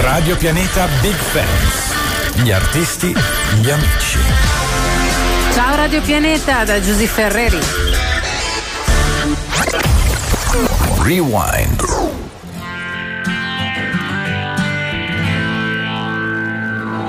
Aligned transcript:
Radio 0.00 0.34
Pianeta 0.36 0.88
Big 1.02 1.14
Fans. 1.14 2.42
Gli 2.42 2.50
artisti, 2.50 3.14
gli 3.60 3.70
amici. 3.70 4.18
Ciao 5.52 5.76
Radio 5.76 6.00
Pianeta 6.00 6.64
da 6.64 6.80
Giuseppe 6.80 7.06
Ferreri. 7.06 7.58
Rewind. 11.02 11.82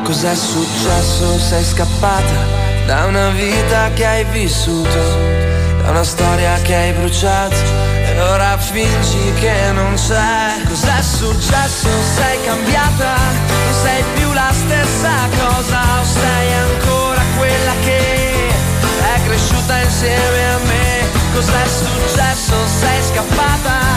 Cos'è 0.03 0.35
successo? 0.35 1.39
Sei 1.39 1.63
scappata 1.63 2.45
da 2.85 3.05
una 3.05 3.29
vita 3.29 3.89
che 3.93 4.05
hai 4.05 4.25
vissuto, 4.25 4.99
da 5.81 5.91
una 5.91 6.03
storia 6.03 6.59
che 6.61 6.75
hai 6.75 6.91
bruciato 6.91 7.90
ora 8.21 8.57
fingi 8.57 9.33
che 9.33 9.71
non 9.73 9.93
c'è. 9.95 10.61
Cos'è 10.67 11.01
successo? 11.01 11.89
Sei 12.15 12.41
cambiata, 12.43 13.15
non 13.15 13.73
sei 13.83 14.03
più 14.15 14.31
la 14.33 14.51
stessa 14.51 15.29
cosa, 15.39 15.81
o 15.99 16.03
sei 16.03 16.53
ancora 16.53 17.21
quella 17.37 17.73
che 17.83 18.47
è 19.15 19.21
cresciuta 19.25 19.77
insieme 19.81 20.53
a 20.53 20.57
me. 20.65 21.09
Cos'è 21.33 21.65
successo? 21.67 22.55
Sei 22.67 23.03
scappata 23.03 23.90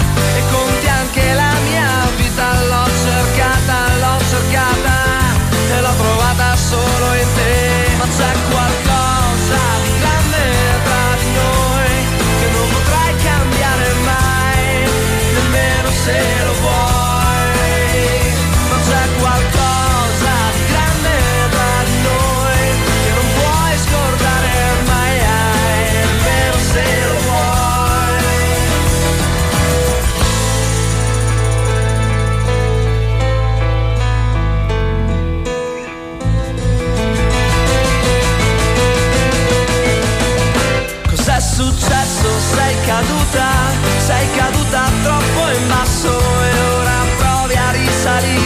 in 45.65 45.69
basso 45.69 46.09
e 46.09 46.61
ora 46.61 47.05
provi 47.17 47.55
a 47.55 47.70
risalire. 47.70 48.44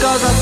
Cause 0.00 0.24
I 0.24 0.39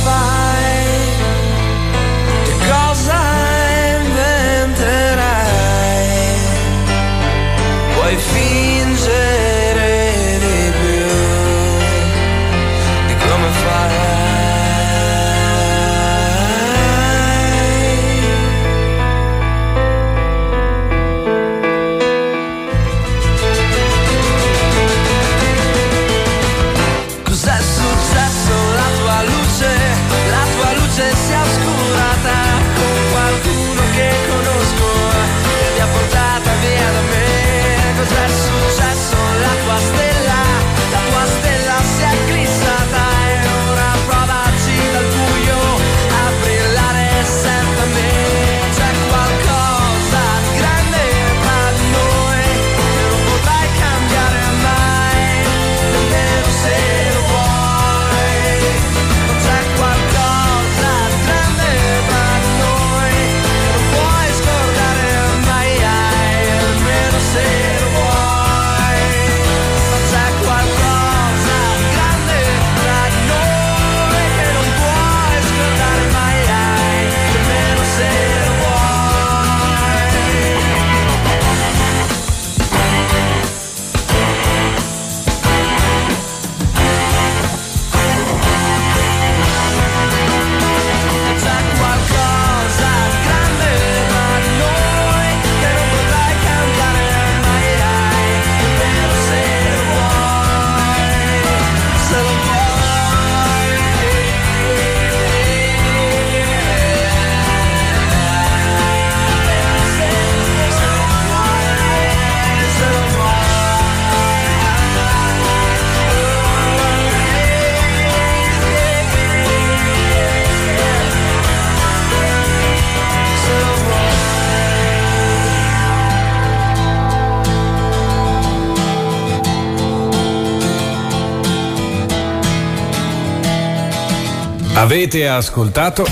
Avete 134.90 135.28
ascoltato? 135.28 136.06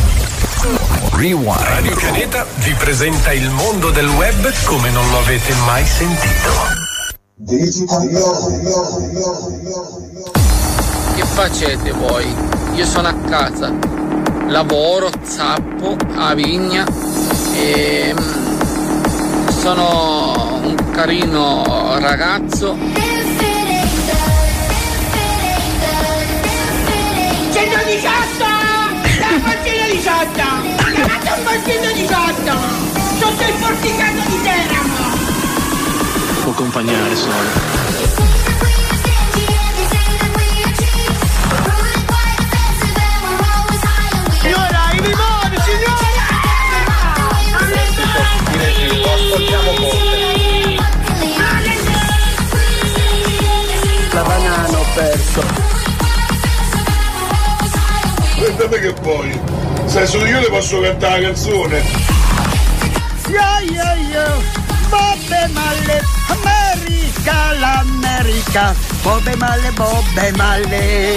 Rewind. 1.14 1.56
Radio 1.62 1.96
Pianeta 1.96 2.44
vi 2.56 2.74
presenta 2.74 3.32
il 3.32 3.48
mondo 3.48 3.88
del 3.88 4.06
web 4.06 4.52
come 4.66 4.90
non 4.90 5.08
lo 5.08 5.16
avete 5.16 5.54
mai 5.64 5.82
sentito. 5.86 6.50
Che 11.14 11.24
facete 11.24 11.90
voi? 11.92 12.26
Io 12.74 12.84
sono 12.84 13.08
a 13.08 13.14
casa, 13.14 13.72
lavoro, 14.48 15.08
zappo, 15.22 15.96
a 16.14 16.34
vigna 16.34 16.84
e 17.54 18.12
mm, 18.12 19.48
sono 19.58 20.60
un 20.62 20.90
carino 20.92 21.98
ragazzo 21.98 22.76
La 29.66 29.72
portina 29.72 29.88
18! 29.88 30.32
Chiamate 30.94 31.30
un 31.36 31.42
portino 31.42 31.92
18! 31.92 32.94
Sotto 33.18 33.42
il 33.42 33.54
porticato 33.58 34.28
di 34.28 34.42
Teramo! 34.42 35.00
Può 36.42 36.52
accompagnare 36.52 37.16
solo. 37.16 37.34
Signora, 44.40 44.90
i 44.92 45.00
limoni, 45.00 45.56
La 54.12 54.22
banana 54.22 54.78
ho 54.78 54.84
perso. 54.94 55.42
Guardate 58.38 58.78
che 58.80 58.92
poi, 58.92 59.55
se 59.86 60.06
sono 60.06 60.26
io 60.26 60.40
le 60.40 60.48
posso 60.48 60.80
cantare 60.80 61.20
la 61.20 61.26
canzone. 61.28 61.82
Yo 63.28 63.74
yo 63.74 64.12
yo, 64.12 64.42
Bobbe 64.88 65.48
male, 65.52 66.02
America, 66.28 67.52
l'America, 67.58 68.74
Bobbe 69.02 69.34
male, 69.36 69.70
Bobbe 69.72 70.32
male. 70.36 71.14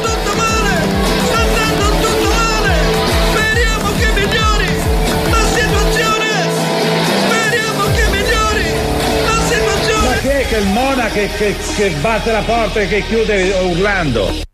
Tutto 0.00 0.36
male, 0.36 0.86
sta 1.26 1.38
andando 1.38 1.90
tutto 2.00 2.28
male. 2.30 2.74
Speriamo 3.30 3.88
che 3.98 4.06
migliori 4.12 4.68
la 5.30 5.44
situazione. 5.54 6.28
Speriamo 7.26 7.84
che 7.94 8.06
migliori 8.10 8.70
la 9.26 9.42
situazione. 9.54 10.08
Ma 10.08 10.14
chi 10.20 10.28
è 10.28 10.46
che 10.48 10.56
il 10.56 10.66
Mona 10.66 11.08
che, 11.08 11.28
che- 11.36 11.56
che 11.76 11.90
batte 12.00 12.32
la 12.32 12.42
porta 12.42 12.80
e 12.80 12.88
che 12.88 13.04
chiude 13.06 13.50
urlando? 13.64 14.50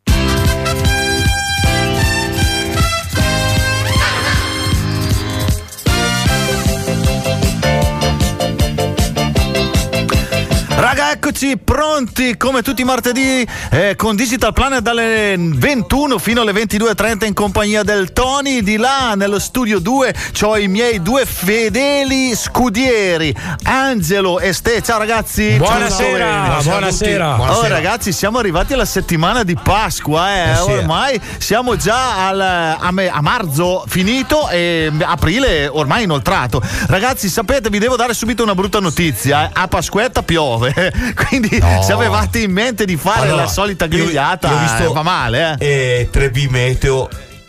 Eccoci 11.11 11.57
pronti 11.57 12.37
come 12.37 12.61
tutti 12.63 12.83
i 12.83 12.85
martedì 12.85 13.47
eh, 13.71 13.95
con 13.97 14.15
Digital 14.15 14.53
Planet 14.53 14.81
dalle 14.81 15.37
21 15.39 16.19
fino 16.19 16.43
alle 16.43 16.53
22.30 16.53 17.27
in 17.27 17.35
compagnia 17.35 17.83
del 17.83 18.13
Tony. 18.13 18.63
Di 18.63 18.77
là 18.77 19.15
nello 19.15 19.39
studio 19.39 19.79
2 19.79 20.15
ho 20.43 20.57
i 20.59 20.69
miei 20.69 21.01
due 21.01 21.25
fedeli 21.25 22.35
scudieri, 22.35 23.35
Angelo 23.65 24.39
e 24.39 24.53
Ste. 24.53 24.83
Ciao 24.83 24.99
ragazzi. 24.99 25.55
Buonasera, 25.57 26.59
Ciao. 26.61 26.63
buonasera. 26.63 27.33
Oh 27.33 27.37
Buonasera. 27.37 27.69
ragazzi, 27.75 28.13
siamo 28.13 28.39
arrivati 28.39 28.75
alla 28.75 28.85
settimana 28.85 29.43
di 29.45 29.57
Pasqua, 29.61 30.35
eh. 30.35 30.51
Eh 30.53 30.57
sì, 30.57 30.71
eh. 30.71 30.79
ormai 30.79 31.21
siamo 31.39 31.77
già 31.77 32.29
al- 32.29 32.41
a, 32.81 32.91
me- 32.93 33.09
a 33.09 33.21
marzo 33.23 33.85
finito 33.89 34.49
e 34.51 34.91
aprile 35.01 35.69
ormai 35.69 36.03
inoltrato. 36.05 36.61
Ragazzi, 36.87 37.29
sapete, 37.29 37.71
vi 37.71 37.79
devo 37.79 37.97
dare 37.97 38.13
subito 38.15 38.43
una 38.43 38.55
brutta 38.55 38.79
notizia. 38.81 39.47
eh. 39.47 39.51
A 39.55 39.69
Pasquetta 39.69 40.23
piove, 40.23 40.93
quindi 41.29 41.49
se 41.83 41.93
avevate 41.93 42.41
in 42.41 42.53
mente 42.53 42.85
di 42.85 42.97
fare 42.97 43.29
Allora, 43.29 43.43
la 43.43 43.49
solita 43.49 43.87
grigliata, 43.87 44.49
io 44.49 44.55
ho 44.56 44.59
visto- 44.61 44.91
eh, 44.91 44.93
va 44.95 45.03
male, 45.03 45.56
eh. 45.59 45.67
E 46.00 46.09
3B 46.12 46.49
meteo, 46.49 47.09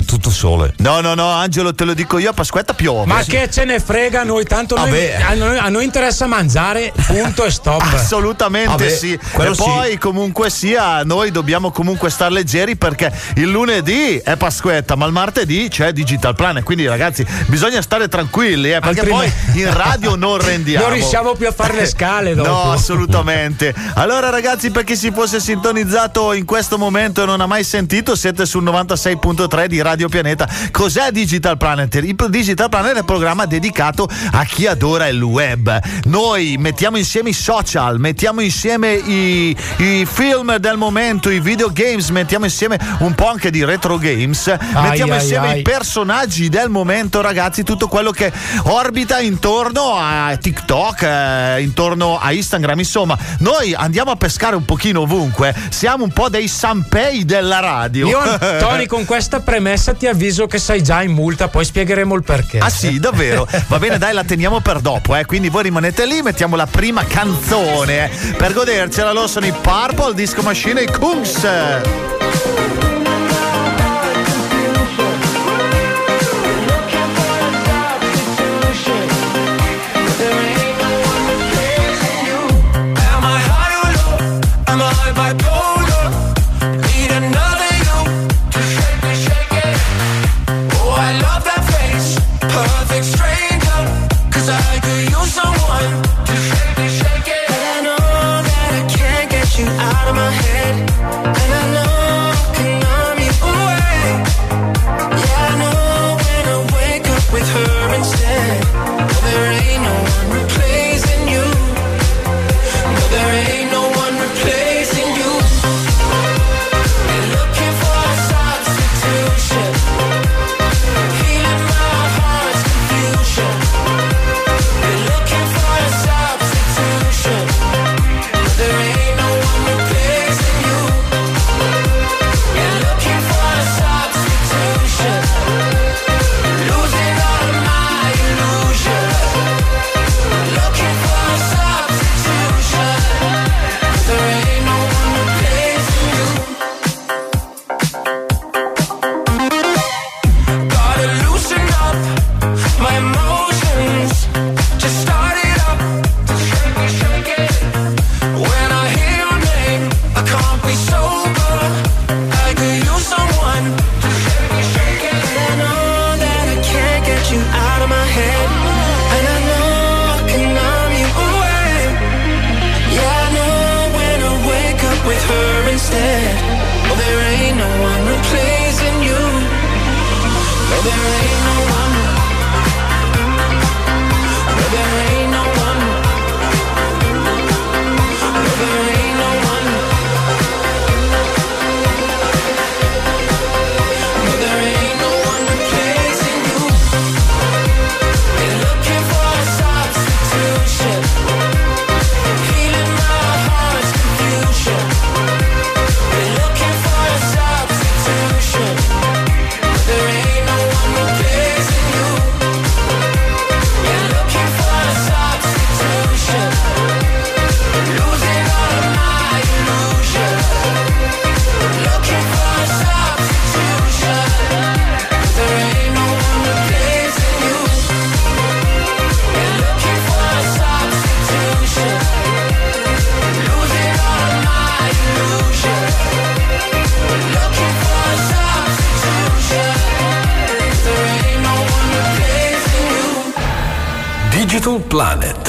tutto 0.10 0.32
sole. 0.32 0.74
No, 0.78 1.02
no, 1.02 1.14
no, 1.14 1.30
Angelo, 1.30 1.74
te 1.76 1.84
lo 1.86 1.94
dico 1.94 2.18
io, 2.18 2.32
a 2.32 2.34
Pasquetta 2.34 2.74
piove. 2.74 3.06
Ma 3.06 3.22
che 3.22 3.48
ce 3.52 3.64
ne 3.64 3.80
frega, 3.80 4.24
noi 4.24 4.44
tanto 4.44 4.76
noi- 4.76 5.14
a, 5.14 5.36
noi, 5.36 5.58
a 5.58 5.70
noi 5.70 5.84
interessa 5.84 6.26
mangiare, 6.26 6.92
punto 7.06 7.46
e 7.46 7.52
stop. 7.52 7.82
Assolutamente 7.94 8.70
Vabbè, 8.70 8.90
sì. 8.90 9.14
E 9.14 9.20
quello 9.32 9.54
sì. 9.54 9.62
poi 9.64 9.98
comunque 10.00 10.50
sia, 10.50 11.04
noi 11.04 11.30
dobbiamo 11.30 11.70
comunque 11.70 12.10
star 12.10 12.32
leggeri 12.32 12.76
perché 12.76 13.14
il 13.36 13.50
lunedì 13.50 14.18
è 14.18 14.36
Pasquetta, 14.36 14.96
ma 14.96 15.06
il 15.06 15.12
martedì 15.12 15.68
c'è 15.70 15.92
Digital 15.92 16.34
Planet. 16.34 16.64
Quindi 16.64 16.88
ragazzi, 16.88 17.24
bisogna 17.46 17.82
stare 17.84 18.08
tranquilli, 18.08 18.72
eh, 18.72 18.80
perché 18.80 19.02
Altrimenti- 19.02 19.32
poi 19.52 19.62
in 19.62 19.74
radio 19.74 20.16
non 20.16 20.42
rendiamo. 20.42 20.86
Non 20.88 20.96
riusciamo 20.96 21.36
più 21.36 21.48
a 21.48 21.52
fare 21.52 21.76
le 21.76 21.86
scale 21.86 22.34
dopo. 22.34 22.50
No, 22.50 22.72
assolutamente. 22.72 23.76
Allora, 23.94 24.30
ragazzi, 24.32 24.72
per 24.72 24.84
chi 24.86 24.96
si 24.96 25.12
fosse 25.12 25.40
sintonizzato 25.40 26.34
in 26.34 26.46
questo 26.46 26.80
momento 26.80 27.22
e 27.22 27.26
non 27.28 27.42
ha 27.42 27.46
mai 27.46 27.64
sentito, 27.64 28.16
siete 28.16 28.48
sul 28.48 28.64
96.3 28.64 29.66
di 29.68 29.82
Radio 29.82 29.99
Pianeta. 30.08 30.48
Cos'è 30.72 31.12
Digital 31.12 31.58
Planet? 31.58 31.96
Il 31.96 32.16
Digital 32.30 32.70
Planet 32.70 32.96
è 32.96 33.00
un 33.00 33.06
programma 33.06 33.46
dedicato 33.46 34.08
a 34.32 34.44
chi 34.46 34.68
adora 34.68 35.08
il 35.08 35.22
web. 35.22 35.80
Noi 36.06 36.56
mettiamo 36.58 36.98
insieme 36.98 37.30
i 37.30 37.34
social, 37.34 38.00
mettiamo 38.00 38.42
insieme 38.42 38.94
i, 38.94 39.56
i 39.78 40.06
film 40.06 40.58
del 40.58 40.78
momento, 40.78 41.30
i 41.30 41.40
videogames, 41.40 42.10
mettiamo 42.10 42.46
insieme 42.46 42.80
un 43.00 43.14
po' 43.16 43.28
anche 43.28 43.50
di 43.50 43.64
retro 43.66 43.98
games, 43.98 44.48
mettiamo 44.48 45.14
ai, 45.14 45.20
insieme 45.20 45.48
ai. 45.50 45.60
i 45.60 45.62
personaggi 45.62 46.50
del 46.50 46.70
momento, 46.70 47.22
ragazzi, 47.22 47.64
tutto 47.64 47.88
quello 47.88 48.12
che 48.12 48.32
orbita 48.64 49.20
intorno 49.20 49.96
a 49.96 50.38
TikTok, 50.38 51.02
eh, 51.02 51.62
intorno 51.62 52.20
a 52.20 52.32
Instagram. 52.32 52.80
Insomma, 52.80 53.18
noi 53.40 53.74
andiamo 53.74 54.12
a 54.12 54.16
pescare 54.16 54.56
un 54.56 54.66
pochino 54.66 55.02
ovunque. 55.02 55.56
Siamo 55.70 56.04
un 56.04 56.12
po' 56.12 56.30
dei 56.30 56.48
Sampei 56.48 57.26
della 57.26 57.60
radio. 57.60 58.08
Io, 58.08 58.38
Tony, 58.60 58.86
con 58.88 59.06
questa 59.06 59.40
premessa 59.40 59.89
ti 59.94 60.08
avviso 60.08 60.48
che 60.48 60.58
sei 60.60 60.84
già 60.84 61.02
in 61.02 61.12
multa, 61.12 61.48
poi 61.48 61.66
spiegheremo 61.66 62.16
il 62.16 62.24
perché. 62.24 62.58
Ah 62.60 62.70
sì, 62.70 63.00
davvero? 63.00 63.48
Va 63.68 63.80
bene, 63.80 63.98
dai, 63.98 64.14
la 64.14 64.24
teniamo 64.24 64.60
per 64.62 64.80
dopo, 64.80 65.16
eh. 65.16 65.26
Quindi 65.26 65.50
voi 65.50 65.64
rimanete 65.64 66.06
lì, 66.06 66.22
mettiamo 66.22 66.56
la 66.56 66.68
prima 66.68 67.04
canzone. 67.06 68.06
eh. 68.12 68.34
Per 68.36 68.54
godercela, 68.54 69.12
loro 69.12 69.28
sono 69.28 69.46
i 69.46 69.54
Purple 69.62 70.14
Disco 70.14 70.42
Machine 70.42 70.82
e 70.82 70.84
i 70.84 70.92
Kungs. 70.92 71.48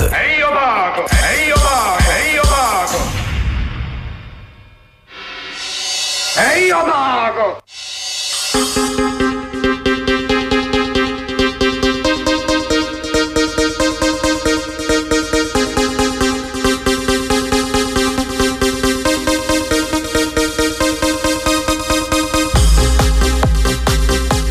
Podcast. 0.00 0.14
¡Ey, 0.14 0.42
Opaco! 0.42 1.04
¡Ey, 1.28 1.52
Opaco! 1.52 1.99
¡Ey, 2.11 2.38
Opaco! 2.38 2.99
¡Ey, 6.54 6.73
Opaco! 6.73 7.61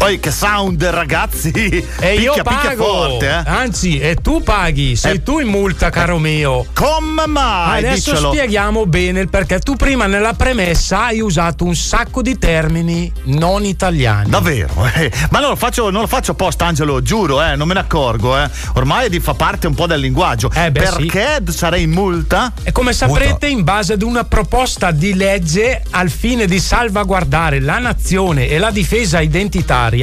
Poi 0.10 0.20
che 0.20 0.32
sound, 0.32 0.84
ragazzi! 0.86 1.52
E 2.00 2.16
io 2.16 2.34
Picchia, 2.34 2.42
picchia 2.44 2.70
pago. 2.70 2.84
forte, 2.84 3.28
eh. 3.28 3.44
Anzi, 3.46 4.00
e 4.00 4.16
tu 4.16 4.42
paghi, 4.42 4.96
sei 4.96 5.18
Eh. 5.18 5.24
tu 5.24 5.38
in 5.38 5.48
multa, 5.50 5.92
caro 5.92 6.18
mio. 6.18 6.66
Come 6.74 7.28
mai? 7.28 7.78
Adesso 7.86 8.10
Diccelo. 8.14 8.32
spieghiamo 8.32 8.88
bene 8.88 9.20
il 9.20 9.30
perché. 9.30 9.60
Tu 9.60 9.76
prima 9.76 10.08
nella 10.08 10.34
premessa 10.34 11.04
hai 11.06 11.20
usato 11.20 11.64
un 11.64 11.76
sacco 11.76 12.24
di 12.24 12.40
termini 12.40 13.12
non 13.26 13.66
italiani. 13.66 14.32
Davvero? 14.32 14.84
eh. 14.96 15.12
Ma 15.30 15.40
non 15.42 15.50
lo 15.50 15.56
faccio, 15.56 15.92
non 15.92 16.02
lo 16.02 16.08
faccio 16.08 16.32
apposta, 16.32 16.66
Angelo, 16.66 17.04
giuro, 17.04 17.44
eh, 17.44 17.56
non 17.56 17.68
me 17.68 17.76
ne 17.76 17.82
accorgo. 17.82 18.36
Eh. 18.36 18.50
Ormai 18.74 19.20
fa 19.20 19.36
parte 19.36 19.68
un 19.68 19.76
po' 19.76 19.86
del 19.86 20.00
linguaggio. 20.00 20.50
Eh, 20.56 20.72
beh, 20.72 20.88
sì. 20.88 21.06
Perché 21.06 21.52
sarei 21.52 21.84
in 21.84 21.92
multa? 21.92 22.52
E 22.64 22.72
come 22.72 22.94
saprete, 22.94 23.46
in 23.46 23.64
base 23.64 23.94
ad 23.94 24.02
una 24.02 24.24
proposta 24.24 24.90
di 24.90 25.14
legge 25.14 25.84
al 25.92 26.10
fine 26.10 26.48
di 26.48 26.60
salvaguardare 26.60 27.60
la 27.60 27.78
nazione 27.78 28.48
e 28.48 28.58
la 28.58 28.72
difesa 28.72 29.20
identitaria, 29.20 29.99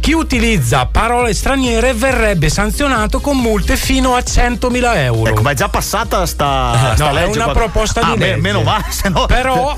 chi 0.00 0.12
utilizza 0.12 0.86
parole 0.86 1.32
straniere 1.34 1.92
verrebbe 1.94 2.48
sanzionato 2.48 3.20
con 3.20 3.36
multe 3.36 3.76
fino 3.76 4.14
a 4.14 4.18
100.000 4.18 4.96
euro. 4.96 5.30
Ecco, 5.30 5.42
ma 5.42 5.50
è 5.52 5.54
già 5.54 5.68
passata 5.68 6.26
sta, 6.26 6.94
sta 6.94 7.04
No, 7.04 7.10
è 7.10 7.24
legge? 7.26 7.36
una 7.38 7.44
qua? 7.44 7.52
proposta 7.54 8.00
di 8.02 8.10
Ah, 8.10 8.16
beh, 8.16 8.26
legge. 8.26 8.40
meno 8.40 8.62
male, 8.62 8.84
se 8.90 9.08
no. 9.08 9.26
Però- 9.26 9.76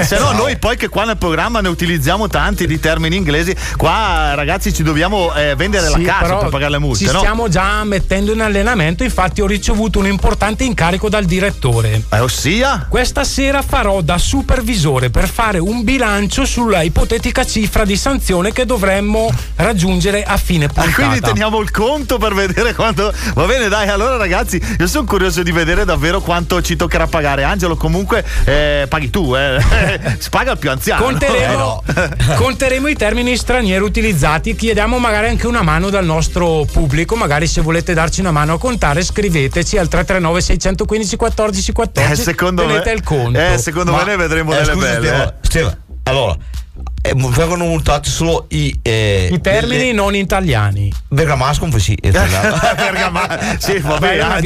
se 0.00 0.18
no, 0.18 0.22
No. 0.34 0.38
noi 0.38 0.56
poi 0.58 0.76
che 0.76 0.88
qua 0.88 1.04
nel 1.04 1.16
programma 1.16 1.60
ne 1.60 1.68
utilizziamo 1.68 2.28
tanti 2.28 2.66
di 2.66 2.78
termini 2.80 3.16
inglesi, 3.16 3.54
qua 3.76 4.34
ragazzi 4.34 4.72
ci 4.72 4.82
dobbiamo 4.82 5.32
eh, 5.34 5.54
vendere 5.56 5.88
Sì, 5.88 6.02
la 6.04 6.12
casa 6.20 6.36
per 6.36 6.48
pagare 6.50 6.70
le 6.72 6.78
multe, 6.78 7.04
Ci 7.06 7.12
no? 7.12 7.18
stiamo 7.18 7.48
già 7.48 7.82
mettendo 7.84 8.32
in 8.32 8.40
allenamento, 8.40 9.02
infatti 9.04 9.40
ho 9.40 9.46
ricevuto 9.46 9.98
un 9.98 10.06
importante 10.06 10.64
incarico 10.64 11.08
dal 11.08 11.24
direttore. 11.24 12.02
Eh, 12.10 12.18
ossia? 12.20 12.86
Questa 12.88 13.24
sera 13.24 13.60
farò 13.62 14.00
da 14.00 14.18
supervisore 14.18 15.10
per 15.10 15.28
fare 15.28 15.58
un 15.58 15.82
bilancio 15.84 16.44
sulla 16.46 16.82
ipotetica 16.82 17.44
cifra 17.44 17.84
di 17.84 17.96
sanzione 17.96 18.52
che 18.52 18.64
dovremmo 18.64 19.03
raggiungere 19.56 20.22
a 20.22 20.36
fine 20.36 20.64
Ah, 20.66 20.68
puntata. 20.68 20.92
quindi 20.94 21.20
teniamo 21.20 21.60
il 21.60 21.70
conto 21.70 22.18
per 22.18 22.34
vedere 22.34 22.74
quanto. 22.74 23.12
Va 23.34 23.44
bene, 23.46 23.68
dai. 23.68 23.88
Allora, 23.88 24.16
ragazzi, 24.16 24.60
io 24.78 24.86
sono 24.86 25.04
curioso 25.04 25.42
di 25.42 25.52
vedere 25.52 25.84
davvero 25.84 26.20
quanto 26.20 26.60
ci 26.62 26.76
toccherà 26.76 27.06
pagare. 27.06 27.42
Angelo, 27.44 27.76
comunque, 27.76 28.24
eh, 28.44 28.86
paghi 28.88 29.10
tu, 29.10 29.34
eh. 29.34 29.58
si 30.18 30.28
paga 30.30 30.52
il 30.52 30.58
più 30.58 30.70
anziano. 30.70 31.02
Conteremo, 31.04 31.82
Eh, 31.94 32.08
no. 32.26 32.34
conteremo 32.36 32.88
i 32.88 32.94
termini 32.96 33.36
stranieri 33.36 33.82
utilizzati 33.84 34.54
chiediamo 34.54 34.98
magari 34.98 35.28
anche 35.28 35.46
una 35.46 35.62
mano 35.62 35.90
dal 35.90 36.04
nostro 36.04 36.64
pubblico. 36.70 37.16
Magari 37.16 37.46
se 37.46 37.60
volete 37.60 37.94
darci 37.94 38.20
una 38.20 38.30
mano 38.32 38.54
a 38.54 38.58
contare, 38.58 39.02
scriveteci 39.02 39.76
al 39.78 39.88
339 39.88 40.40
615 40.40 41.16
14 41.16 41.72
14. 41.72 42.12
Eh, 42.12 42.24
secondo 42.24 42.62
Tenete 42.66 42.84
me- 42.90 42.92
il 42.94 43.02
conto. 43.02 43.38
eh, 43.38 43.58
secondo 43.58 43.92
me 43.94 44.04
ne 44.04 44.16
vedremo 44.16 44.52
eh, 44.52 44.56
delle 44.60 44.72
scusa, 44.72 44.86
belle, 44.86 45.34
Stefano, 45.42 45.70
eh. 45.70 45.76
Allora, 46.04 46.36
vengono 47.12 47.64
multati 47.66 48.08
solo 48.08 48.46
i, 48.48 48.78
eh, 48.82 49.28
I 49.30 49.40
termini 49.40 49.86
le- 49.86 49.92
non 49.92 50.14
italiani. 50.14 50.92
Bergamasco, 51.08 51.68
sì. 51.78 51.96
è 52.00 52.08
italiano. 52.08 52.56
sì, 53.58 53.78
va 53.84 53.98
bene. 53.98 54.40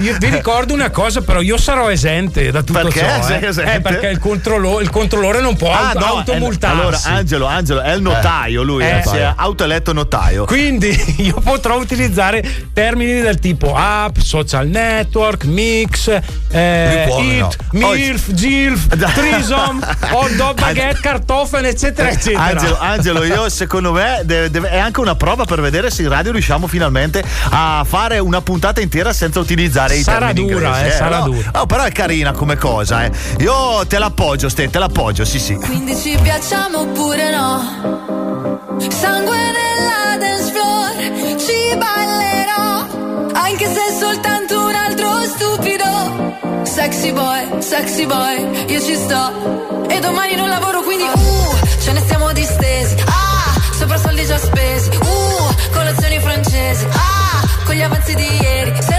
Io 0.00 0.16
vi 0.18 0.28
ricordo 0.28 0.74
una 0.74 0.90
cosa, 0.90 1.22
però 1.22 1.40
io 1.40 1.56
sarò 1.56 1.90
esente 1.90 2.50
da 2.50 2.62
tutto 2.62 2.80
Perché 2.82 3.00
ciò. 3.00 3.22
sei 3.22 3.40
eh. 3.42 3.46
esente? 3.48 3.74
Eh, 3.74 3.80
perché 3.80 4.08
il, 4.08 4.18
controllo- 4.18 4.80
il 4.80 4.90
controllore 4.90 5.40
non 5.40 5.56
può 5.56 5.72
Ah, 5.72 5.88
auto- 5.90 5.98
no, 5.98 6.04
automultarsi. 6.06 6.76
eh, 6.76 6.80
allora, 6.80 7.00
Angelo, 7.04 7.46
Angelo, 7.46 7.80
è 7.80 7.94
il 7.94 8.02
notaio, 8.02 8.62
lui 8.62 8.84
Eh. 8.84 8.98
eh, 8.98 9.02
si 9.04 9.16
è 9.16 9.32
autoeletto 9.34 9.92
notaio. 9.92 10.44
Quindi 10.44 10.88
io 11.18 11.40
potrò 11.42 11.78
utilizzare 11.78 12.42
termini 12.72 13.20
del 13.20 13.38
tipo 13.38 13.74
app, 13.74 14.18
social 14.18 14.68
network, 14.68 15.44
mix, 15.44 16.08
eh, 16.50 17.06
it, 17.08 17.56
no. 17.72 17.88
milf, 17.92 18.30
gilf, 18.32 18.86
trisom, 19.14 19.80
hot 20.12 20.30
dog, 20.34 20.60
baguette, 20.60 21.00
cartofen, 21.00 21.64
eccetera, 21.64 21.92
eccetera. 22.02 22.42
Angelo, 22.42 22.78
Angelo, 22.78 23.24
io 23.24 23.48
secondo 23.48 23.92
me 23.92 24.20
deve- 24.24 24.50
deve- 24.50 24.68
è 24.70 24.78
anche 24.78 25.00
una 25.00 25.14
prova 25.14 25.44
per 25.44 25.60
vedere 25.60 25.90
se 25.90 26.02
in 26.02 26.08
radio 26.08 26.32
riusciamo 26.32 26.66
finalmente 26.66 27.22
a 27.50 27.84
fare 27.88 28.18
una 28.18 28.40
puntata 28.40 28.80
intera 28.80 29.12
senza 29.12 29.40
utilizzare 29.40 29.96
Sarà 30.00 30.30
i 30.30 30.34
termini 30.34 30.52
dura, 30.54 30.66
inglesi, 30.68 30.86
eh, 30.86 30.90
sarà 30.98 31.18
no? 31.18 31.24
dura. 31.24 31.50
Oh, 31.60 31.66
però 31.66 31.82
è 31.84 31.92
carina 31.92 32.32
come 32.32 32.56
cosa, 32.56 33.04
eh. 33.04 33.10
Io 33.38 33.86
te 33.86 33.98
l'appoggio, 33.98 34.48
Ste, 34.48 34.70
te 34.70 34.78
l'appoggio, 34.78 35.24
sì, 35.24 35.38
sì. 35.38 35.54
Quindi 35.56 35.96
ci 35.96 36.16
piacciamo 36.20 36.80
oppure 36.80 37.30
no? 37.30 38.78
Sangue 38.88 39.36
nella 39.36 40.16
dance 40.18 40.52
floor, 40.52 41.38
ci 41.38 41.76
ballerò. 41.76 43.32
Anche 43.34 43.66
se 43.66 43.80
è 43.88 43.98
soltanto 43.98 44.66
un 44.66 44.74
altro 44.74 45.22
stupido. 45.24 46.62
Sexy 46.64 47.12
boy, 47.12 47.62
sexy 47.62 48.06
boy, 48.06 48.64
io 48.68 48.80
ci 48.80 48.94
sto. 48.96 49.83
Domani 50.04 50.34
non 50.36 50.50
lavoro 50.50 50.82
quindi, 50.82 51.04
uh, 51.04 51.80
ce 51.80 51.92
ne 51.92 52.00
stiamo 52.00 52.30
distesi. 52.32 52.94
Ah, 53.06 53.54
sopra 53.72 53.96
soldi 53.96 54.26
già 54.26 54.36
spesi. 54.36 54.90
Uh, 54.90 55.72
colazioni 55.72 56.20
francesi. 56.20 56.86
Ah, 56.92 57.40
con 57.64 57.74
gli 57.74 57.80
avanzi 57.80 58.14
di 58.14 58.26
ieri. 58.42 58.82
Se 58.82 58.98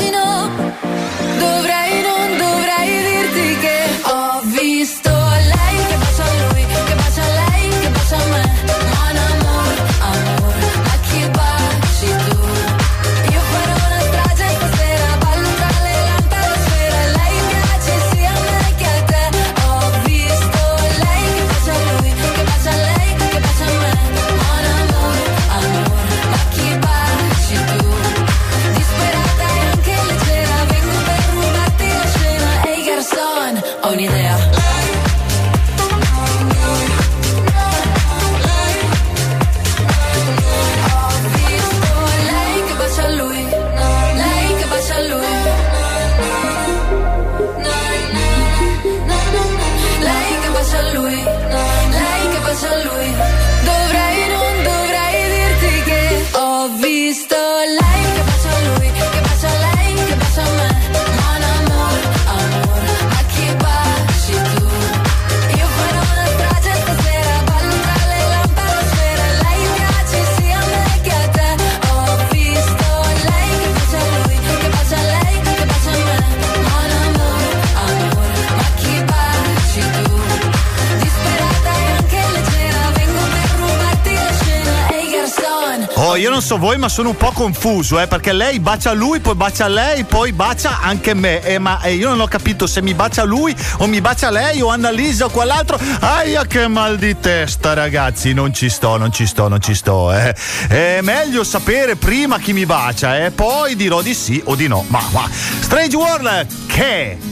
io, 86.15 86.29
non 86.29 86.41
so 86.41 86.57
voi, 86.57 86.77
ma 86.77 86.89
sono 86.89 87.09
un 87.09 87.17
po' 87.17 87.31
confuso, 87.31 87.99
eh, 87.99 88.07
perché 88.07 88.33
lei 88.33 88.59
bacia 88.59 88.93
lui, 88.93 89.19
poi 89.19 89.35
bacia 89.35 89.67
lei, 89.67 90.03
poi 90.03 90.31
bacia 90.31 90.79
anche 90.81 91.13
me. 91.13 91.41
Eh, 91.43 91.59
ma 91.59 91.81
eh, 91.81 91.93
io 91.93 92.09
non 92.09 92.21
ho 92.21 92.27
capito 92.27 92.67
se 92.67 92.81
mi 92.81 92.93
bacia 92.93 93.23
lui 93.23 93.55
o 93.77 93.87
mi 93.87 94.01
bacia 94.01 94.29
lei 94.29 94.61
o 94.61 94.69
Annalisa 94.69 95.25
o 95.25 95.29
quell'altro. 95.29 95.79
Aia 95.99 96.45
che 96.45 96.67
mal 96.67 96.97
di 96.97 97.19
testa, 97.19 97.73
ragazzi. 97.73 98.33
Non 98.33 98.53
ci 98.53 98.69
sto, 98.69 98.97
non 98.97 99.11
ci 99.11 99.25
sto, 99.25 99.47
non 99.47 99.61
ci 99.61 99.73
sto. 99.73 100.11
Eh. 100.11 100.35
È 100.67 100.99
meglio 101.01 101.43
sapere 101.43 101.95
prima 101.95 102.39
chi 102.39 102.53
mi 102.53 102.65
bacia, 102.65 103.23
eh. 103.23 103.31
Poi 103.31 103.75
dirò 103.75 104.01
di 104.01 104.13
sì 104.13 104.41
o 104.45 104.55
di 104.55 104.67
no. 104.67 104.83
Ma, 104.87 105.03
ma. 105.11 105.29
Strange 105.31 105.95
World, 105.95 106.47
che? 106.67 107.30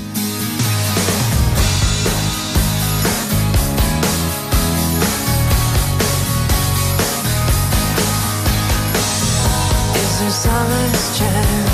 solace 10.29 11.17
chest 11.17 11.68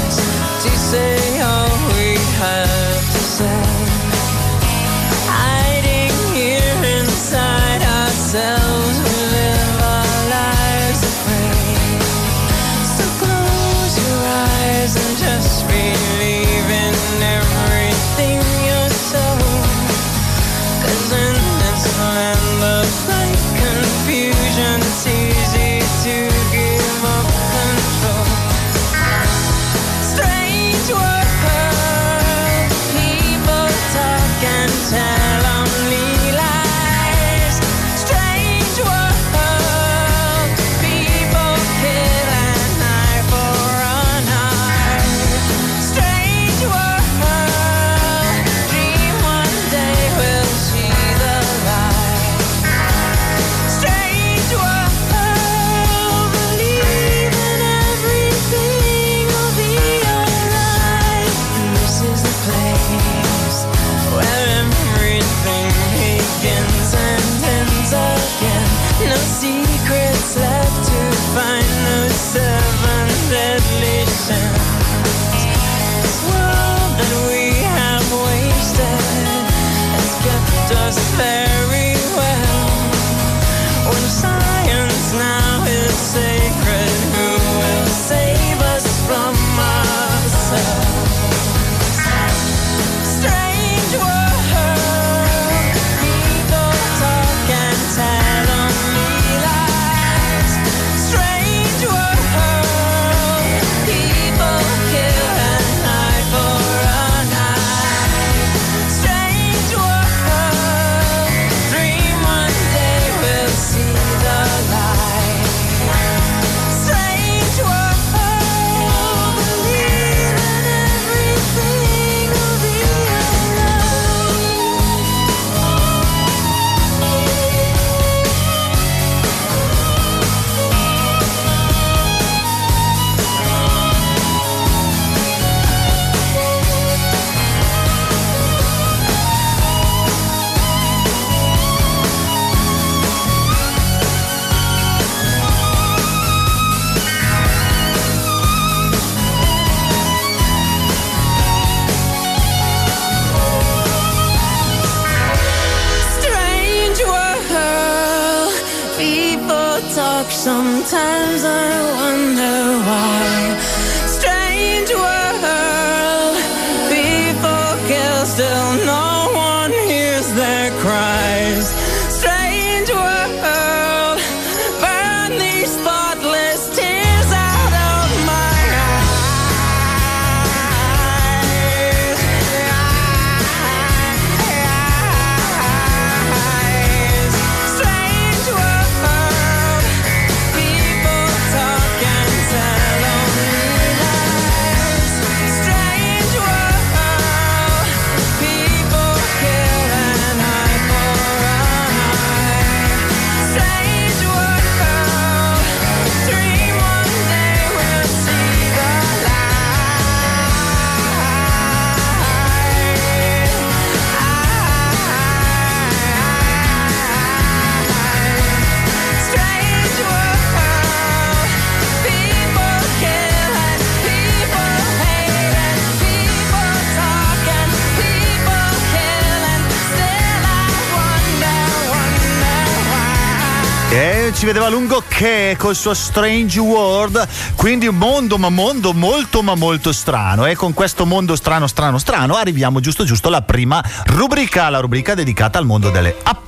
Ci 234.46 234.52
vedeva 234.52 234.70
a 234.70 234.72
lungo 234.72 235.04
che 235.08 235.56
col 235.58 235.76
suo 235.76 235.96
Strange 235.96 236.60
World, 236.60 237.28
quindi 237.56 237.88
un 237.88 237.96
mondo 237.96 238.38
ma 238.38 238.50
mondo 238.50 238.94
molto 238.94 239.42
ma 239.42 239.56
molto 239.56 239.92
strano. 239.92 240.46
E 240.46 240.54
con 240.56 240.72
questo 240.72 241.08
mondo 241.08 241.36
strano 241.36 241.66
strano 241.66 241.98
strano 241.98 242.36
arriviamo 242.36 242.80
giusto 242.80 243.06
giusto 243.06 243.30
alla 243.30 243.42
prima 243.42 243.84
rubrica, 244.06 244.70
la 244.70 244.82
rubrica 244.82 245.16
dedicata 245.16 245.58
al 245.58 245.66
mondo 245.66 245.90
delle 245.90 246.16
app. 246.22 246.48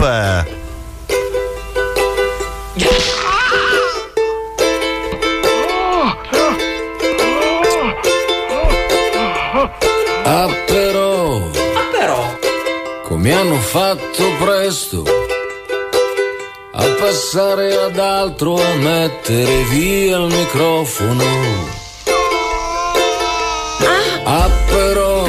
Ah 10.24 10.48
però, 10.68 11.50
come 13.06 13.34
hanno 13.34 13.56
fatto 13.56 14.24
presto 14.38 15.27
a 16.80 16.86
passare 17.00 17.76
ad 17.76 17.98
altro, 17.98 18.56
a 18.56 18.76
mettere 18.76 19.64
via 19.72 20.18
il 20.18 20.28
microfono. 20.32 21.24
Ah 24.24 24.50
però, 24.70 25.24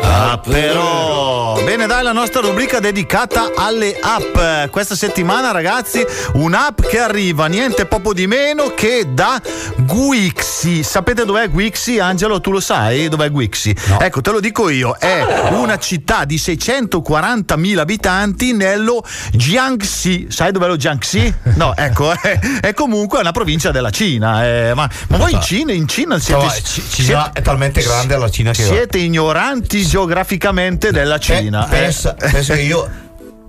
Ah, 0.00 0.40
però. 0.42 1.37
Bene, 1.68 1.86
dai, 1.86 2.02
la 2.02 2.12
nostra 2.12 2.40
rubrica 2.40 2.80
dedicata 2.80 3.52
alle 3.54 3.94
app. 4.00 4.70
Questa 4.70 4.94
settimana, 4.96 5.50
ragazzi, 5.50 6.02
un'app 6.32 6.80
che 6.80 6.98
arriva 6.98 7.44
niente 7.44 7.84
poco 7.84 8.14
di 8.14 8.26
meno 8.26 8.72
che 8.74 9.08
da 9.12 9.38
Guixi. 9.76 10.82
Sapete 10.82 11.26
dov'è 11.26 11.50
Guixi? 11.50 11.98
Angelo, 11.98 12.40
tu 12.40 12.52
lo 12.52 12.60
sai 12.60 13.10
dov'è 13.10 13.30
Guixi? 13.30 13.76
Ecco, 14.00 14.22
te 14.22 14.30
lo 14.30 14.40
dico 14.40 14.70
io. 14.70 14.96
È 14.98 15.50
una 15.50 15.76
città 15.76 16.24
di 16.24 16.36
640.000 16.36 17.76
abitanti 17.76 18.54
nello 18.54 19.04
Jiangxi. 19.32 20.28
Sai 20.30 20.52
dov'è 20.52 20.68
lo 20.68 20.78
Jiangxi? 20.78 21.34
No, 21.56 21.76
ecco, 21.76 22.12
è, 22.12 22.38
è 22.62 22.72
comunque 22.72 23.20
una 23.20 23.32
provincia 23.32 23.70
della 23.70 23.90
Cina. 23.90 24.46
eh, 24.46 24.72
ma, 24.74 24.88
ma 25.08 25.16
voi 25.18 25.32
in 25.32 25.42
Cina, 25.42 25.72
in 25.72 25.86
Cina 25.86 26.18
siete, 26.18 26.44
No, 26.44 26.48
C- 26.48 26.88
Cina 26.88 27.32
è 27.32 27.42
talmente 27.42 27.82
grande 27.82 28.16
la 28.16 28.30
Cina 28.30 28.52
che- 28.52 28.64
siete 28.64 28.96
ignoranti 28.96 29.84
geograficamente 29.84 30.92
della 30.92 31.18
Cina. 31.18 31.56
Eh, 31.56 31.57
pensa, 31.66 32.14
eh. 32.16 32.30
pensa 32.30 32.54
che 32.54 32.60
io 32.62 32.88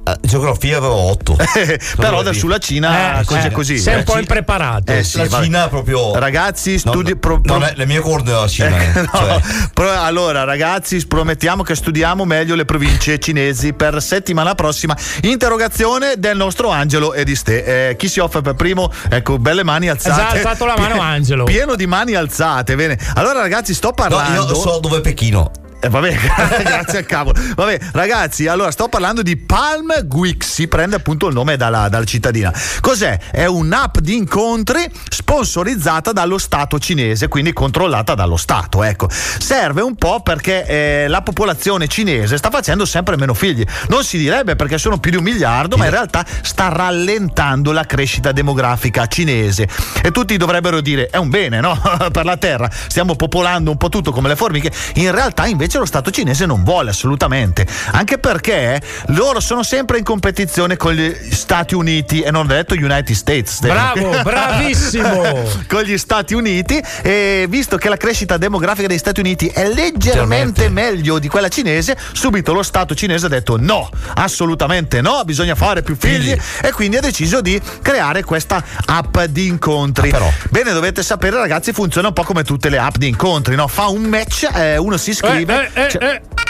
eh, 0.01 0.15
geografia 0.21 0.77
avevo 0.77 0.95
8. 0.95 1.37
Però 1.97 2.23
da 2.23 2.33
sulla 2.33 2.57
Cina 2.57 3.19
Eh, 3.19 3.25
così 3.25 3.47
eh, 3.47 3.51
così. 3.51 3.77
sei 3.77 3.95
un 3.95 3.99
eh. 3.99 4.03
po' 4.03 4.17
impreparato. 4.17 4.91
Eh 4.93 5.03
sì, 5.03 5.17
la 5.17 5.27
vabbè. 5.27 5.43
Cina 5.43 5.65
è 5.65 5.69
proprio. 5.69 6.17
Ragazzi, 6.17 6.71
No, 6.71 6.91
studi. 6.91 7.11
no, 7.11 7.17
pro- 7.17 7.41
pro- 7.41 7.53
non 7.53 7.63
è 7.67 7.73
le 7.75 7.85
mie 7.85 7.99
corde 7.99 8.31
della 8.31 8.47
Cina. 8.47 8.77
eh. 8.79 8.91
no, 9.01 9.09
Cioè, 9.13 9.41
però, 9.73 10.01
allora, 10.03 10.45
ragazzi, 10.45 11.05
promettiamo 11.05 11.61
che 11.63 11.75
studiamo 11.75 12.25
meglio 12.25 12.55
le 12.55 12.65
province 12.65 13.19
cinesi 13.19 13.73
per 13.73 14.01
settimana 14.01 14.55
prossima. 14.55 14.95
Interrogazione 15.23 16.13
del 16.17 16.37
nostro 16.37 16.69
Angelo 16.69 17.13
e 17.13 17.23
di 17.23 17.35
ste. 17.35 17.89
Eh, 17.89 17.95
chi 17.95 18.07
si 18.07 18.19
offre 18.19 18.41
per 18.41 18.55
primo? 18.55 18.91
Ecco, 19.09 19.37
belle 19.37 19.63
mani 19.63 19.89
alzate. 19.89 20.21
Ha 20.21 20.23
già 20.31 20.37
alzato 20.37 20.65
la 20.65 20.75
mano 20.77 21.01
Angelo. 21.01 21.43
Pieno 21.43 21.75
di 21.75 21.85
mani 21.85 22.15
alzate. 22.15 22.75
Bene. 22.75 22.97
Allora, 23.15 23.41
ragazzi, 23.41 23.73
sto 23.75 23.89
no, 23.89 23.93
parlando. 23.93 24.47
io 24.47 24.55
so 24.55 24.79
dove 24.79 24.97
è 24.97 25.01
Pechino. 25.01 25.51
Eh, 25.81 25.87
vabbè, 25.87 26.11
grazie 26.63 26.99
al 26.99 27.05
cavolo. 27.05 27.39
Vabbè, 27.55 27.79
ragazzi, 27.93 28.47
allora 28.47 28.71
sto 28.71 28.89
parlando 28.89 29.21
di 29.21 29.37
Palm 29.37 30.05
Guixi, 30.05 30.67
prende 30.67 30.97
appunto 30.97 31.27
il 31.27 31.33
nome 31.33 31.55
dalla, 31.55 31.87
dalla 31.87 32.05
cittadina. 32.05 32.53
Cos'è? 32.81 33.17
È 33.31 33.45
un'app 33.45 33.99
di 33.99 34.15
incontri 34.15 34.89
sponsorizzata 35.09 36.11
dallo 36.11 36.37
Stato 36.37 36.79
cinese, 36.79 37.27
quindi 37.29 37.53
controllata 37.53 38.13
dallo 38.13 38.35
Stato. 38.35 38.83
Ecco, 38.83 39.07
serve 39.09 39.81
un 39.81 39.95
po' 39.95 40.19
perché 40.21 40.65
eh, 40.65 41.07
la 41.07 41.21
popolazione 41.21 41.87
cinese 41.87 42.37
sta 42.37 42.49
facendo 42.49 42.85
sempre 42.85 43.15
meno 43.15 43.33
figli. 43.33 43.63
Non 43.87 44.03
si 44.03 44.17
direbbe 44.17 44.55
perché 44.55 44.77
sono 44.77 44.97
più 44.97 45.11
di 45.11 45.17
un 45.17 45.23
miliardo, 45.23 45.77
ma 45.77 45.85
in 45.85 45.91
realtà 45.91 46.25
sta 46.41 46.67
rallentando 46.67 47.71
la 47.71 47.85
crescita 47.85 48.31
demografica 48.33 49.07
cinese. 49.07 49.67
E 50.01 50.11
tutti 50.11 50.35
dovrebbero 50.35 50.81
dire: 50.81 51.07
è 51.07 51.17
un 51.17 51.29
bene, 51.29 51.61
no? 51.61 51.79
per 52.11 52.25
la 52.25 52.37
terra, 52.37 52.69
stiamo 52.69 53.15
popolando 53.15 53.71
un 53.71 53.77
po' 53.77 53.89
tutto 53.89 54.11
come 54.11 54.27
le 54.27 54.35
formiche. 54.35 54.71
In 54.95 55.11
realtà, 55.11 55.45
invece, 55.45 55.68
lo 55.77 55.85
Stato 55.85 56.11
cinese 56.11 56.45
non 56.45 56.63
vuole 56.63 56.89
assolutamente. 56.89 57.65
Anche 57.91 58.17
perché 58.17 58.81
loro 59.07 59.39
sono 59.39 59.63
sempre 59.63 59.97
in 59.97 60.03
competizione 60.03 60.77
con 60.77 60.93
gli 60.93 61.13
Stati 61.31 61.75
Uniti 61.75 62.21
e 62.21 62.31
non 62.31 62.45
ho 62.45 62.47
detto 62.47 62.73
United 62.73 63.15
States. 63.15 63.59
Bravo, 63.59 64.09
bravissimo. 64.23 65.67
con 65.67 65.81
gli 65.83 65.97
Stati 65.97 66.33
Uniti 66.33 66.81
e 67.01 67.45
visto 67.49 67.77
che 67.77 67.89
la 67.89 67.97
crescita 67.97 68.37
demografica 68.37 68.87
degli 68.87 68.97
Stati 68.97 69.19
Uniti 69.19 69.47
è 69.47 69.67
leggermente 69.67 70.69
meglio 70.69 71.19
di 71.19 71.27
quella 71.27 71.49
cinese, 71.49 71.97
subito 72.13 72.53
lo 72.53 72.63
Stato 72.63 72.95
cinese 72.95 73.25
ha 73.25 73.29
detto 73.29 73.57
no, 73.57 73.89
assolutamente 74.15 75.01
no, 75.01 75.21
bisogna 75.25 75.55
fare 75.55 75.81
più 75.81 75.95
figli 75.95 76.35
e 76.61 76.71
quindi 76.71 76.97
ha 76.97 77.01
deciso 77.01 77.41
di 77.41 77.59
creare 77.81 78.23
questa 78.23 78.63
app 78.85 79.19
di 79.23 79.47
incontri. 79.47 80.13
Bene, 80.49 80.71
dovete 80.71 81.03
sapere 81.03 81.37
ragazzi, 81.37 81.71
funziona 81.71 82.07
un 82.07 82.13
po' 82.13 82.23
come 82.23 82.43
tutte 82.43 82.69
le 82.69 82.77
app 82.77 82.95
di 82.97 83.07
incontri, 83.07 83.55
no? 83.55 83.67
Fa 83.67 83.87
un 83.87 84.03
match, 84.03 84.49
eh, 84.53 84.77
uno 84.77 84.97
si 84.97 85.11
iscrive. 85.11 85.58
Eh, 85.58 85.58
eh, 85.73 85.89
cioè- 85.89 86.03
eh. 86.03 86.48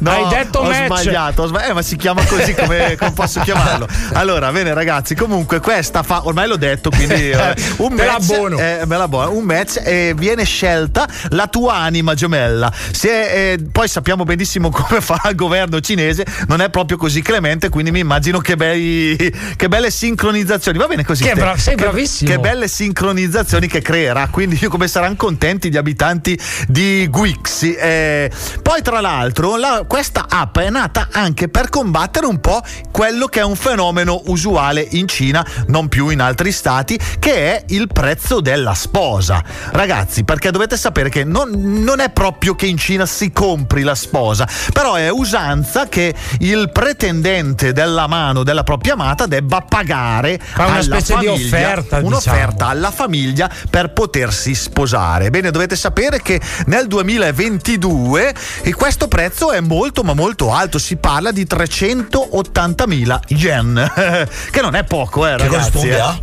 No, 0.00 0.10
no, 0.10 0.10
Hai 0.10 0.28
detto 0.28 0.58
ho 0.60 0.64
match. 0.68 0.84
sbagliato, 0.84 1.42
ho 1.42 1.46
sba- 1.46 1.66
eh, 1.66 1.72
ma 1.72 1.82
si 1.82 1.96
chiama 1.96 2.22
così 2.24 2.54
come, 2.54 2.96
come 3.00 3.12
posso 3.12 3.40
chiamarlo. 3.40 3.88
Allora, 4.12 4.50
bene 4.52 4.74
ragazzi, 4.74 5.14
comunque 5.14 5.60
questa 5.60 6.02
fa, 6.02 6.26
ormai 6.26 6.46
l'ho 6.48 6.56
detto, 6.56 6.90
quindi 6.90 7.14
eh, 7.30 7.54
un 7.78 7.96
Te 7.96 8.04
match, 8.04 8.30
eh, 8.58 8.82
me 8.86 8.96
la 8.96 9.08
buona, 9.08 9.30
un 9.30 9.44
match 9.44 9.80
e 9.82 10.12
viene 10.16 10.44
scelta 10.44 11.08
la 11.30 11.46
tua 11.46 11.76
anima 11.76 12.14
gemella. 12.14 12.70
Se, 12.92 13.52
eh, 13.52 13.58
poi 13.72 13.88
sappiamo 13.88 14.24
benissimo 14.24 14.70
come 14.70 15.00
fa 15.00 15.20
il 15.30 15.34
governo 15.34 15.80
cinese, 15.80 16.24
non 16.48 16.60
è 16.60 16.68
proprio 16.70 16.96
così 16.98 17.22
clemente, 17.22 17.68
quindi 17.70 17.90
mi 17.90 18.00
immagino 18.00 18.38
che, 18.40 18.56
bei, 18.56 19.16
che 19.56 19.68
belle 19.68 19.90
sincronizzazioni. 19.90 20.76
Va 20.78 20.86
bene 20.86 21.04
così. 21.04 21.24
Che 21.24 21.34
bra- 21.34 21.56
sei 21.56 21.74
Che- 21.74 21.82
bravissimo. 21.84 22.30
Che 22.30 22.38
belle 22.38 22.68
sincronizzazioni 22.68 23.66
che 23.66 23.80
creerà, 23.80 24.28
quindi 24.30 24.58
come 24.68 24.88
saranno 24.88 25.16
contenti 25.16 25.70
gli 25.70 25.76
abitanti 25.76 26.38
di 26.68 27.06
Guixi. 27.08 27.74
Eh, 27.74 28.30
poi, 28.62 28.82
tra 28.82 29.00
l'altro, 29.00 29.56
la- 29.56 29.84
questa 29.86 30.26
app 30.28 30.58
è 30.58 30.70
nata 30.70 31.08
anche 31.12 31.48
per 31.48 31.68
combattere 31.68 32.26
un 32.26 32.40
po' 32.40 32.62
quello 32.90 33.26
che 33.26 33.40
è 33.40 33.44
un 33.44 33.56
fenomeno 33.56 34.22
usuale 34.26 34.86
in 34.92 35.08
Cina, 35.08 35.44
non 35.68 35.88
più 35.88 36.08
in 36.08 36.20
altri 36.20 36.52
stati, 36.52 36.98
che 37.18 37.34
è 37.34 37.64
il 37.68 37.88
prezzo 37.92 38.40
della 38.40 38.74
sposa. 38.74 39.42
Ragazzi, 39.70 40.24
perché 40.24 40.50
dovete 40.50 40.76
sapere 40.76 41.08
che 41.08 41.24
non, 41.24 41.50
non 41.50 42.00
è 42.00 42.10
proprio 42.10 42.54
che 42.54 42.66
in 42.66 42.76
Cina 42.76 43.06
si 43.06 43.32
compri 43.32 43.82
la 43.82 43.94
sposa, 43.94 44.48
però 44.72 44.94
è 44.94 45.08
usanza 45.10 45.88
che 45.88 46.14
il 46.40 46.70
pretendente 46.72 47.72
della 47.72 48.06
mano 48.06 48.42
della 48.42 48.64
propria 48.64 48.94
amata 48.94 49.26
debba 49.26 49.60
pagare 49.60 50.38
Fa 50.42 50.66
una 50.66 50.82
specie 50.82 51.16
di 51.18 51.26
famiglia, 51.26 51.32
offerta, 51.32 51.98
un'offerta 51.98 52.50
diciamo. 52.52 52.70
alla 52.70 52.90
famiglia 52.90 53.50
per 53.70 53.92
potersi 53.92 54.54
sposare. 54.54 55.30
Bene, 55.30 55.50
dovete 55.50 55.76
sapere 55.76 56.20
che 56.22 56.40
nel 56.66 56.86
2022 56.86 58.34
e 58.62 58.72
questo 58.74 59.08
prezzo 59.08 59.52
è 59.52 59.60
molto 59.60 60.02
ma 60.02 60.14
molto 60.14 60.52
alto, 60.52 60.78
si 60.78 60.96
parla 60.96 61.30
di 61.32 61.44
380.000 61.44 63.20
yen, 63.28 63.92
che 64.50 64.60
non 64.60 64.74
è 64.74 64.84
poco, 64.84 65.26
eh, 65.26 65.36
Che 65.36 65.44
ragazzi. 65.44 65.70
corrisponde 65.70 65.96
eh. 65.96 66.00
a? 66.00 66.20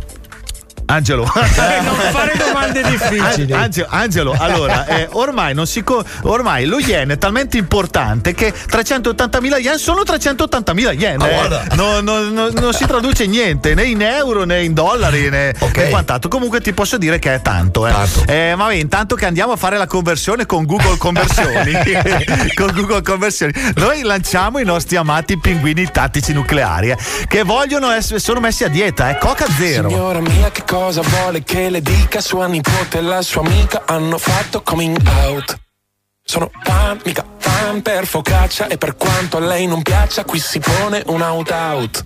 Angelo, 0.88 1.24
non 1.24 1.94
fare 2.12 2.34
domande 2.36 2.80
difficili. 2.82 3.52
An- 3.52 3.60
Angelo, 3.62 3.86
Angelo, 3.90 4.34
allora, 4.38 4.86
eh, 4.86 5.08
ormai, 5.12 5.52
non 5.52 5.66
si 5.66 5.82
co- 5.82 6.04
ormai 6.22 6.64
lo 6.64 6.78
yen 6.78 7.08
è 7.10 7.18
talmente 7.18 7.56
importante 7.56 8.34
che 8.34 8.52
380.000 8.52 9.58
yen 9.58 9.78
sono 9.78 10.02
380.000 10.02 10.92
yen. 10.92 11.20
Ah, 11.20 11.28
eh. 11.28 11.34
guarda. 11.34 11.62
No- 11.74 12.00
no- 12.00 12.22
no- 12.30 12.50
non 12.50 12.72
si 12.72 12.86
traduce 12.86 13.26
niente 13.26 13.74
né 13.74 13.82
in 13.84 14.00
euro 14.00 14.44
né 14.44 14.62
in 14.62 14.74
dollari 14.74 15.28
né, 15.28 15.52
Ok. 15.58 15.76
né 15.76 15.88
quant'altro. 15.88 16.28
Comunque 16.30 16.60
ti 16.60 16.72
posso 16.72 16.98
dire 16.98 17.18
che 17.18 17.34
è 17.34 17.42
tanto. 17.42 17.84
Eh. 17.86 17.90
Tanto. 17.92 18.22
Eh, 18.26 18.54
vabbè, 18.56 18.74
intanto 18.74 19.16
che 19.16 19.26
andiamo 19.26 19.52
a 19.52 19.56
fare 19.56 19.76
la 19.78 19.86
conversione 19.88 20.46
con 20.46 20.64
Google 20.66 20.98
Conversioni. 20.98 21.72
con 22.54 22.70
Google 22.72 23.02
Conversioni. 23.02 23.52
Noi 23.74 24.02
lanciamo 24.02 24.60
i 24.60 24.64
nostri 24.64 24.94
amati 24.94 25.36
pinguini 25.36 25.90
tattici 25.90 26.32
nucleari 26.32 26.90
eh, 26.90 26.96
che 27.26 27.42
vogliono 27.42 27.90
essere, 27.90 28.20
sono 28.20 28.38
messi 28.38 28.62
a 28.62 28.68
dieta, 28.68 29.10
è 29.10 29.18
Coca 29.18 29.46
Zero. 29.58 29.88
Signora 29.88 30.20
mia, 30.20 30.50
che 30.52 30.60
cosa 30.62 30.74
vuole 30.78 31.42
che 31.42 31.70
le 31.70 31.80
dica? 31.80 32.20
Sua 32.20 32.46
nipote 32.46 32.98
e 32.98 33.00
la 33.00 33.22
sua 33.22 33.40
amica 33.40 33.82
hanno 33.86 34.18
fatto 34.18 34.62
coming 34.62 34.96
out. 35.24 35.58
Sono 36.22 36.50
pan, 36.62 37.00
mica 37.04 37.24
pan 37.24 37.82
per 37.82 38.06
focaccia 38.06 38.66
e 38.66 38.76
per 38.76 38.96
quanto 38.96 39.38
a 39.38 39.40
lei 39.40 39.66
non 39.66 39.82
piaccia, 39.82 40.24
qui 40.24 40.38
si 40.38 40.58
pone 40.58 41.02
un 41.06 41.22
out 41.22 41.50
out. 41.50 42.04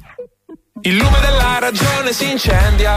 Il 0.83 0.96
lume 0.96 1.20
della 1.20 1.59
ragione 1.59 2.12
si 2.12 2.30
incendia. 2.30 2.96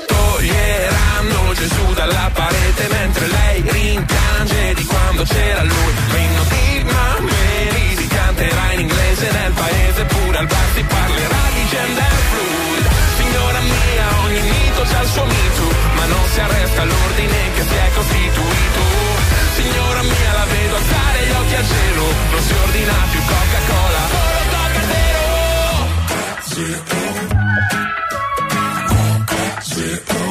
toglieranno 0.41 1.53
Gesù 1.53 1.93
dalla 1.93 2.29
parete 2.33 2.87
mentre 2.89 3.27
lei 3.27 3.61
rimpiange 3.61 4.73
di 4.73 4.85
quando 4.85 5.23
c'era 5.23 5.63
lui. 5.63 5.93
Rinno 6.09 6.43
di 6.49 6.83
mammeri 6.83 7.95
si 7.97 8.07
canterà 8.07 8.71
in 8.73 8.79
inglese 8.79 9.31
nel 9.31 9.51
paese 9.51 10.03
pure 10.05 10.37
al 10.37 10.47
bar 10.47 10.67
si 10.73 10.83
parlerà 10.83 11.43
di 11.53 11.67
gender 11.69 12.13
fluid. 12.31 12.85
Signora 13.17 13.59
mia 13.59 14.07
ogni 14.25 14.41
mito 14.41 14.81
c'ha 14.89 15.01
il 15.01 15.09
suo 15.09 15.25
mito 15.25 15.65
ma 15.95 16.05
non 16.05 16.25
si 16.33 16.39
arresta 16.39 16.83
l'ordine 16.85 17.39
che 17.55 17.61
si 17.69 17.75
è 17.75 17.89
costituito. 17.93 18.81
Signora 19.55 20.01
mia 20.01 20.31
la 20.33 20.45
vedo 20.45 20.75
alzare 20.75 21.19
gli 21.27 21.33
occhi 21.41 21.55
al 21.55 21.67
cielo 21.67 22.03
non 22.31 22.41
si 22.41 22.53
ordina 22.65 22.93
più 23.11 23.19
Coca-Cola. 23.29 24.03
Solo 24.09 24.41
Coca 24.51 24.81
Zero 24.81 25.31
Dopo 29.81 30.30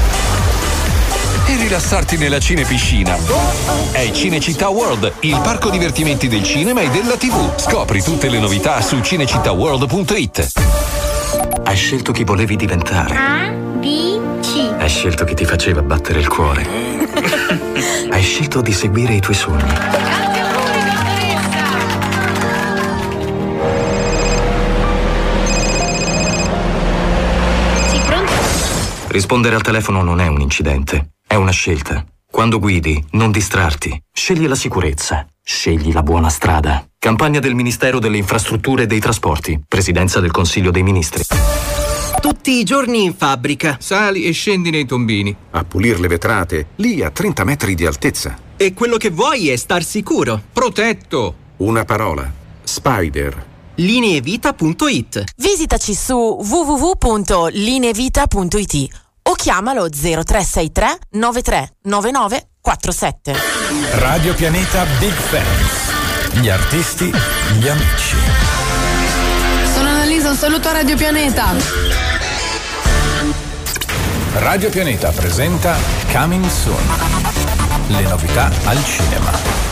rilassarti 1.61 2.17
nella 2.17 2.39
cinepiscina. 2.39 3.15
È 3.91 4.09
Cinecittà 4.11 4.69
World, 4.69 5.13
il 5.21 5.39
parco 5.43 5.69
divertimenti 5.69 6.27
del 6.27 6.43
cinema 6.43 6.81
e 6.81 6.89
della 6.89 7.15
TV. 7.17 7.55
Scopri 7.55 8.01
tutte 8.01 8.29
le 8.29 8.39
novità 8.39 8.81
su 8.81 8.99
cinecittàworld.it. 8.99 10.51
Hai 11.63 11.75
scelto 11.75 12.11
chi 12.11 12.23
volevi 12.23 12.55
diventare. 12.55 13.15
A, 13.15 13.49
B, 13.49 14.19
C. 14.41 14.73
Hai 14.75 14.89
scelto 14.89 15.23
chi 15.23 15.35
ti 15.35 15.45
faceva 15.45 15.83
battere 15.83 16.19
il 16.19 16.27
cuore. 16.27 16.65
Hai 18.09 18.23
scelto 18.23 18.61
di 18.61 18.73
seguire 18.73 19.13
i 19.13 19.19
tuoi 19.19 19.35
sogni. 19.35 19.73
Rispondere 29.09 29.55
al 29.55 29.61
telefono 29.61 30.01
non 30.01 30.21
è 30.21 30.27
un 30.27 30.39
incidente, 30.39 31.11
è 31.31 31.35
una 31.35 31.51
scelta. 31.51 32.05
Quando 32.29 32.59
guidi, 32.59 33.01
non 33.11 33.31
distrarti. 33.31 34.03
Scegli 34.11 34.47
la 34.47 34.55
sicurezza. 34.55 35.25
Scegli 35.41 35.93
la 35.93 36.03
buona 36.03 36.27
strada. 36.27 36.85
Campagna 36.99 37.39
del 37.39 37.55
Ministero 37.55 37.99
delle 37.99 38.17
Infrastrutture 38.17 38.83
e 38.83 38.85
dei 38.85 38.99
Trasporti. 38.99 39.57
Presidenza 39.65 40.19
del 40.19 40.31
Consiglio 40.31 40.71
dei 40.71 40.83
Ministri. 40.83 41.23
Tutti 42.19 42.59
i 42.59 42.65
giorni 42.65 43.05
in 43.05 43.15
fabbrica. 43.15 43.77
Sali 43.79 44.25
e 44.25 44.33
scendi 44.33 44.71
nei 44.71 44.85
tombini. 44.85 45.33
A 45.51 45.63
pulire 45.63 45.99
le 45.99 46.09
vetrate, 46.09 46.67
lì 46.75 47.01
a 47.01 47.11
30 47.11 47.45
metri 47.45 47.75
di 47.75 47.85
altezza. 47.85 48.37
E 48.57 48.73
quello 48.73 48.97
che 48.97 49.09
vuoi 49.09 49.47
è 49.47 49.55
star 49.55 49.85
sicuro. 49.85 50.41
Protetto. 50.51 51.35
Una 51.57 51.85
parola. 51.85 52.29
Spider. 52.61 53.45
Lineevita.it 53.75 55.23
Visitaci 55.37 55.93
su 55.93 56.13
www.lineevita.it 56.13 58.89
o 59.31 59.33
chiamalo 59.33 59.87
0363 59.89 60.97
93 61.11 61.75
99 61.83 62.47
47. 62.59 63.35
Radio 63.93 64.33
Pianeta 64.35 64.85
Big 64.99 65.13
Fans. 65.13 66.39
Gli 66.39 66.49
artisti, 66.49 67.05
gli 67.05 67.67
amici. 67.67 68.17
Sono 69.73 69.89
Annalisa, 69.89 70.29
un 70.29 70.35
saluto 70.35 70.67
a 70.67 70.73
Radio 70.73 70.95
Pianeta. 70.97 71.53
Radio 74.33 74.69
Pianeta 74.69 75.11
presenta 75.11 75.77
Coming 76.11 76.47
Soon. 76.47 76.87
Le 77.87 78.01
novità 78.01 78.51
al 78.65 78.83
cinema. 78.83 79.70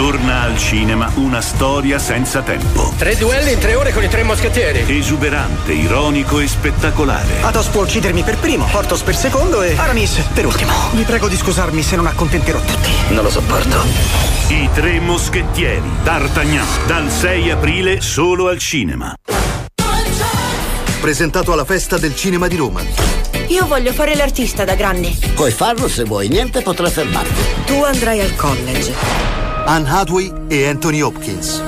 Torna 0.00 0.40
al 0.40 0.56
cinema 0.56 1.12
una 1.16 1.42
storia 1.42 1.98
senza 1.98 2.40
tempo. 2.40 2.90
Tre 2.96 3.18
duelli 3.18 3.52
in 3.52 3.58
tre 3.58 3.74
ore 3.74 3.92
con 3.92 4.02
i 4.02 4.08
tre 4.08 4.22
moschettieri. 4.22 4.96
Esuberante, 4.96 5.74
ironico 5.74 6.38
e 6.40 6.48
spettacolare. 6.48 7.42
Athos 7.42 7.66
può 7.66 7.82
uccidermi 7.82 8.22
per 8.22 8.38
primo, 8.38 8.64
Portos 8.64 9.02
per 9.02 9.14
secondo 9.14 9.60
e 9.60 9.76
Aramis 9.76 10.22
per 10.32 10.46
ultimo. 10.46 10.72
Vi 10.92 11.02
prego 11.02 11.28
di 11.28 11.36
scusarmi 11.36 11.82
se 11.82 11.96
non 11.96 12.06
accontenterò 12.06 12.58
tutti. 12.60 12.90
Non 13.10 13.24
lo 13.24 13.28
sopporto. 13.28 13.76
I 14.48 14.70
tre 14.72 15.00
moschettieri. 15.00 15.90
D'Artagnan. 16.02 16.66
Dal 16.86 17.10
6 17.10 17.50
aprile 17.50 18.00
solo 18.00 18.48
al 18.48 18.56
cinema. 18.56 19.14
Presentato 20.98 21.52
alla 21.52 21.66
festa 21.66 21.98
del 21.98 22.16
cinema 22.16 22.48
di 22.48 22.56
Roma. 22.56 22.80
Io 23.48 23.66
voglio 23.66 23.92
fare 23.92 24.14
l'artista 24.14 24.64
da 24.64 24.76
grande. 24.76 25.12
Puoi 25.34 25.50
farlo 25.50 25.88
se 25.88 26.04
vuoi, 26.04 26.28
niente 26.28 26.62
potrà 26.62 26.88
fermarti. 26.88 27.66
Tu 27.66 27.82
andrai 27.82 28.20
al 28.20 28.34
college. 28.34 29.49
Anne 29.70 29.88
Hathaway 29.88 30.32
e 30.48 30.66
Anthony 30.66 31.00
Hopkins. 31.00 31.62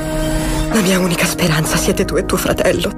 La 0.72 0.80
mia 0.80 0.98
unica 0.98 1.24
speranza 1.24 1.76
siete 1.76 2.04
tu 2.04 2.16
e 2.16 2.26
tuo 2.26 2.36
fratello. 2.36 2.92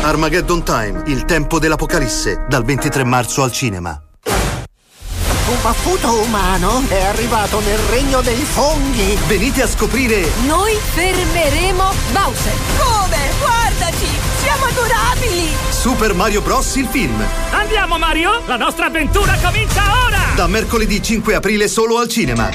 Armageddon 0.00 0.62
Time, 0.62 1.02
il 1.08 1.26
tempo 1.26 1.58
dell'apocalisse, 1.58 2.46
dal 2.48 2.64
23 2.64 3.04
marzo 3.04 3.42
al 3.42 3.52
cinema. 3.52 4.00
Un 4.24 5.56
baffuto 5.60 6.22
umano 6.22 6.84
è 6.88 7.04
arrivato 7.04 7.60
nel 7.60 7.76
regno 7.90 8.22
dei 8.22 8.42
funghi. 8.44 9.18
Venite 9.26 9.60
a 9.60 9.68
scoprire 9.68 10.26
Noi 10.46 10.72
fermeremo 10.72 11.84
Bowser. 12.12 12.54
Come? 12.78 13.18
Guardaci! 13.40 14.08
Siamo 14.40 14.64
adorabili! 14.64 15.48
Super 15.68 16.14
Mario 16.14 16.40
Bros. 16.40 16.74
il 16.76 16.86
film. 16.86 17.22
Andiamo 17.50 17.98
Mario, 17.98 18.40
la 18.46 18.56
nostra 18.56 18.86
avventura 18.86 19.36
comincia 19.42 19.82
ora! 20.06 20.34
Da 20.34 20.46
mercoledì 20.46 21.02
5 21.02 21.34
aprile 21.34 21.68
solo 21.68 21.98
al 21.98 22.08
cinema. 22.08 22.48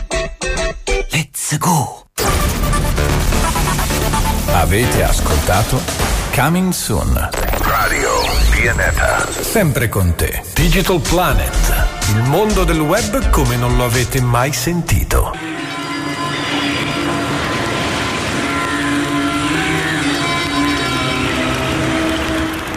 Let's 1.51 1.65
go! 1.65 2.05
Avete 4.53 5.03
ascoltato 5.03 5.81
Coming 6.35 6.71
Soon. 6.71 7.29
Radio 7.57 8.09
Pianeta. 8.51 9.25
Sempre 9.31 9.89
con 9.89 10.13
te. 10.13 10.43
Digital 10.53 11.01
Planet. 11.01 11.87
Il 12.09 12.21
mondo 12.25 12.63
del 12.65 12.81
web 12.81 13.31
come 13.31 13.55
non 13.55 13.77
lo 13.77 13.85
avete 13.85 14.21
mai 14.21 14.53
sentito. 14.53 15.35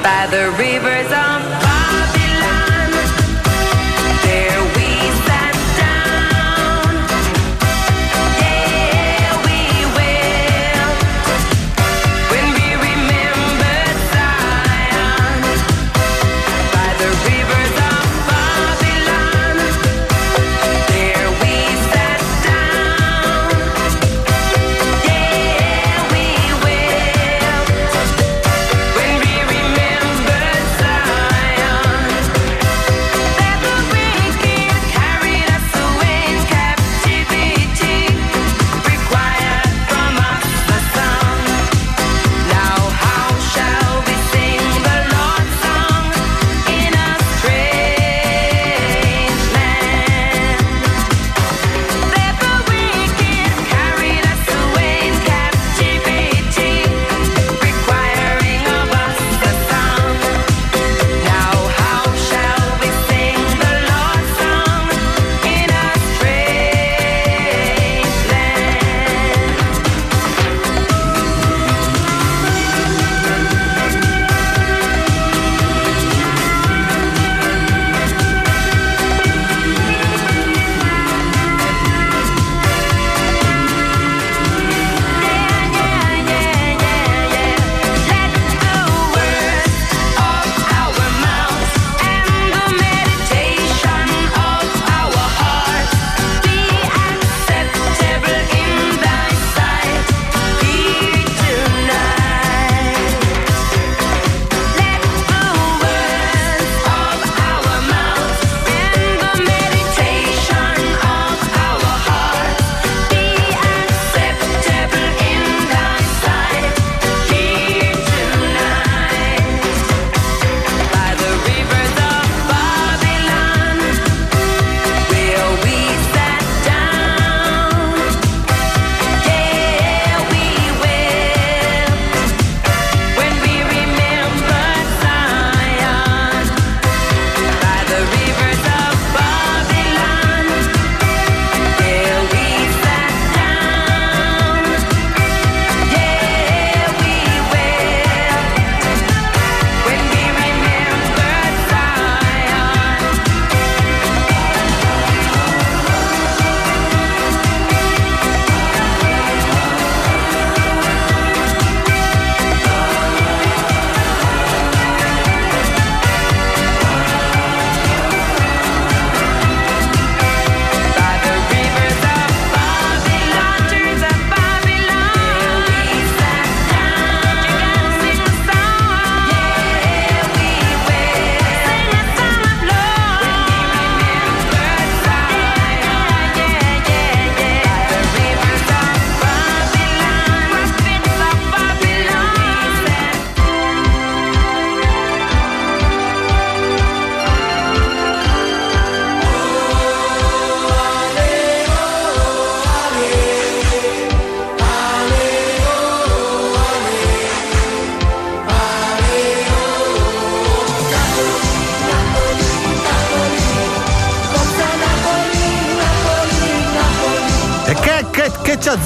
By 0.00 0.28
the 0.30 0.50
rivers 0.56 1.10
of 1.10 1.32
Babylon, 1.52 1.71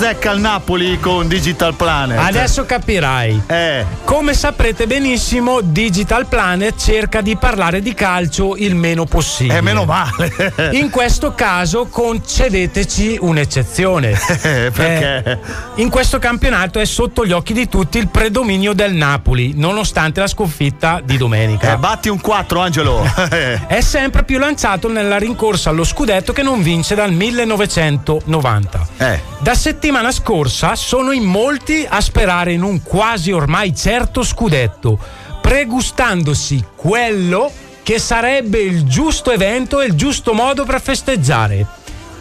azzecca 0.06 0.30
il 0.30 0.40
Napoli 0.40 1.00
con 1.00 1.26
Digital 1.26 1.74
Planet? 1.74 2.18
Adesso 2.20 2.64
capirai. 2.64 3.42
Eh. 3.48 3.84
Come 4.04 4.34
saprete 4.34 4.86
benissimo, 4.86 5.60
Digital 5.60 6.26
Planet 6.26 6.76
cerca 6.76 7.20
di 7.20 7.36
parlare 7.36 7.82
di 7.82 7.92
calcio 7.92 8.54
il 8.56 8.76
meno 8.76 9.04
possibile. 9.04 9.58
Eh, 9.58 9.60
meno 9.62 9.84
male. 9.84 10.32
In 10.72 10.90
questo 10.90 11.34
caso 11.34 11.86
concedeteci 11.86 13.18
un'eccezione. 13.20 14.10
Perché? 14.70 15.22
Eh, 15.24 15.38
in 15.76 15.90
questo 15.90 16.18
campionato 16.18 16.78
è 16.78 16.84
sotto 16.84 17.26
gli 17.26 17.32
occhi 17.32 17.52
di 17.52 17.68
tutti 17.68 17.98
il 17.98 18.08
predominio 18.08 18.72
del 18.72 18.92
Napoli, 18.92 19.52
nonostante 19.56 20.20
la 20.20 20.26
sconfitta 20.26 21.00
di 21.02 21.16
domenica. 21.16 21.72
Eh, 21.72 21.76
batti 21.76 22.08
un 22.08 22.20
4, 22.20 22.60
Angelo. 22.60 23.02
È 23.66 23.80
sempre 23.80 24.24
più 24.24 24.38
lanciato 24.38 24.88
nella 24.88 25.18
rincorsa 25.18 25.70
allo 25.70 25.84
scudetto 25.84 26.32
che 26.32 26.42
non 26.42 26.62
vince 26.62 26.94
dal 26.94 27.12
1990. 27.12 28.86
Eh. 28.98 29.20
Da 29.38 29.54
settimana 29.54 30.10
scorsa 30.10 30.74
sono 30.74 31.12
in 31.12 31.22
molti 31.24 31.86
a 31.88 32.00
sperare 32.00 32.52
in 32.52 32.62
un 32.62 32.82
quasi 32.82 33.30
ormai 33.32 33.74
certo 33.76 34.22
scudetto, 34.22 34.98
pregustandosi 35.40 36.64
quello 36.74 37.50
che 37.82 37.98
sarebbe 38.00 38.58
il 38.58 38.84
giusto 38.84 39.30
evento 39.30 39.80
e 39.80 39.86
il 39.86 39.94
giusto 39.94 40.32
modo 40.32 40.64
per 40.64 40.80
festeggiare. 40.80 41.64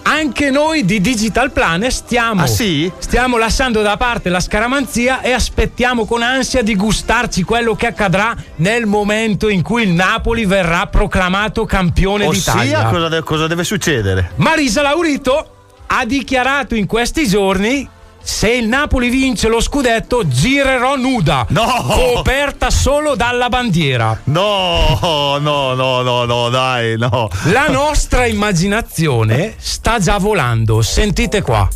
Anche 0.07 0.51
noi 0.51 0.85
di 0.85 1.01
Digital 1.01 1.49
Planet 1.51 1.89
stiamo, 1.89 2.43
Ah, 2.43 2.47
sì? 2.47 2.91
stiamo 2.99 3.37
lasciando 3.39 3.81
da 3.81 3.97
parte 3.97 4.29
la 4.29 4.39
scaramanzia 4.39 5.21
e 5.21 5.31
aspettiamo 5.31 6.05
con 6.05 6.21
ansia 6.21 6.61
di 6.61 6.75
gustarci 6.75 7.41
quello 7.41 7.73
che 7.73 7.87
accadrà 7.87 8.35
nel 8.57 8.85
momento 8.85 9.49
in 9.49 9.63
cui 9.63 9.81
il 9.81 9.89
Napoli 9.93 10.45
verrà 10.45 10.85
proclamato 10.85 11.65
campione 11.65 12.27
d'Italia. 12.29 12.61
Ossia, 12.81 12.89
cosa, 12.89 13.07
de- 13.09 13.23
cosa 13.23 13.47
deve 13.47 13.63
succedere? 13.63 14.33
Marisa 14.35 14.83
Laurito 14.83 15.49
ha 15.87 16.05
dichiarato 16.05 16.75
in 16.75 16.85
questi 16.87 17.27
giorni 17.27 17.87
se 18.21 18.49
il 18.49 18.67
Napoli 18.67 19.09
vince 19.09 19.47
lo 19.47 19.61
scudetto 19.61 20.27
girerò 20.27 20.95
nuda 20.95 21.45
coperta 21.87 22.71
solo 22.71 23.15
dalla 23.15 23.49
bandiera 23.49 24.19
No, 24.25 25.37
no, 25.39 25.73
no, 25.75 26.01
no, 26.01 26.25
no, 26.25 26.49
dai, 26.49 26.97
no. 26.97 27.27
la 27.51 27.67
nostra 27.67 28.25
immaginazione 28.25 29.53
sta 29.59 29.99
già 29.99 30.17
volando 30.17 30.81
sentite 30.81 31.41
qua 31.43 31.67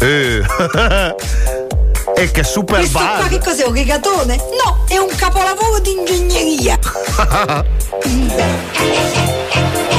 Eh. 0.00 0.42
E 2.18 2.30
che 2.30 2.44
super 2.44 2.78
Questo 2.78 2.96
qua 2.98 3.16
buzz. 3.18 3.28
che 3.28 3.38
cos'è? 3.40 3.66
Un 3.66 3.72
rigatone? 3.74 4.36
No, 4.36 4.84
è 4.88 4.96
un 4.96 5.08
capolavoro 5.16 5.80
di 5.80 5.90
ingegneria. 5.90 6.78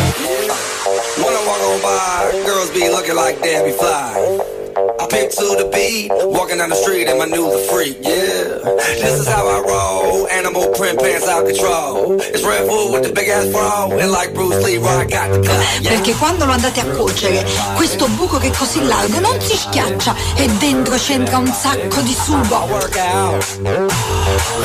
I 1.25 1.47
walk 1.47 1.61
on 1.61 1.81
by, 1.81 2.45
girls 2.45 2.69
be 2.71 2.89
looking 2.89 3.15
like 3.15 3.41
Debbie 3.41 3.71
Fly. 3.71 4.56
I 4.77 5.07
pick 5.09 5.31
to 5.31 5.57
the 5.57 5.69
beat, 5.73 6.11
walking 6.29 6.59
down 6.59 6.69
the 6.69 6.75
street 6.75 7.07
in 7.07 7.17
my 7.17 7.25
new 7.25 7.49
the 7.49 7.57
freak, 7.65 7.97
yeah. 8.05 8.61
This 9.01 9.17
is 9.21 9.27
how 9.27 9.41
I 9.47 9.65
roll, 9.65 10.27
animal 10.27 10.69
print 10.77 10.99
pants 10.99 11.27
out 11.27 11.47
control. 11.47 12.21
It's 12.21 12.45
Red 12.45 12.67
Bull 12.67 12.93
with 12.93 13.01
the 13.01 13.11
big 13.11 13.27
ass 13.27 13.47
bra, 13.49 13.89
and 13.89 14.11
like 14.11 14.35
Bruce 14.35 14.63
Lee, 14.63 14.77
I 14.77 15.05
got 15.05 15.33
the 15.33 15.41
gun. 15.41 15.59
Yeah. 15.81 15.97
Perché 15.97 16.13
quando 16.13 16.45
lo 16.45 16.51
andate 16.51 16.81
a 16.81 16.85
cuocere, 16.85 17.43
questo 17.75 18.05
buco 18.09 18.37
che 18.37 18.49
è 18.49 18.51
così 18.51 18.85
largo 18.85 19.19
non 19.19 19.41
si 19.41 19.57
schiaccia 19.57 20.13
e 20.35 20.47
dentro 20.59 20.95
c'entra 20.95 21.39
un 21.39 21.51
sacco 21.51 22.01
di 22.01 22.13
sugo. 22.13 22.67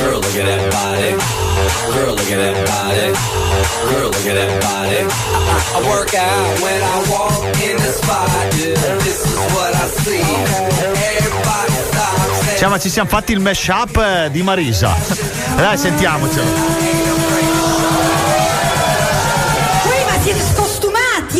Girl, 0.02 0.20
look 0.20 0.36
at 0.36 0.44
that 0.44 0.70
body. 0.72 1.16
Girl, 1.94 2.14
look 2.14 2.30
at 2.30 2.36
that 2.36 2.66
body. 2.68 3.12
Girl, 3.88 4.10
look 4.10 4.26
at 4.26 4.34
that 4.34 4.60
body. 4.60 5.00
I, 5.00 5.38
I, 5.48 5.78
I 5.78 5.88
work 5.88 6.12
out 6.14 6.60
when 6.60 6.82
I 6.82 6.98
walk 7.08 7.44
in 7.62 7.76
the 7.76 7.92
spot. 7.92 8.28
Yeah, 8.60 8.76
this 9.00 9.24
is 9.24 9.36
what 9.54 9.74
I 9.74 9.86
see. 9.88 10.01
Cioè, 12.58 12.68
ma 12.68 12.78
ci 12.78 12.90
siamo 12.90 13.08
fatti 13.08 13.32
il 13.32 13.40
mashup 13.40 13.96
eh, 13.96 14.30
di 14.30 14.42
Marisa. 14.42 14.94
Dai, 15.56 15.76
sentiamocelo. 15.76 17.21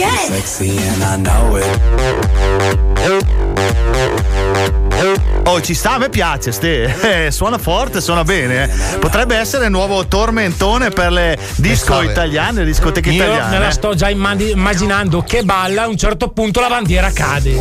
Scostumati? 0.09 0.27
Sexy 0.27 0.77
and 0.89 1.03
I 1.03 1.17
know 1.31 1.57
it. 1.57 2.91
Oh, 5.45 5.61
ci 5.61 5.75
sta, 5.75 5.95
a 5.95 5.99
me 5.99 6.09
piace, 6.09 6.53
ste. 6.53 6.95
Eh, 7.27 7.31
suona 7.33 7.59
forte, 7.59 8.01
suona 8.01 8.23
bene. 8.25 8.63
eh. 8.65 8.99
Potrebbe 8.99 9.37
essere 9.37 9.65
il 9.67 9.71
nuovo 9.73 10.07
tormentone 10.07 10.91
per 10.91 11.11
le 11.13 11.37
disco 11.57 11.87
Pensavo. 11.97 12.11
italiane, 12.11 12.61
le 12.61 12.65
discoteche 12.67 13.11
io 13.11 13.25
italiane. 13.25 13.59
me 13.59 13.65
la 13.65 13.71
sto 13.71 13.95
già 13.95 14.09
immaginando 14.09 15.23
che 15.27 15.43
balla 15.43 15.83
a 15.83 15.89
un 15.89 15.97
certo 15.97 16.29
punto 16.29 16.61
la 16.61 16.69
bandiera 16.69 17.11
cade 17.13 17.59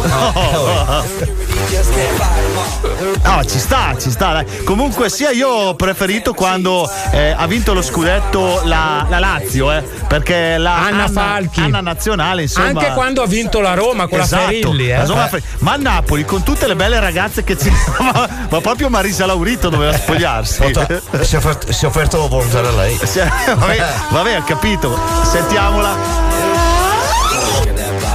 No, 3.23 3.43
ci 3.45 3.57
sta, 3.59 3.95
ci 3.99 4.09
sta. 4.11 4.31
dai. 4.33 4.45
Comunque 4.63 5.09
sia 5.09 5.31
io 5.31 5.47
ho 5.49 5.75
preferito 5.75 6.33
quando 6.33 6.89
eh, 7.11 7.33
ha 7.35 7.47
vinto 7.47 7.73
lo 7.73 7.81
scudetto 7.81 8.61
la, 8.65 9.05
la 9.09 9.19
Lazio, 9.19 9.71
eh, 9.71 9.81
perché 10.07 10.57
la 10.57 10.85
Anna 10.85 11.07
Falchi. 11.07 11.59
Anna 11.61 11.81
nazionale, 11.81 12.30
insomma. 12.39 12.67
anche 12.67 12.91
quando 12.93 13.21
ha 13.21 13.27
vinto 13.27 13.59
la 13.59 13.73
Roma 13.73 14.07
con 14.07 14.19
Esatto, 14.19 14.41
la 14.41 14.47
Ferilli 14.47 14.89
eh. 14.89 14.97
la 14.97 15.05
Roma 15.05 15.29
ma 15.59 15.73
a 15.73 15.77
Napoli 15.77 16.25
con 16.25 16.43
tutte 16.43 16.67
le 16.67 16.75
belle 16.75 16.99
ragazze 16.99 17.43
che 17.43 17.57
ci 17.57 17.71
ma, 17.99 18.27
ma 18.49 18.61
proprio 18.61 18.89
Marisa 18.89 19.25
Laurito 19.25 19.69
doveva 19.69 19.93
spogliarsi 19.93 20.73
Si 21.21 21.35
è 21.35 21.37
offerto, 21.37 21.71
si 21.71 21.85
è 21.85 21.87
offerto 21.87 22.27
per 22.27 22.45
usare 22.45 22.71
lei. 22.71 22.99
Vabbè, 23.61 23.85
vabbè, 24.09 24.37
ho 24.37 24.43
capito 24.43 24.97
sentiamola 25.23 26.50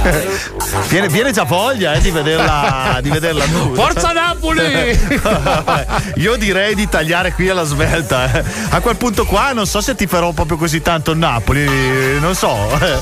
Viene, 0.89 1.07
viene 1.09 1.31
già 1.31 1.43
voglia 1.43 1.93
eh, 1.93 1.99
di 1.99 2.11
vederla 2.11 2.99
di 3.01 3.09
vederla 3.09 3.45
nuda. 3.45 3.81
Forza 3.81 4.11
Napoli! 4.11 4.97
Io 6.15 6.35
direi 6.35 6.75
di 6.75 6.87
tagliare 6.87 7.33
qui 7.33 7.49
alla 7.49 7.63
svelta. 7.63 8.31
eh. 8.31 8.43
A 8.69 8.79
quel 8.79 8.95
punto 8.95 9.25
qua 9.25 9.51
non 9.53 9.65
so 9.65 9.81
se 9.81 9.95
ti 9.95 10.07
farò 10.07 10.31
proprio 10.31 10.57
così 10.57 10.81
tanto 10.81 11.11
il 11.11 11.17
Napoli, 11.17 12.19
non 12.19 12.35
so. 12.35 12.55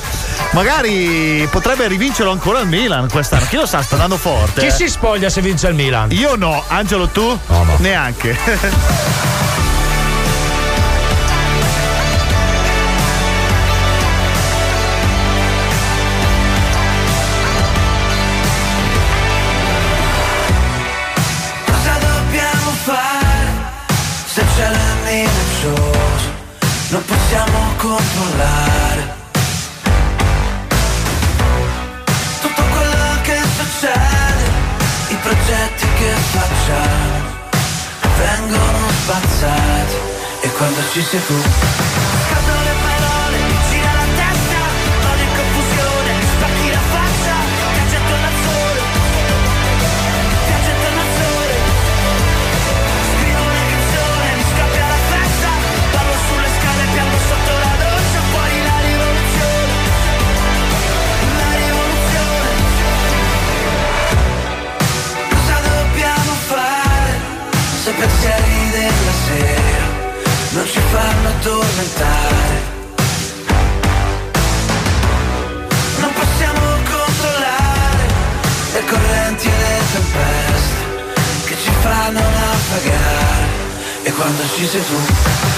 Magari 0.52 1.46
potrebbe 1.50 1.86
rivincerlo 1.88 2.30
ancora 2.30 2.60
il 2.60 2.66
Milan 2.68 3.08
quest'anno. 3.10 3.46
Chi 3.48 3.56
lo 3.56 3.66
sa, 3.66 3.82
sta 3.82 3.94
andando 3.94 4.16
forte. 4.16 4.60
chi 4.60 4.66
eh. 4.66 4.70
si 4.70 4.88
spoglia 4.88 5.28
se 5.28 5.40
vince 5.40 5.68
il 5.68 5.74
Milan? 5.74 6.10
Io 6.12 6.36
no, 6.36 6.62
Angelo 6.68 7.08
tu? 7.08 7.38
Neanche. 7.78 9.45
Controllare. 27.96 29.14
Tutto 32.42 32.62
quello 32.74 33.20
che 33.22 33.38
succede, 33.56 34.44
i 35.08 35.16
progetti 35.22 35.86
che 35.98 36.12
facciamo 36.36 37.34
vengono 38.18 38.88
spazzati 39.02 39.96
e 40.42 40.48
quando 40.52 40.80
ci 40.92 41.02
sei 41.02 41.26
tu 41.26 42.05
quando 84.16 84.42
ci 84.56 84.66
sei 84.66 84.80
tu 84.80 85.55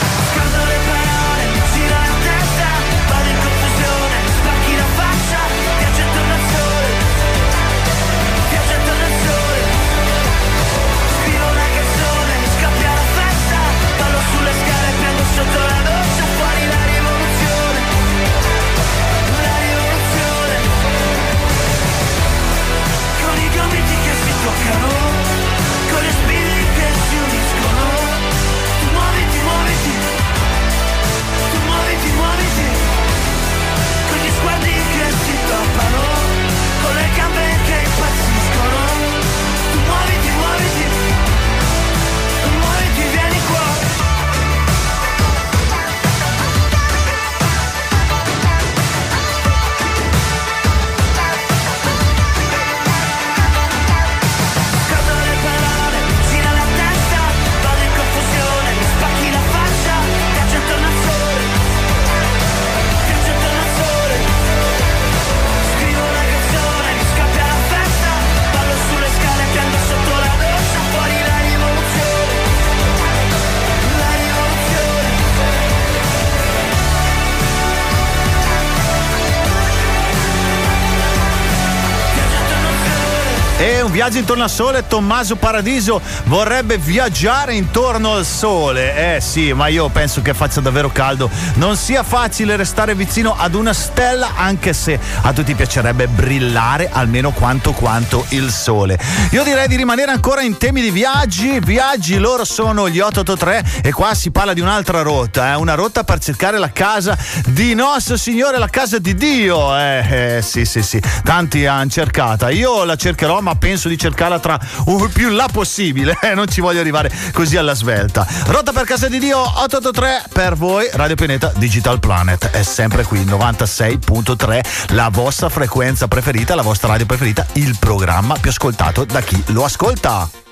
E 83.61 83.81
un 83.81 83.91
viaggio 83.91 84.19
intorno 84.19 84.45
al 84.45 84.51
sole, 84.51 84.87
Tommaso 84.87 85.35
Paradiso 85.35 86.01
vorrebbe 86.27 86.79
viaggiare 86.79 87.55
intorno 87.55 88.13
al 88.13 88.25
sole. 88.25 89.17
Eh 89.17 89.21
sì, 89.21 89.53
ma 89.53 89.67
io 89.67 89.89
penso 89.89 90.23
che 90.23 90.33
faccia 90.33 90.61
davvero 90.61 90.91
caldo. 90.91 91.29
Non 91.55 91.77
sia 91.77 92.05
facile 92.05 92.55
restare 92.55 92.95
vicino 92.95 93.35
ad 93.37 93.55
una 93.55 93.73
stella, 93.73 94.35
anche 94.37 94.73
se 94.73 94.97
a 95.23 95.33
tutti 95.33 95.57
piacerebbe 95.57 96.07
brillare 96.07 96.89
almeno 96.93 97.33
quanto 97.33 97.73
quanto 97.73 98.25
il 98.29 98.53
sole. 98.53 98.97
Io 99.33 99.43
direi 99.43 99.67
di 99.67 99.75
rimanere 99.75 100.13
ancora 100.13 100.43
in 100.43 100.57
temi 100.57 100.81
di 100.81 100.93
viaggi. 100.93 101.59
Viaggi 101.59 102.17
loro 102.17 102.45
sono 102.45 102.89
gli 102.89 103.01
883 103.01 103.81
e 103.83 103.91
qua 103.91 104.15
si 104.15 104.31
parla 104.31 104.53
di 104.53 104.61
un'altra 104.61 105.03
rotta, 105.03 105.51
eh? 105.51 105.57
una 105.57 105.75
rotta 105.75 106.05
per 106.05 106.21
cercare 106.21 106.59
la 106.59 106.71
casa 106.71 107.19
di 107.47 107.75
nostro 107.75 108.17
Signore, 108.17 108.59
la 108.59 108.69
casa 108.69 109.01
di 109.01 109.17
Dio. 109.17 109.77
Eh, 109.77 110.37
eh 110.37 110.43
sì, 110.43 110.65
sì, 110.65 110.81
sì. 110.81 111.03
Tanti 111.25 111.67
hanno 111.67 111.91
cercata. 111.91 112.51
Io 112.51 112.85
la 112.85 112.95
cercherò, 112.95 113.41
ma 113.41 113.47
penso 113.55 113.89
di 113.89 113.99
cercarla 113.99 114.39
tra 114.39 114.59
uh, 114.87 115.09
più 115.11 115.29
in 115.29 115.37
là 115.37 115.49
possibile. 115.51 116.17
Eh, 116.29 116.35
non 116.35 116.49
ci 116.49 116.61
voglio 116.61 116.81
arrivare 116.81 117.11
così 117.33 117.57
alla 117.57 117.75
svelta. 117.75 118.27
Rotta 118.47 118.73
per 118.73 118.85
casa 118.85 119.09
di 119.09 119.19
Dio 119.19 119.39
883 119.39 120.25
per 120.33 120.57
voi, 120.57 120.89
Radio 120.93 121.15
Pianeta 121.15 121.53
Digital 121.57 122.01
Planet. 122.01 122.51
È 122.51 122.63
sempre 122.63 123.05
qui 123.05 123.25
96.3, 123.25 124.95
la 124.95 125.09
vostra 125.11 125.49
frequenza 125.49 126.07
preferita, 126.09 126.55
la 126.55 126.63
vostra 126.63 126.89
radio 126.89 127.07
preferita, 127.07 127.47
il 127.55 127.77
programma 127.79 128.37
più 128.39 128.51
ascoltato 128.51 129.05
da 129.05 129.21
chi 129.21 129.43
lo 129.47 129.65
ascolta. 129.65 130.48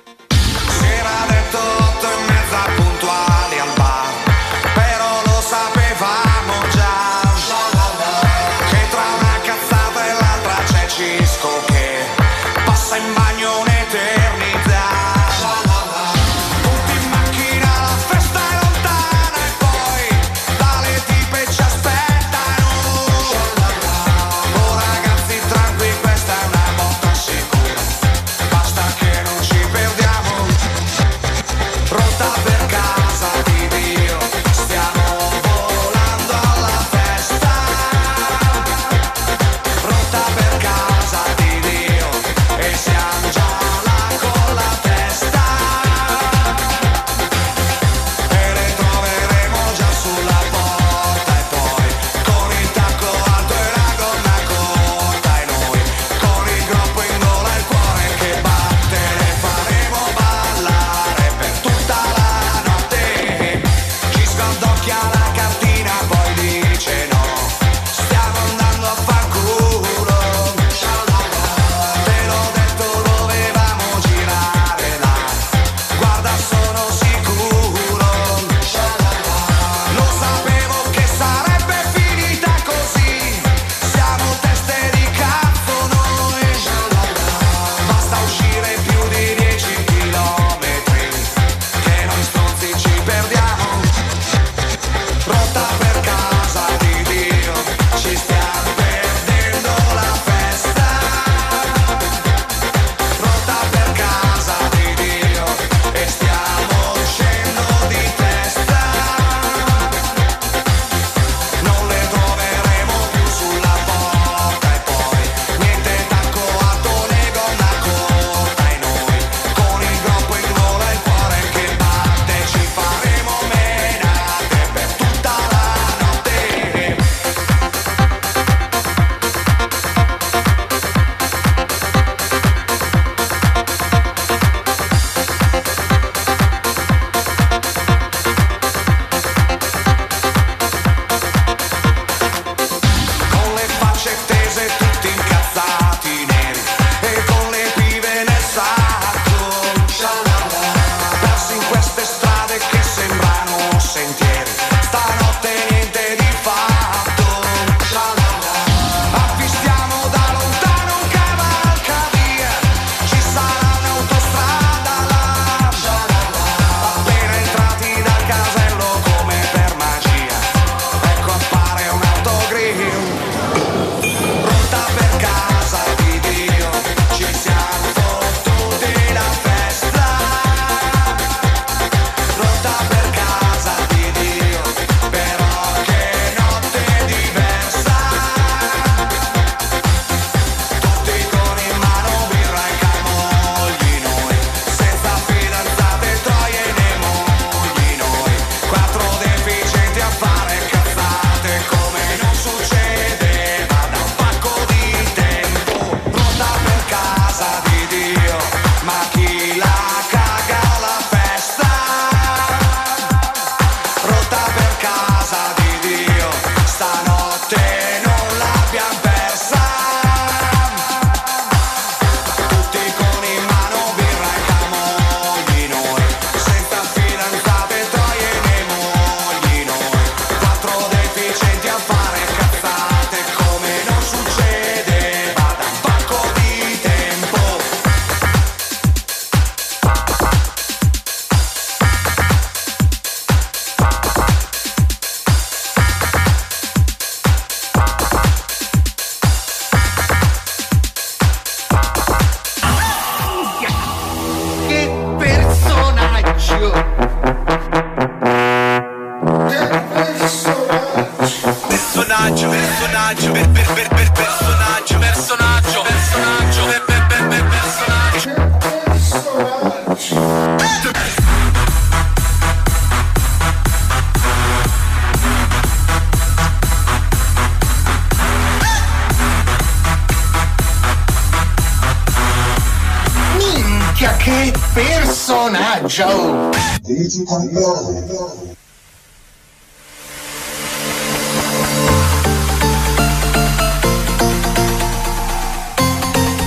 Personaggio! 285.51 286.51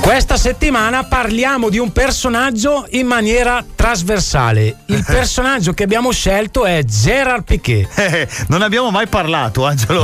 Questa 0.10 0.38
settimana 0.38 1.04
parliamo 1.04 1.70
di 1.70 1.78
un 1.78 1.92
personaggio 1.92 2.88
in 2.94 3.06
maniera 3.06 3.64
trasversale. 3.76 4.78
Il 4.88 5.06
personaggio 5.06 5.74
che 5.74 5.84
abbiamo 5.84 6.12
scelto 6.12 6.66
è 6.66 6.84
Gerard 6.84 7.44
Piquet. 7.44 7.88
Eh, 7.96 8.28
non 8.48 8.64
abbiamo 8.64 8.90
mai 8.90 9.06
parlato, 9.06 9.68
Angelo. 9.68 10.02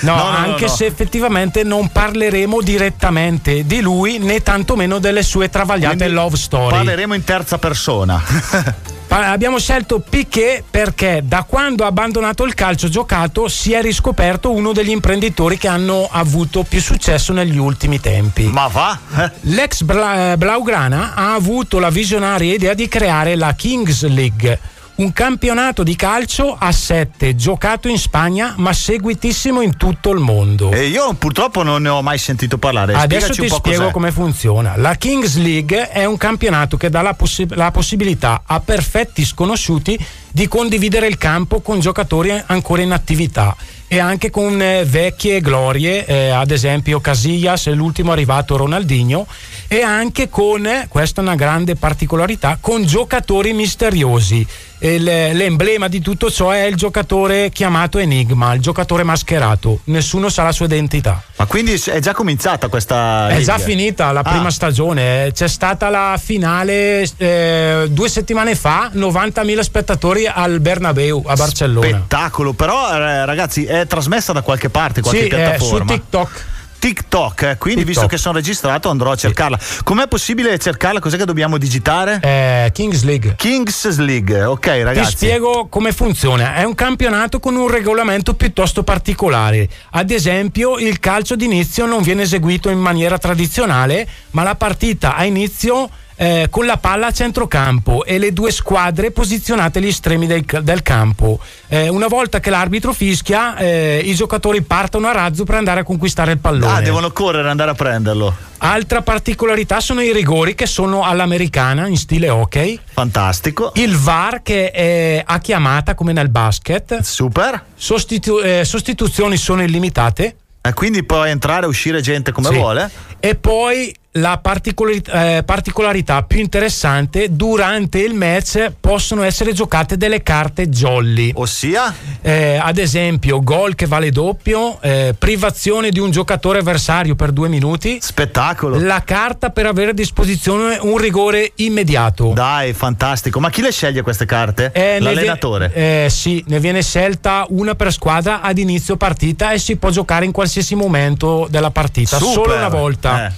No, 0.00 0.14
anche 0.28 0.68
se 0.68 0.84
effettivamente 0.84 1.62
non 1.62 1.88
parleremo 1.88 2.60
direttamente 2.60 3.64
di 3.64 3.80
lui 3.80 4.18
né 4.18 4.42
tantomeno 4.42 4.98
delle 4.98 5.22
sue 5.22 5.48
travagliate 5.48 5.96
Quindi 5.96 6.14
love 6.14 6.36
story. 6.36 6.74
Parleremo 6.74 7.14
in 7.14 7.24
terza 7.24 7.56
persona. 7.56 8.22
Abbiamo 9.12 9.58
scelto 9.58 9.98
Piquet 9.98 10.62
perché 10.70 11.22
da 11.24 11.42
quando 11.42 11.82
ha 11.82 11.88
abbandonato 11.88 12.44
il 12.44 12.54
calcio 12.54 12.88
giocato 12.88 13.48
si 13.48 13.72
è 13.72 13.82
riscoperto 13.82 14.52
uno 14.52 14.72
degli 14.72 14.90
imprenditori 14.90 15.58
che 15.58 15.66
hanno 15.66 16.08
avuto 16.10 16.62
più 16.62 16.80
successo 16.80 17.32
negli 17.32 17.58
ultimi 17.58 17.98
tempi. 18.00 18.44
Ma 18.44 18.68
va? 18.68 18.96
L'ex 19.42 19.82
Bla- 19.82 20.32
eh, 20.32 20.36
Blaugrana 20.36 21.14
ha 21.14 21.34
avuto 21.34 21.80
la 21.80 21.90
visionaria 21.90 22.54
idea 22.54 22.72
di 22.72 22.86
creare 22.86 23.34
la 23.34 23.52
Kings 23.54 24.06
League, 24.06 24.60
un 25.00 25.12
campionato 25.14 25.82
di 25.82 25.96
calcio 25.96 26.54
a 26.58 26.70
sette 26.72 27.34
giocato 27.34 27.88
in 27.88 27.98
Spagna 27.98 28.54
ma 28.58 28.72
seguitissimo 28.72 29.62
in 29.62 29.76
tutto 29.78 30.10
il 30.10 30.20
mondo. 30.20 30.70
E 30.72 30.88
io 30.88 31.14
purtroppo 31.14 31.62
non 31.62 31.82
ne 31.82 31.88
ho 31.88 32.02
mai 32.02 32.18
sentito 32.18 32.58
parlare. 32.58 32.92
Adesso 32.92 33.32
Spiegaci 33.32 33.32
ti 33.32 33.40
un 33.40 33.48
po' 33.48 33.54
spiego 33.56 33.80
cos'è. 33.80 33.92
come 33.92 34.12
funziona. 34.12 34.76
La 34.76 34.94
Kings 34.96 35.36
League 35.36 35.88
è 35.88 36.04
un 36.04 36.18
campionato 36.18 36.76
che 36.76 36.90
dà 36.90 37.00
la, 37.00 37.14
possi- 37.14 37.48
la 37.48 37.70
possibilità 37.70 38.42
a 38.44 38.60
perfetti 38.60 39.24
sconosciuti 39.24 39.98
di 40.30 40.46
condividere 40.48 41.06
il 41.06 41.16
campo 41.16 41.60
con 41.60 41.80
giocatori 41.80 42.30
ancora 42.46 42.82
in 42.82 42.92
attività 42.92 43.56
e 43.92 43.98
anche 43.98 44.30
con 44.30 44.62
eh, 44.62 44.84
vecchie 44.84 45.40
glorie, 45.40 46.06
eh, 46.06 46.28
ad 46.30 46.52
esempio 46.52 47.00
Casillas 47.00 47.66
l'ultimo 47.72 48.12
arrivato 48.12 48.56
Ronaldinho, 48.56 49.26
e 49.66 49.82
anche 49.82 50.28
con, 50.28 50.64
eh, 50.64 50.86
questa 50.88 51.20
è 51.20 51.24
una 51.24 51.34
grande 51.34 51.74
particolarità, 51.74 52.58
con 52.60 52.84
giocatori 52.84 53.52
misteriosi. 53.52 54.46
Il- 54.82 55.02
l'emblema 55.02 55.88
di 55.88 56.00
tutto 56.00 56.30
ciò 56.30 56.50
è 56.52 56.62
il 56.62 56.74
giocatore 56.74 57.50
chiamato 57.50 57.98
Enigma, 57.98 58.54
il 58.54 58.62
giocatore 58.62 59.02
mascherato. 59.02 59.80
Nessuno 59.84 60.30
sa 60.30 60.44
la 60.44 60.52
sua 60.52 60.64
identità. 60.66 61.22
Ma 61.36 61.44
quindi 61.44 61.72
è 61.72 61.98
già 61.98 62.14
cominciata 62.14 62.68
questa. 62.68 63.28
È 63.28 63.40
già 63.42 63.58
finita 63.58 64.10
la 64.12 64.22
prima 64.22 64.46
Ah. 64.46 64.50
stagione, 64.50 65.26
eh. 65.26 65.32
c'è 65.32 65.48
stata 65.48 65.90
la 65.90 66.18
finale 66.22 67.06
eh, 67.18 67.88
due 67.90 68.08
settimane 68.08 68.54
fa, 68.54 68.88
90.000 68.94 69.60
spettatori 69.62 70.26
al 70.26 70.60
Bernabeu 70.60 71.24
a 71.26 71.34
Barcellona. 71.34 71.86
Spettacolo, 71.86 72.54
però 72.54 72.96
ragazzi 72.96 73.64
è 73.66 73.79
trasmessa 73.86 74.32
da 74.32 74.42
qualche 74.42 74.68
parte, 74.70 75.00
qualche 75.00 75.20
Sì, 75.22 75.26
eh, 75.26 75.28
piattaforma. 75.36 75.78
su 75.92 75.98
TikTok. 75.98 76.44
TikTok, 76.80 77.42
eh, 77.42 77.56
quindi 77.58 77.80
TikTok. 77.84 77.86
visto 77.86 78.06
che 78.06 78.16
sono 78.16 78.36
registrato 78.36 78.88
andrò 78.88 79.10
a 79.12 79.14
cercarla. 79.14 79.58
Com'è 79.84 80.08
possibile 80.08 80.58
cercarla? 80.58 80.98
Cos'è 80.98 81.18
che 81.18 81.26
dobbiamo 81.26 81.58
digitare? 81.58 82.18
Eh, 82.22 82.70
Kings 82.72 83.02
League. 83.02 83.34
Kings 83.36 83.98
League, 83.98 84.42
ok 84.42 84.66
ragazzi. 84.82 85.10
Ti 85.10 85.16
spiego 85.16 85.66
come 85.68 85.92
funziona. 85.92 86.54
È 86.54 86.64
un 86.64 86.74
campionato 86.74 87.38
con 87.38 87.54
un 87.54 87.68
regolamento 87.68 88.32
piuttosto 88.32 88.82
particolare. 88.82 89.68
Ad 89.90 90.10
esempio, 90.10 90.78
il 90.78 90.98
calcio 91.00 91.36
d'inizio 91.36 91.84
non 91.84 92.00
viene 92.00 92.22
eseguito 92.22 92.70
in 92.70 92.78
maniera 92.78 93.18
tradizionale, 93.18 94.08
ma 94.30 94.42
la 94.42 94.54
partita 94.54 95.16
ha 95.16 95.26
inizio 95.26 95.90
eh, 96.20 96.48
con 96.50 96.66
la 96.66 96.76
palla 96.76 97.06
a 97.06 97.12
centrocampo 97.12 98.04
e 98.04 98.18
le 98.18 98.34
due 98.34 98.52
squadre 98.52 99.10
posizionate 99.10 99.78
agli 99.78 99.86
estremi 99.86 100.26
del, 100.26 100.44
del 100.62 100.82
campo. 100.82 101.40
Eh, 101.66 101.88
una 101.88 102.08
volta 102.08 102.40
che 102.40 102.50
l'arbitro 102.50 102.92
fischia, 102.92 103.56
eh, 103.56 104.02
i 104.04 104.14
giocatori 104.14 104.60
partono 104.60 105.08
a 105.08 105.12
razzo 105.12 105.44
per 105.44 105.54
andare 105.54 105.80
a 105.80 105.82
conquistare 105.82 106.32
il 106.32 106.38
pallone. 106.38 106.76
Ah, 106.76 106.80
devono 106.82 107.10
correre 107.10 107.46
e 107.46 107.50
andare 107.50 107.70
a 107.70 107.74
prenderlo. 107.74 108.36
Altra 108.58 109.00
particolarità 109.00 109.80
sono 109.80 110.02
i 110.02 110.12
rigori 110.12 110.54
che 110.54 110.66
sono 110.66 111.04
all'americana 111.04 111.86
in 111.86 111.96
stile 111.96 112.28
hockey. 112.28 112.78
Fantastico. 112.92 113.72
Il 113.76 113.96
VAR 113.96 114.42
che 114.42 114.70
è 114.72 115.22
a 115.24 115.38
chiamata 115.38 115.94
come 115.94 116.12
nel 116.12 116.28
basket. 116.28 117.00
Super. 117.00 117.64
Sostitu- 117.74 118.44
eh, 118.44 118.66
sostituzioni 118.66 119.38
sono 119.38 119.62
illimitate. 119.62 120.36
E 120.60 120.74
quindi 120.74 121.02
può 121.02 121.24
entrare 121.24 121.64
e 121.64 121.68
uscire 121.68 122.02
gente 122.02 122.30
come 122.32 122.48
Sì. 122.48 122.54
vuole? 122.56 122.90
E 123.18 123.34
poi 123.36 123.94
la 124.14 124.38
particolari- 124.38 125.02
eh, 125.06 125.42
particolarità 125.44 126.24
più 126.24 126.40
interessante, 126.40 127.28
durante 127.36 128.00
il 128.00 128.14
match 128.14 128.72
possono 128.80 129.22
essere 129.22 129.52
giocate 129.52 129.96
delle 129.96 130.22
carte 130.22 130.68
jolly. 130.68 131.30
Ossia? 131.34 131.94
Eh, 132.20 132.58
ad 132.60 132.78
esempio, 132.78 133.40
gol 133.40 133.76
che 133.76 133.86
vale 133.86 134.10
doppio, 134.10 134.80
eh, 134.80 135.14
privazione 135.16 135.90
di 135.90 136.00
un 136.00 136.10
giocatore 136.10 136.58
avversario 136.58 137.14
per 137.14 137.30
due 137.30 137.48
minuti. 137.48 137.98
Spettacolo. 138.00 138.80
La 138.80 139.02
carta 139.04 139.50
per 139.50 139.66
avere 139.66 139.90
a 139.90 139.94
disposizione 139.94 140.78
un 140.80 140.96
rigore 140.98 141.52
immediato. 141.56 142.32
Dai, 142.34 142.72
fantastico. 142.72 143.38
Ma 143.38 143.50
chi 143.50 143.62
le 143.62 143.70
sceglie 143.70 144.02
queste 144.02 144.26
carte? 144.26 144.72
Eh, 144.72 144.98
L'allenatore. 144.98 145.70
vie- 145.72 146.04
eh, 146.06 146.10
sì, 146.10 146.42
ne 146.48 146.58
viene 146.58 146.82
scelta 146.82 147.46
una 147.50 147.76
per 147.76 147.92
squadra 147.92 148.40
ad 148.40 148.58
inizio 148.58 148.96
partita 148.96 149.52
e 149.52 149.58
si 149.58 149.76
può 149.76 149.90
giocare 149.90 150.24
in 150.24 150.32
qualsiasi 150.32 150.74
momento 150.74 151.46
della 151.48 151.70
partita, 151.70 152.16
Super. 152.18 152.32
solo 152.32 152.54
una 152.56 152.68
volta. 152.68 153.32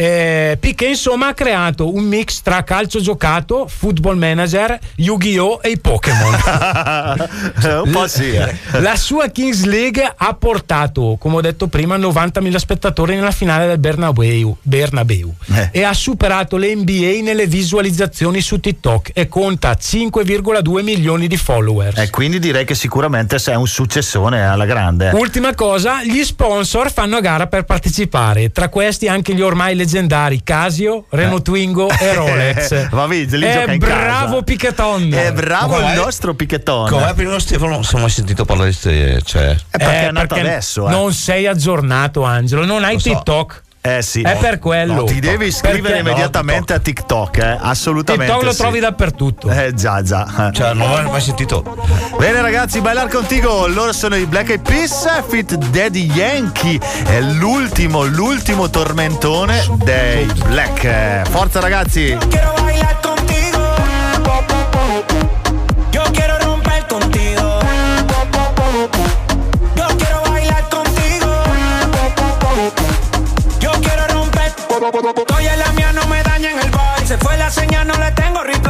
Eh, 0.00 0.56
Piquet 0.58 0.88
insomma 0.88 1.26
ha 1.26 1.34
creato 1.34 1.92
un 1.94 2.04
mix 2.04 2.40
tra 2.40 2.64
calcio 2.64 3.00
giocato, 3.02 3.66
football 3.68 4.16
manager, 4.16 4.78
Yu-Gi-Oh! 4.96 5.60
e 5.60 5.68
i 5.72 5.78
Pokémon. 5.78 6.32
Un 7.84 7.90
po' 7.92 8.06
sì. 8.08 8.30
eh. 8.30 8.54
La 8.80 8.96
sua 8.96 9.28
Kings 9.28 9.64
League 9.64 10.10
ha 10.16 10.32
portato, 10.32 11.18
come 11.20 11.36
ho 11.36 11.40
detto 11.42 11.66
prima, 11.66 11.98
90.000 11.98 12.56
spettatori 12.56 13.14
nella 13.14 13.30
finale 13.30 13.66
del 13.66 13.76
Bernabeu, 13.78 14.56
Bernabeu 14.62 15.34
Eh. 15.52 15.68
e 15.72 15.82
ha 15.82 15.92
superato 15.92 16.56
le 16.56 16.74
NBA 16.74 17.20
nelle 17.22 17.46
visualizzazioni 17.46 18.40
su 18.40 18.58
TikTok 18.58 19.10
e 19.12 19.28
conta 19.28 19.72
5,2 19.78 20.82
milioni 20.82 21.26
di 21.28 21.36
followers. 21.36 21.98
E 21.98 22.08
quindi 22.08 22.38
direi 22.38 22.64
che 22.64 22.74
sicuramente 22.74 23.38
sei 23.38 23.56
un 23.56 23.66
successone 23.66 24.42
alla 24.46 24.64
grande. 24.64 25.10
Ultima 25.12 25.54
cosa, 25.54 26.02
gli 26.02 26.24
sponsor 26.24 26.90
fanno 26.90 27.16
a 27.18 27.20
gara 27.20 27.48
per 27.48 27.64
partecipare, 27.64 28.50
tra 28.50 28.70
questi 28.70 29.06
anche 29.06 29.34
gli 29.34 29.42
ormai 29.42 29.74
leggendari 29.74 29.88
Casio, 30.44 31.06
Renault 31.10 31.42
Twingo 31.44 31.88
e 31.88 32.12
Rolex. 32.14 32.88
Va 32.90 33.06
bene, 33.06 33.36
lì 33.36 33.46
Eh, 33.46 33.52
gioca 33.52 33.72
in 33.72 33.80
casa. 33.80 33.94
bravo 33.94 34.42
Picheton. 34.42 35.12
È 35.12 35.32
bravo 35.32 35.78
il 35.78 35.92
nostro 35.94 36.34
Pichettone. 36.34 36.90
Com'è 36.90 37.14
prima 37.14 37.38
Stefano? 37.38 37.72
Non 37.72 37.84
è 37.84 37.98
mai 37.98 38.10
sentito 38.10 38.44
parlare 38.44 38.70
di 38.70 38.74
ste, 38.76 39.20
cioè. 39.24 39.50
È 39.70 39.78
perché 39.78 39.84
Eh, 40.04 40.08
è 40.08 40.10
nato 40.12 40.26
perché 40.34 40.40
adesso. 40.48 40.86
eh. 40.88 40.90
Non 40.90 41.12
sei 41.12 41.46
aggiornato, 41.46 42.22
Angelo, 42.22 42.64
non 42.64 42.84
hai 42.84 42.94
Lo 42.94 42.98
so. 43.00 43.08
Eh 43.82 44.02
sì. 44.02 44.20
È 44.20 44.36
per 44.36 44.58
quello. 44.58 44.92
No, 44.94 45.04
ti 45.04 45.20
devi 45.20 45.46
iscrivere 45.46 45.94
Perché- 45.94 45.98
immediatamente 46.00 46.74
a 46.74 46.78
TikTok, 46.78 47.36
eh? 47.38 47.56
assolutamente. 47.60 48.26
TikTok 48.26 48.44
lo 48.44 48.52
sì. 48.52 48.58
trovi 48.58 48.78
dappertutto. 48.78 49.50
Eh 49.50 49.72
già, 49.72 50.02
già. 50.02 50.50
Cioè, 50.52 50.74
non 50.74 51.02
l'ho 51.02 51.10
mai 51.10 51.20
sentito. 51.22 51.64
Bene 52.18 52.42
ragazzi, 52.42 52.80
bailar 52.82 53.08
contigo. 53.08 53.66
Loro 53.68 53.92
sono 53.92 54.16
i 54.16 54.26
Black 54.26 54.50
Eyed 54.50 54.60
Peas 54.62 55.06
fit 55.28 55.54
Daddy 55.54 56.10
Yankee. 56.12 56.78
È 57.06 57.20
l'ultimo, 57.20 58.04
l'ultimo 58.04 58.68
tormentone 58.68 59.66
dei 59.82 60.26
Black. 60.48 61.28
Forza 61.30 61.60
ragazzi. 61.60 62.18
Quiero 62.28 62.52
bailar 62.60 63.00
contigo. 63.00 63.19
Señal, 77.50 77.86
no 77.86 77.94
le 77.94 78.10
tengo 78.12 78.42
reply. 78.42 78.69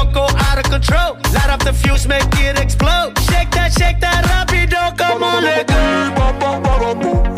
control. 0.71 1.17
Light 1.33 1.49
up 1.49 1.63
the 1.63 1.73
fuse, 1.73 2.07
make 2.07 2.23
it 2.39 2.57
explode. 2.57 3.11
Shake 3.29 3.51
that, 3.51 3.73
shake 3.77 3.99
that 3.99 4.23
rapido, 4.23 4.97
come 4.97 5.21
on, 5.21 5.43
let 5.43 5.67
go. 5.67 6.70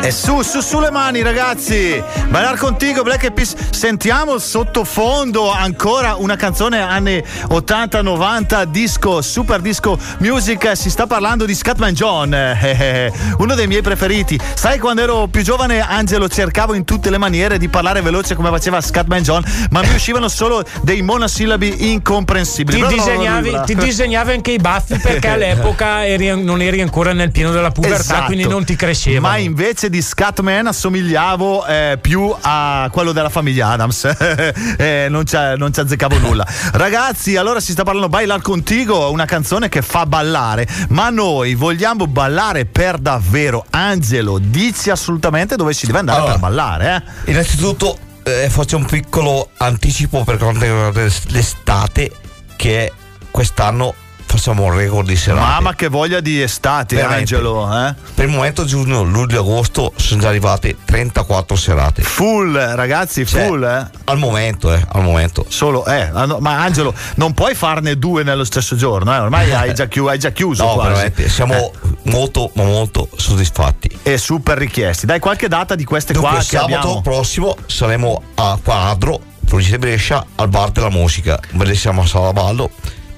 E 0.00 0.10
su, 0.10 0.42
su, 0.42 0.60
su 0.60 0.80
le 0.80 0.90
mani 0.90 1.22
ragazzi! 1.22 2.02
Ballar 2.28 2.58
contigo, 2.58 3.02
Black 3.02 3.30
Peas. 3.30 3.54
Sentiamo 3.70 4.36
sottofondo 4.38 5.50
ancora 5.50 6.16
una 6.16 6.36
canzone 6.36 6.80
anni 6.82 7.22
80-90, 7.48 8.64
disco, 8.64 9.22
super 9.22 9.60
disco 9.60 9.98
music. 10.18 10.72
Si 10.76 10.90
sta 10.90 11.06
parlando 11.06 11.46
di 11.46 11.54
Scatman 11.54 11.94
John, 11.94 12.36
uno 13.38 13.54
dei 13.54 13.66
miei 13.66 13.80
preferiti. 13.80 14.38
Sai 14.54 14.78
quando 14.78 15.00
ero 15.00 15.26
più 15.28 15.42
giovane, 15.42 15.80
Angelo, 15.80 16.28
cercavo 16.28 16.74
in 16.74 16.84
tutte 16.84 17.08
le 17.08 17.16
maniere 17.18 17.56
di 17.56 17.68
parlare 17.68 18.02
veloce 18.02 18.34
come 18.34 18.50
faceva 18.50 18.80
Scatman 18.82 19.22
John, 19.22 19.42
ma 19.70 19.80
mi 19.80 19.94
uscivano 19.94 20.28
solo 20.28 20.62
dei 20.82 21.00
monosillabi 21.00 21.92
incomprensibili. 21.92 22.82
Ti 22.86 22.94
disegnavi, 22.94 23.60
ti 23.64 23.74
disegnavi 23.74 24.32
anche 24.32 24.50
i 24.50 24.58
baffi 24.58 24.98
perché 24.98 25.28
all'epoca 25.32 26.04
eri- 26.04 26.42
non 26.42 26.60
eri 26.60 26.82
ancora 26.82 27.12
nel 27.14 27.30
pieno 27.30 27.52
della 27.52 27.70
pubertà, 27.70 28.00
Esatto. 28.00 28.24
quindi 28.26 28.46
non 28.46 28.64
ti 28.64 28.76
cresceva. 28.76 29.20
Ma 29.20 29.38
invece 29.44 29.90
di 29.90 30.02
Scatman 30.02 30.66
assomigliavo 30.66 31.66
eh, 31.66 31.98
più 32.00 32.34
a 32.40 32.88
quello 32.90 33.12
della 33.12 33.28
famiglia 33.28 33.68
Adams. 33.68 34.12
Eh, 34.76 35.06
non, 35.08 35.24
ci, 35.24 35.36
non 35.56 35.72
ci 35.72 35.80
azzeccavo 35.80 36.18
nulla. 36.18 36.46
Ragazzi, 36.72 37.36
allora 37.36 37.60
si 37.60 37.72
sta 37.72 37.84
parlando 37.84 38.08
Bailar 38.08 38.40
Contigo, 38.40 39.10
una 39.10 39.24
canzone 39.24 39.68
che 39.68 39.82
fa 39.82 40.06
ballare. 40.06 40.66
Ma 40.88 41.10
noi 41.10 41.54
vogliamo 41.54 42.06
ballare 42.06 42.64
per 42.64 42.98
davvero. 42.98 43.64
Angelo, 43.70 44.38
dici 44.38 44.90
assolutamente 44.90 45.56
dove 45.56 45.72
si 45.72 45.86
deve 45.86 45.98
andare 45.98 46.18
Allora, 46.18 46.32
per 46.32 46.42
ballare, 46.42 47.04
eh? 47.24 47.30
Innanzitutto 47.30 47.98
eh, 48.24 48.48
faccio 48.50 48.76
un 48.76 48.84
piccolo 48.86 49.50
anticipo 49.58 50.24
per 50.24 50.38
quanto 50.38 50.64
riguarda 50.64 51.06
l'estate 51.28 52.10
che 52.56 52.92
quest'anno 53.30 53.94
facciamo 54.36 54.64
un 54.64 54.74
record 54.74 55.06
di 55.06 55.16
serate. 55.16 55.40
Mamma 55.46 55.74
che 55.74 55.88
voglia 55.88 56.20
di 56.20 56.40
estate, 56.42 56.96
Veramente. 56.96 57.34
Angelo, 57.34 57.86
eh? 57.86 57.94
Per 58.14 58.24
il 58.24 58.30
momento 58.30 58.64
giugno, 58.64 59.02
luglio 59.02 59.36
e 59.36 59.38
agosto 59.38 59.92
sono 59.96 60.20
già 60.20 60.28
arrivate 60.28 60.76
34 60.84 61.56
serate. 61.56 62.02
Full, 62.02 62.54
ragazzi, 62.74 63.24
Cioè, 63.26 63.46
full, 63.46 63.62
eh? 63.64 63.86
Al 64.04 64.18
momento, 64.18 64.72
eh, 64.72 64.84
al 64.92 65.02
momento. 65.02 65.44
Solo, 65.48 65.84
eh, 65.86 66.10
ma 66.12 66.62
Angelo, 66.62 66.94
non 67.16 67.32
puoi 67.34 67.54
farne 67.54 67.96
due 67.98 68.22
nello 68.22 68.44
stesso 68.44 68.76
giorno, 68.76 69.14
eh? 69.14 69.18
Ormai 69.18 69.52
hai 69.52 69.74
già, 69.74 69.86
chiu- 69.86 70.08
hai 70.08 70.18
già 70.18 70.30
chiuso. 70.30 70.64
No, 70.64 70.72
quasi. 70.74 70.88
veramente, 70.90 71.28
siamo 71.28 71.54
Eh, 71.54 71.70
molto, 72.10 72.50
ma 72.54 72.64
molto 72.64 73.08
soddisfatti. 73.16 73.98
e 74.02 74.18
super 74.18 74.58
richiesti. 74.58 75.06
Dai 75.06 75.20
qualche 75.20 75.48
data 75.48 75.74
di 75.74 75.84
queste 75.84 76.12
Dunque, 76.12 76.30
qua 76.30 76.38
che 76.40 76.44
sabato 76.44 76.74
abbiamo. 76.74 77.00
prossimo 77.02 77.56
saremo 77.66 78.22
a 78.34 78.58
Quadro, 78.62 79.20
provincia 79.46 79.72
di 79.72 79.78
Brescia, 79.78 80.24
al 80.36 80.48
bar 80.48 80.70
della 80.70 80.90
musica, 80.90 81.38
bellissima 81.50 82.04
sala 82.06 82.32
ballo, 82.32 82.70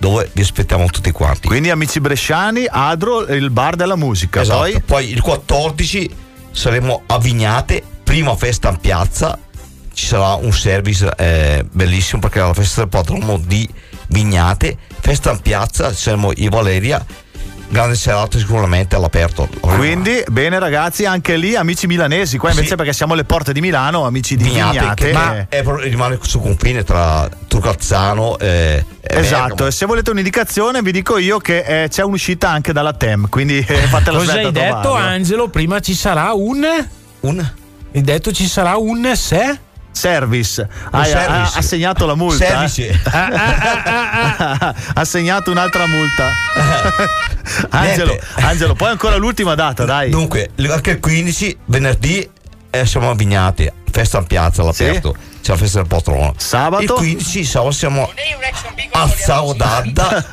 dove 0.06 0.30
vi 0.32 0.42
aspettiamo 0.42 0.86
tutti 0.86 1.10
quanti. 1.10 1.48
Quindi 1.48 1.68
amici 1.70 1.98
bresciani, 1.98 2.64
Adro, 2.70 3.26
il 3.26 3.50
bar 3.50 3.74
della 3.74 3.96
musica. 3.96 4.42
Esatto. 4.42 4.60
Poi 4.60 4.80
Poi 4.80 5.10
il 5.10 5.20
14 5.20 6.10
saremo 6.52 7.02
a 7.06 7.18
Vignate, 7.18 7.82
prima 8.04 8.36
festa 8.36 8.68
in 8.68 8.76
piazza. 8.76 9.36
Ci 9.92 10.06
sarà 10.06 10.34
un 10.34 10.52
service 10.52 11.12
eh, 11.16 11.64
bellissimo 11.68 12.20
perché 12.20 12.38
è 12.38 12.42
la 12.42 12.54
festa 12.54 12.82
del 12.82 12.88
patrono 12.88 13.36
di 13.44 13.68
Vignate. 14.08 14.76
Festa 15.00 15.32
in 15.32 15.40
piazza, 15.40 15.92
saremo 15.92 16.30
e 16.32 16.48
Valeria. 16.50 17.04
Grande 17.68 17.96
serata 17.96 18.38
sicuramente 18.38 18.94
all'aperto. 18.96 19.48
Quindi, 19.60 20.22
bene 20.28 20.58
ragazzi, 20.58 21.04
anche 21.04 21.36
lì 21.36 21.56
amici 21.56 21.86
milanesi, 21.86 22.38
qua 22.38 22.50
invece 22.50 22.68
Sì. 22.68 22.74
perché 22.76 22.92
siamo 22.92 23.12
alle 23.14 23.24
porte 23.24 23.52
di 23.52 23.60
Milano, 23.60 24.04
amici 24.06 24.36
di 24.36 24.44
Vignate. 24.44 24.78
Vignate, 24.78 25.04
che 25.06 25.12
ma 25.12 25.36
eh, 25.38 25.46
è 25.48 25.62
proprio- 25.62 25.84
rimane 25.88 26.18
sul 26.22 26.42
confine 26.42 26.84
tra 26.84 27.28
Turcazzano 27.48 28.38
e, 28.38 28.84
e 29.00 29.18
Esatto, 29.18 29.46
Bergamo. 29.48 29.68
e 29.68 29.72
se 29.72 29.84
volete 29.86 30.10
un'indicazione 30.10 30.80
vi 30.80 30.92
dico 30.92 31.18
io 31.18 31.38
che 31.38 31.82
eh, 31.84 31.88
c'è 31.88 32.02
un'uscita 32.02 32.48
anche 32.48 32.72
dalla 32.72 32.92
TEM, 32.92 33.28
quindi 33.28 33.58
eh, 33.66 33.74
fatela 33.88 34.18
Cosa 34.18 34.30
svelta 34.32 34.46
hai 34.48 34.52
detto, 34.66 34.80
trovarla. 34.82 35.08
Angelo? 35.08 35.48
Prima 35.48 35.80
ci 35.80 35.94
sarà 35.94 36.32
un. 36.34 36.64
Un? 37.20 37.50
Hai 37.94 38.00
detto 38.02 38.30
ci 38.32 38.46
sarà 38.46 38.76
un 38.76 39.10
se? 39.16 39.58
Service. 39.96 40.68
Service. 40.90 41.16
Ha, 41.16 41.52
ha 41.54 41.62
segnato 41.62 42.04
la 42.06 42.14
multa. 42.14 42.64
eh? 42.64 43.00
Ha 44.94 45.04
segnato 45.04 45.50
un'altra 45.50 45.86
multa. 45.86 46.28
Angelo. 47.70 48.18
Angelo, 48.36 48.74
poi 48.74 48.90
ancora 48.90 49.16
l'ultima 49.16 49.54
data, 49.54 49.84
dai. 49.84 50.10
Dunque, 50.10 50.50
anche 50.68 50.90
il 50.92 51.00
15, 51.00 51.58
venerdì, 51.66 52.28
eh, 52.70 52.86
siamo 52.86 53.10
a 53.10 53.14
Vignate, 53.14 53.72
festa 53.90 54.18
in 54.18 54.26
piazza 54.26 54.62
all'aperto. 54.62 55.14
C'è 55.42 55.52
la 55.52 55.58
festa 55.58 55.78
del 55.78 55.88
patrono. 55.88 56.34
Sabato? 56.36 56.82
Il 56.82 56.90
15 56.90 57.44
sabato 57.44 57.70
siamo 57.70 58.10
a 58.92 59.08
Saudadda 59.08 60.24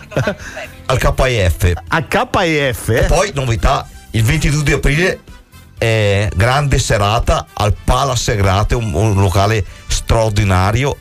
al 0.88 0.98
KIF. 0.98 1.72
A 1.88 2.02
KIF? 2.04 2.90
E 2.90 3.04
poi, 3.04 3.32
novità, 3.34 3.88
il 4.12 4.24
22 4.24 4.64
di 4.64 4.72
aprile 4.74 5.20
eh, 5.86 6.30
grande 6.34 6.80
serata 6.80 7.48
al 7.52 7.74
Palace 7.74 8.32
Segrate, 8.32 8.74
un, 8.74 8.94
un 8.94 9.20
locale 9.20 9.66
straordinario. 9.88 10.96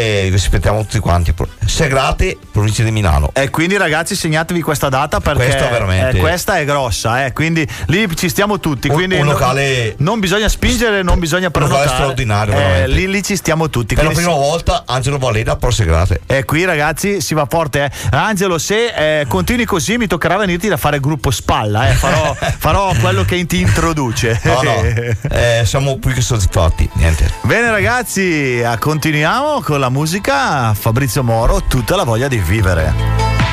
E 0.00 0.28
vi 0.30 0.36
aspettiamo 0.36 0.80
tutti 0.80 0.98
quanti. 0.98 1.34
Segrate, 1.66 2.38
provincia 2.50 2.82
di 2.82 2.90
Milano. 2.90 3.30
E 3.34 3.50
quindi 3.50 3.76
ragazzi 3.76 4.14
segnatevi 4.16 4.62
questa 4.62 4.88
data 4.88 5.20
perché 5.20 5.44
Questa 5.44 6.08
eh, 6.08 6.16
questa 6.16 6.58
è 6.58 6.64
grossa, 6.64 7.26
eh, 7.26 7.32
quindi 7.34 7.68
lì 7.88 8.08
ci 8.16 8.30
stiamo 8.30 8.58
tutti. 8.60 8.88
Un- 8.88 8.94
quindi 8.94 9.16
un 9.16 9.26
locale- 9.26 9.94
non 9.98 10.18
bisogna 10.18 10.48
spingere, 10.48 11.02
non 11.02 11.18
bisogna 11.18 11.48
locale 11.52 11.66
prenotare. 11.66 11.94
straordinario, 11.96 12.54
Eh, 12.56 12.88
lì, 12.88 13.08
lì 13.10 13.22
ci 13.22 13.36
stiamo 13.36 13.68
tutti. 13.68 13.94
Per 13.94 14.04
la 14.04 14.10
prima 14.10 14.32
volta 14.32 14.84
Angelo 14.86 15.18
Valera 15.18 15.56
Pro 15.56 15.70
Segrate. 15.70 16.22
E 16.26 16.44
qui 16.46 16.64
ragazzi 16.64 17.20
si 17.20 17.34
va 17.34 17.46
forte. 17.46 17.84
eh. 17.84 17.90
Angelo, 18.16 18.56
se 18.56 19.20
eh, 19.20 19.26
continui 19.26 19.66
così 19.66 19.98
mi 19.98 20.06
toccherà 20.06 20.38
venirti 20.38 20.66
da 20.68 20.78
fare 20.78 20.98
gruppo 20.98 21.30
spalla. 21.30 21.90
eh. 21.90 21.92
Farò, 21.92 22.34
farò 22.58 22.94
quello 22.98 23.22
che 23.24 23.44
ti 23.44 23.60
introduce. 23.60 24.40
No, 24.44 24.62
no, 24.62 24.82
siamo 25.64 25.98
più 25.98 26.14
che 26.14 26.22
soddisfatti. 26.22 26.88
Niente. 26.94 27.30
Bene 27.42 27.70
ragazzi, 27.70 28.62
continuiamo 28.78 29.60
con 29.60 29.78
la 29.78 29.88
musica. 29.90 30.72
Fabrizio 30.74 31.22
Moro, 31.22 31.62
tutta 31.62 31.96
la 31.96 32.04
voglia 32.04 32.28
di 32.28 32.38
vivere. 32.38 32.94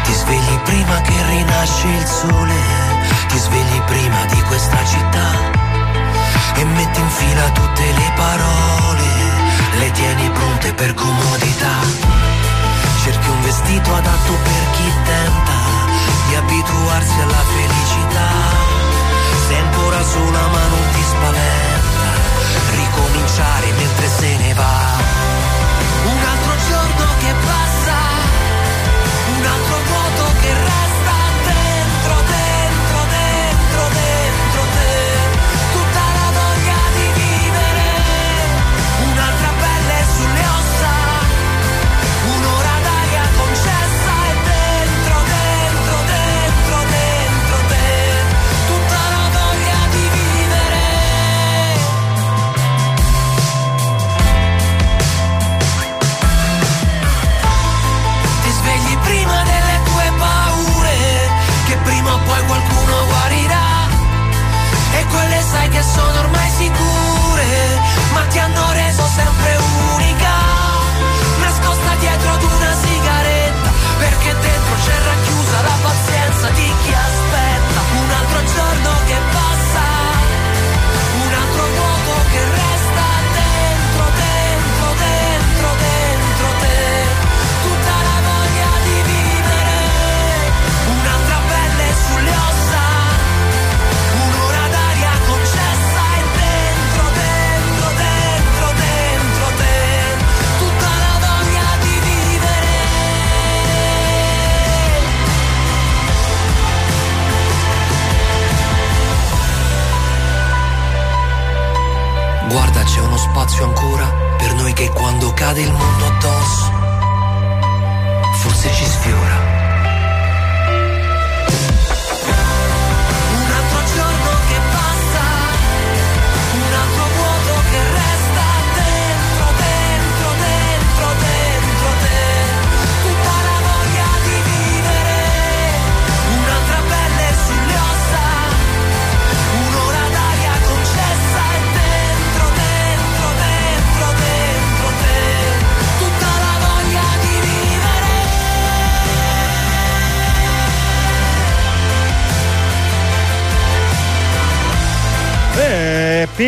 Ti 0.03 0.13
svegli 0.13 0.57
prima 0.63 1.01
che 1.01 1.13
rinasce 1.29 1.88
il 1.88 2.05
sole, 2.05 2.55
ti 3.27 3.38
svegli 3.38 3.81
prima 3.81 4.25
di 4.25 4.41
questa 4.43 4.77
città 4.85 5.27
e 6.55 6.63
metti 6.63 6.99
in 6.99 7.09
fila 7.09 7.49
tutte 7.51 7.83
le 7.83 8.11
parole, 8.15 9.07
le 9.79 9.91
tieni 9.91 10.29
pronte 10.31 10.73
per 10.73 10.93
comodità. 10.93 12.07
vestito 13.47 13.93
adatto 13.93 14.33
per 14.43 14.63
chi 14.71 14.91
tenta 15.03 15.59
di 16.27 16.35
abituarsi 16.35 17.19
alla 17.21 17.43
felicità. 17.55 18.29
Sei 19.47 19.57
ancora 19.57 20.03
sola 20.03 20.47
ma 20.47 20.67
non 20.67 20.85
ti 20.91 21.01
spaventa 21.01 22.07
ricominciare 22.75 23.71
mentre 23.71 24.07
se 24.07 24.38
ne 24.38 24.53
va. 24.53 25.16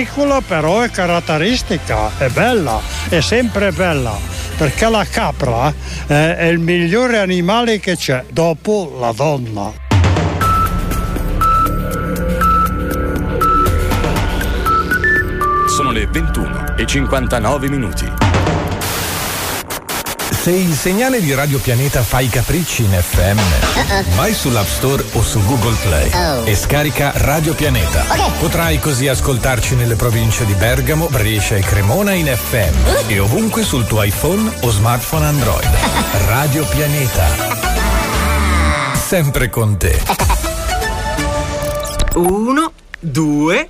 Piccola 0.06 0.40
però 0.40 0.80
è 0.80 0.90
caratteristica, 0.90 2.18
è 2.18 2.30
bella, 2.30 2.80
è 3.10 3.20
sempre 3.20 3.74
bella, 3.74 4.18
perché 4.56 4.90
la 4.90 5.04
capra 5.04 5.74
eh, 6.08 6.38
è 6.38 6.46
il 6.46 6.60
migliore 6.60 7.18
animale 7.18 7.80
che 7.80 7.98
c'è 7.98 8.24
dopo 8.30 8.96
la 8.98 9.12
donna. 9.12 9.74
Sono 15.68 15.92
le 15.92 16.08
21 16.08 16.78
e 16.78 16.86
59 16.86 17.70
minuti. 17.70 18.19
Se 20.50 20.56
il 20.56 20.74
segnale 20.74 21.22
di 21.22 21.32
Radio 21.36 21.60
Pianeta 21.60 22.02
fa 22.02 22.22
i 22.22 22.28
capricci 22.28 22.84
in 22.84 22.90
FM, 23.00 23.38
vai 24.16 24.34
sull'App 24.34 24.66
Store 24.66 25.06
o 25.14 25.22
su 25.22 25.40
Google 25.46 25.76
Play 25.76 26.10
Oh. 26.12 26.44
e 26.44 26.56
scarica 26.56 27.12
Radio 27.18 27.54
Pianeta. 27.54 28.04
Potrai 28.40 28.80
così 28.80 29.08
ascoltarci 29.08 29.76
nelle 29.76 29.94
province 29.96 30.48
di 30.48 30.54
Bergamo, 30.56 31.06
Brescia 31.06 31.56
e 31.56 31.60
Cremona 31.60 32.14
in 32.14 32.26
FM 32.26 33.10
e 33.10 33.20
ovunque 33.20 33.62
sul 33.62 33.86
tuo 33.86 34.02
iPhone 34.02 34.52
o 34.62 34.72
smartphone 34.72 35.28
Android. 35.28 35.70
Radio 36.26 36.66
Pianeta. 36.66 37.28
Sempre 38.96 39.52
con 39.52 39.78
te. 39.78 40.02
Uno, 42.16 42.72
due, 43.00 43.70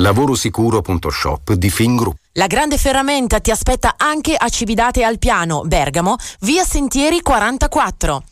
Lavorosicuro.shop 0.00 1.52
di 1.52 1.68
Fingroup. 1.68 2.16
La 2.32 2.46
grande 2.46 2.78
ferramenta 2.78 3.38
ti 3.38 3.50
aspetta 3.50 3.96
anche 3.98 4.34
a 4.34 4.48
Cividate 4.48 5.04
al 5.04 5.18
Piano, 5.18 5.62
Bergamo, 5.66 6.16
via 6.40 6.64
Sentieri 6.64 7.20
44. 7.20 8.22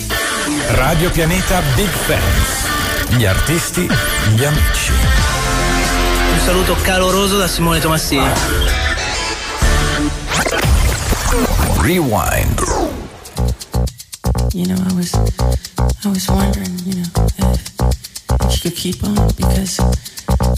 Radio 0.68 1.10
Pianeta 1.10 1.64
Big 1.74 1.90
Fans. 1.90 3.18
Gli 3.18 3.26
artisti, 3.26 3.90
gli 4.36 4.44
amici. 4.44 5.23
Un 6.44 6.50
saluto 6.50 6.76
caloroso 6.82 7.38
da 7.38 7.48
Simone 7.48 7.80
Tomassini. 7.80 8.30
Rewind. 11.80 12.60
You 14.54 14.66
know, 14.66 14.76
I 14.76 14.94
was, 14.94 15.14
I 16.04 16.10
was 16.10 16.28
wondering, 16.28 16.78
you 16.84 16.96
know, 16.96 17.08
if, 17.38 17.72
if 18.41 18.52
you 18.52 18.60
could 18.62 18.76
keep 18.76 19.02
on 19.06 19.16
because 19.38 19.80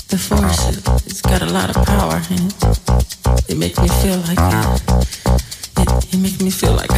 The 0.07 0.17
force, 0.17 0.69
it, 0.69 0.87
it's 1.05 1.21
got 1.21 1.43
a 1.43 1.45
lot 1.45 1.69
of 1.69 1.85
power 1.85 2.19
in 2.31 2.47
it. 2.47 2.53
It 3.47 3.57
makes 3.57 3.77
me 3.79 3.87
feel 3.87 4.17
like 4.25 4.39
it. 4.39 4.81
It, 5.77 6.13
it 6.13 6.17
makes 6.17 6.41
me 6.41 6.49
feel 6.49 6.73
like 6.73 6.89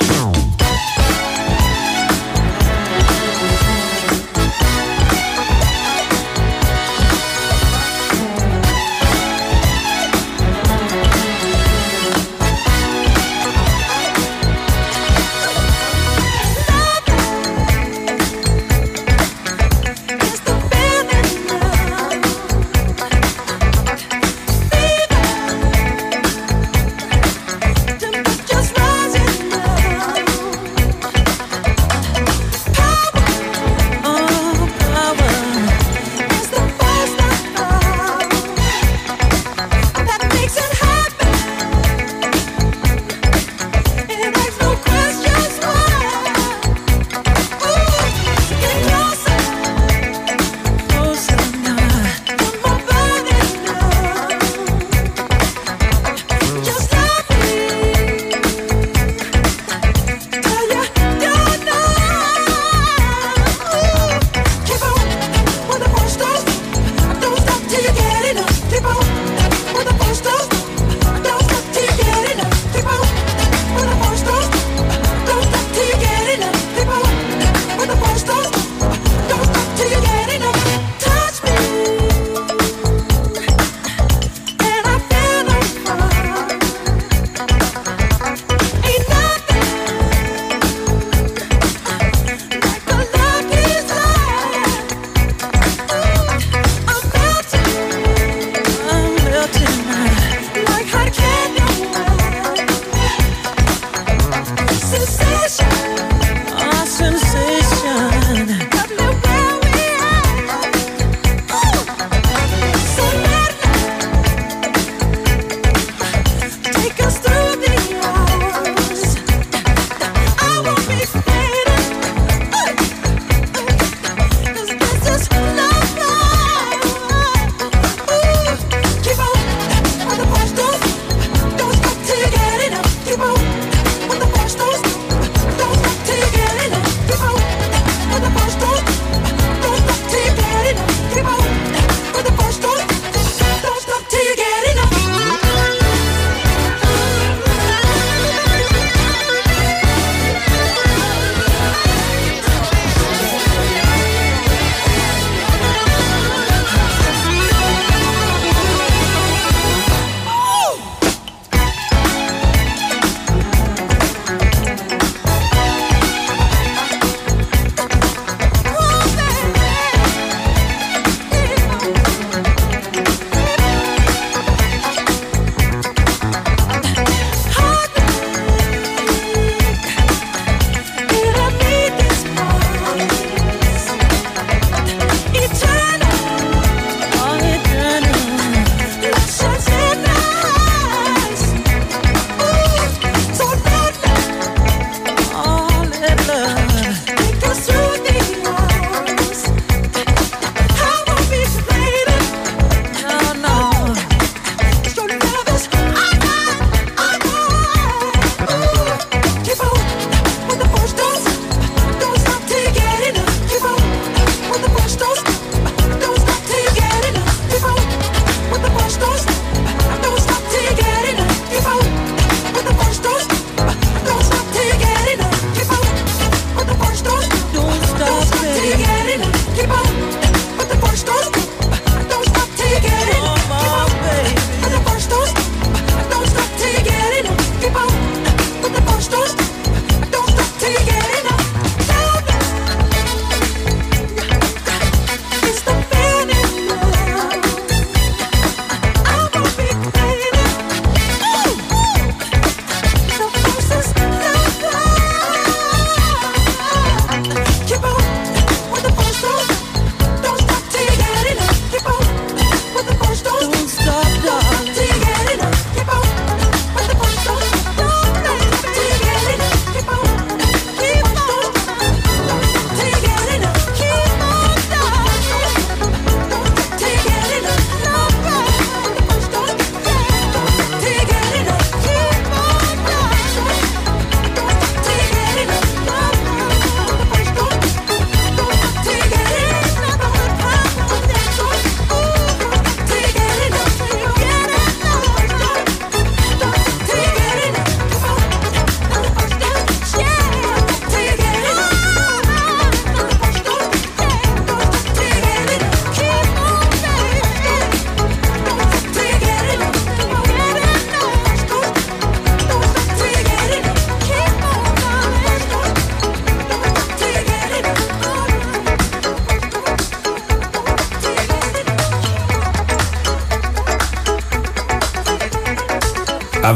Just 0.00 0.63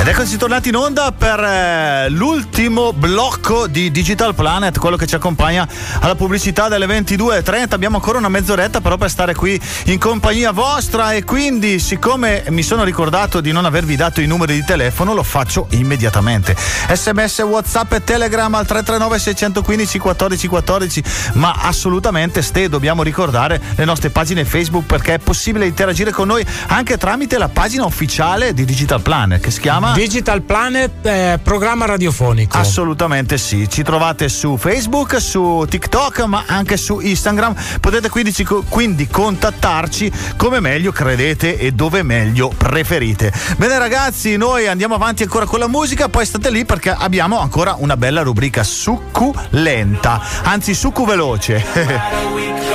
Ed 0.00 0.08
eccoci 0.08 0.38
tornati 0.38 0.70
in 0.70 0.76
onda 0.76 1.12
per 1.12 1.38
eh, 1.40 2.08
l'ultimo 2.08 2.94
blocco 2.94 3.66
di 3.66 3.90
Digital 3.90 4.34
Planet, 4.34 4.78
quello 4.78 4.96
che 4.96 5.06
ci 5.06 5.14
accompagna 5.14 5.68
alla 6.00 6.14
pubblicità 6.14 6.68
delle 6.68 6.86
22.30. 6.86 7.74
Abbiamo 7.74 7.96
ancora 7.96 8.16
una 8.16 8.30
mezz'oretta 8.30 8.80
però 8.80 8.96
per 8.96 9.10
stare 9.10 9.34
qui 9.34 9.60
in 9.84 9.98
compagnia 9.98 10.52
vostra 10.52 11.12
e 11.12 11.22
quindi 11.24 11.78
siccome 11.78 12.44
mi 12.48 12.62
sono 12.62 12.82
ricordato 12.82 13.42
di 13.42 13.52
non 13.52 13.66
avervi 13.66 13.94
dato 13.94 14.22
i 14.22 14.26
numeri 14.26 14.54
di 14.54 14.64
telefono 14.64 15.12
lo 15.12 15.22
faccio 15.22 15.66
immediatamente. 15.72 16.56
Sms, 16.56 17.40
Whatsapp 17.40 17.92
e 17.92 18.02
Telegram 18.02 18.54
al 18.54 18.64
339 18.64 19.18
615 19.18 19.98
14 19.98 20.48
14, 20.48 21.04
ma 21.34 21.52
assolutamente 21.60 22.40
ste 22.40 22.70
dobbiamo 22.70 23.02
ricordare 23.02 23.60
le 23.74 23.84
nostre 23.84 24.08
pagine 24.08 24.46
Facebook 24.46 24.86
perché 24.86 25.14
è 25.14 25.18
possibile 25.18 25.66
interagire 25.66 26.10
con 26.10 26.26
noi 26.26 26.42
anche 26.68 26.96
tramite 26.96 27.36
la 27.36 27.50
pagina 27.50 27.84
ufficiale 27.84 28.54
di 28.54 28.64
Digital 28.64 29.02
Planet 29.02 29.42
che 29.42 29.50
si 29.50 29.60
chiama 29.60 29.88
Digital 29.94 30.42
Planet, 30.42 31.04
eh, 31.06 31.38
programma 31.42 31.86
radiofonico. 31.86 32.56
Assolutamente 32.56 33.38
sì, 33.38 33.68
ci 33.68 33.82
trovate 33.82 34.28
su 34.28 34.56
Facebook, 34.56 35.20
su 35.20 35.64
TikTok, 35.68 36.20
ma 36.24 36.44
anche 36.46 36.76
su 36.76 37.00
Instagram. 37.00 37.54
Potete 37.80 38.08
quindi, 38.08 38.34
quindi, 38.68 39.06
contattarci 39.08 40.12
come 40.36 40.60
meglio 40.60 40.92
credete 40.92 41.58
e 41.58 41.72
dove 41.72 42.02
meglio 42.02 42.52
preferite. 42.56 43.32
Bene 43.56 43.78
ragazzi, 43.78 44.36
noi 44.36 44.66
andiamo 44.66 44.94
avanti 44.94 45.24
ancora 45.24 45.44
con 45.44 45.58
la 45.58 45.68
musica, 45.68 46.08
poi 46.08 46.24
state 46.24 46.50
lì 46.50 46.64
perché 46.64 46.90
abbiamo 46.90 47.38
ancora 47.38 47.76
una 47.78 47.96
bella 47.96 48.22
rubrica 48.22 48.62
succulenta, 48.62 50.20
anzi 50.42 50.74
succu 50.74 51.04
veloce. 51.04 52.28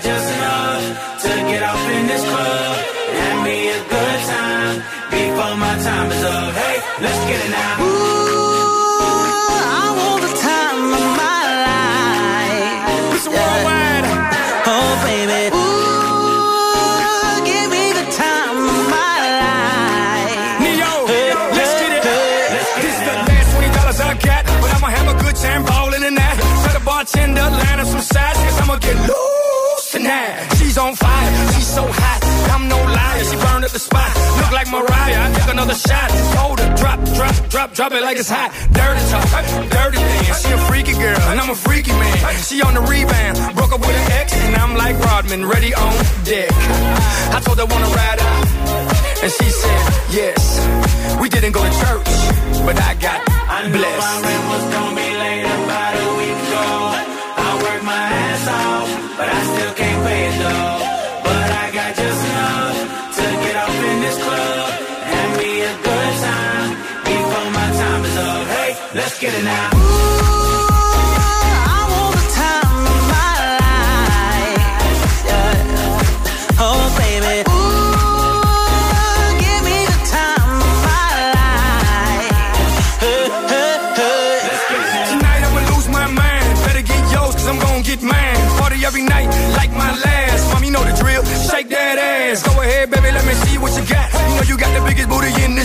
time 0.00 0.67
tonight. 29.98 30.48
She's 30.58 30.78
on 30.78 30.94
fire, 30.94 31.30
she's 31.52 31.66
so 31.66 31.84
hot. 31.86 32.20
I'm 32.54 32.68
no 32.68 32.78
liar, 32.78 33.24
she 33.24 33.36
burned 33.36 33.64
up 33.64 33.70
the 33.70 33.78
spot. 33.78 34.10
Look 34.38 34.52
like 34.52 34.68
Mariah, 34.70 35.26
I 35.26 35.28
took 35.34 35.50
another 35.52 35.74
shot. 35.74 36.10
Hold 36.38 36.60
it, 36.60 36.76
drop, 36.76 36.98
drop, 37.16 37.34
drop, 37.50 37.72
drop 37.74 37.92
it 37.92 38.02
like 38.02 38.16
it's 38.16 38.30
hot. 38.30 38.50
Dirty 38.72 39.02
talk, 39.10 39.26
dirty 39.70 39.98
dance. 39.98 40.42
She 40.42 40.52
a 40.52 40.58
freaky 40.70 40.94
girl, 40.94 41.20
and 41.30 41.40
I'm 41.40 41.50
a 41.50 41.54
freaky 41.54 41.92
man. 41.92 42.16
She 42.46 42.62
on 42.62 42.74
the 42.74 42.82
rebound, 42.82 43.36
broke 43.56 43.72
up 43.72 43.80
with 43.80 43.96
an 44.02 44.12
ex, 44.20 44.34
and 44.34 44.56
I'm 44.56 44.74
like 44.76 44.96
Rodman, 44.98 45.46
ready 45.46 45.74
on 45.74 45.94
deck. 46.24 46.50
I 47.34 47.40
told 47.44 47.58
her 47.58 47.66
wanna 47.66 47.90
ride 47.90 48.20
out, 48.20 48.44
and 49.22 49.32
she 49.32 49.48
said 49.50 49.82
yes. 50.10 50.40
We 51.20 51.28
didn't 51.28 51.52
go 51.52 51.62
to 51.62 51.74
church, 51.82 52.10
but 52.64 52.76
I 52.80 52.94
got 52.94 53.18
blessed. 53.72 54.06
My 54.06 54.14
rent 54.26 54.44
was 54.52 54.64
gonna 54.74 54.96
be 54.96 55.07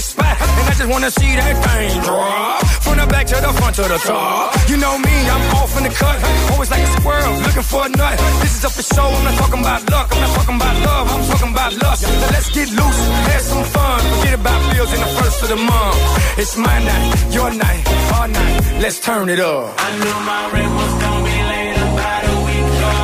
spot. 0.04 0.36
And 0.60 0.68
I 0.68 0.74
just 0.76 0.90
wanna 0.90 1.12
see 1.12 1.32
that 1.40 1.56
thing 1.64 2.02
drop. 2.04 2.60
From 2.84 2.98
the 3.00 3.08
back 3.08 3.26
to 3.32 3.38
the 3.40 3.52
front 3.60 3.76
to 3.80 3.84
the 3.84 4.00
top. 4.04 4.54
You 4.70 4.78
know 4.78 4.96
me, 5.00 5.16
I'm 5.34 5.44
off 5.56 5.72
in 5.78 5.84
the 5.88 5.94
cut. 6.02 6.18
Always 6.52 6.70
like 6.70 6.84
a 6.84 6.92
squirrel, 7.00 7.34
looking 7.46 7.64
for 7.72 7.86
a 7.88 7.90
nut. 7.90 8.18
This 8.42 8.54
is 8.58 8.66
up 8.66 8.74
for 8.78 8.84
show, 8.84 9.08
I'm 9.08 9.24
not 9.24 9.36
talking 9.42 9.62
about 9.62 9.82
luck. 9.90 10.08
I'm 10.12 10.22
not 10.22 10.34
talking 10.38 10.58
about 10.62 10.76
love, 10.88 11.06
I'm 11.14 11.24
talking 11.32 11.52
about 11.56 11.72
lust. 11.84 12.02
So 12.04 12.10
let's 12.34 12.50
get 12.52 12.70
loose, 12.80 13.00
have 13.32 13.42
some 13.42 13.64
fun. 13.76 14.00
Forget 14.20 14.36
about 14.42 14.60
bills 14.74 14.92
in 14.94 15.00
the 15.00 15.12
first 15.20 15.38
of 15.44 15.50
the 15.50 15.60
month. 15.72 15.98
It's 16.38 16.56
my 16.58 16.78
night, 16.84 17.10
your 17.32 17.50
night, 17.52 17.84
our 18.18 18.28
night. 18.28 18.62
Let's 18.84 19.00
turn 19.00 19.30
it 19.30 19.40
up. 19.40 19.74
I 19.78 19.90
knew 20.02 20.18
my 20.32 20.42
rent 20.54 20.72
was 20.80 20.94
gonna 21.02 21.24
be 21.32 21.38
late 21.52 21.78
about 21.88 22.24
a 22.34 22.36
week 22.48 22.68
ago. 22.76 22.96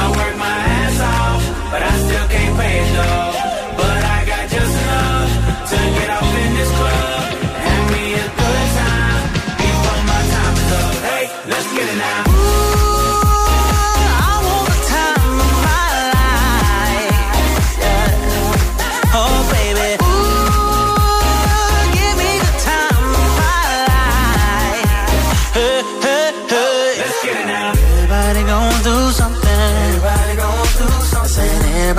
I 0.00 0.04
worked 0.18 0.38
my 0.46 0.58
ass 0.80 0.98
off, 1.16 1.42
but 1.72 1.80
I 1.82 1.92
still 2.04 2.26
can't 2.34 2.54
pay 2.60 2.74
it 2.84 2.90
though. 2.96 3.27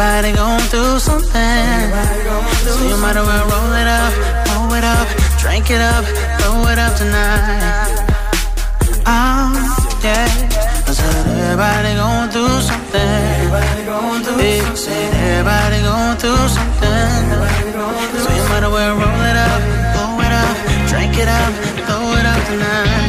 Everybody 0.01 0.31
going 0.31 0.63
through 0.71 0.99
something. 0.99 1.91
Through 2.63 2.71
so 2.71 2.87
you 2.87 2.95
might 3.03 3.17
as 3.19 3.27
well 3.27 3.43
roll 3.51 3.73
it 3.75 3.83
up, 3.83 4.13
roll 4.47 4.71
it 4.71 4.85
up, 4.85 5.07
drink 5.43 5.69
it 5.69 5.81
up, 5.81 6.05
throw 6.39 6.71
it 6.71 6.79
up 6.79 6.95
tonight. 6.95 8.07
Oh, 9.03 9.51
yeah. 9.99 10.23
I 10.87 10.91
said 10.95 11.27
everybody 11.27 11.99
going 11.99 12.29
through 12.31 12.61
something. 12.63 13.19
Everybody 13.43 13.83
going 13.83 14.23
through 14.23 14.39
yeah, 14.39 14.73
something. 14.73 15.11
Everybody 15.19 15.79
going 15.83 16.15
through 16.15 16.47
something. 16.47 17.19
Going 17.75 18.07
through 18.07 18.23
so 18.23 18.29
you 18.31 18.45
might 18.47 18.63
as 18.63 18.71
well 18.71 18.95
roll 18.95 19.23
it 19.27 19.35
up, 19.35 19.59
blow 19.99 20.15
it 20.23 20.31
up, 20.31 20.55
drink 20.87 21.11
it 21.19 21.27
up, 21.27 21.51
throw 21.83 22.15
it 22.15 22.23
up 22.23 22.39
tonight. 22.47 23.08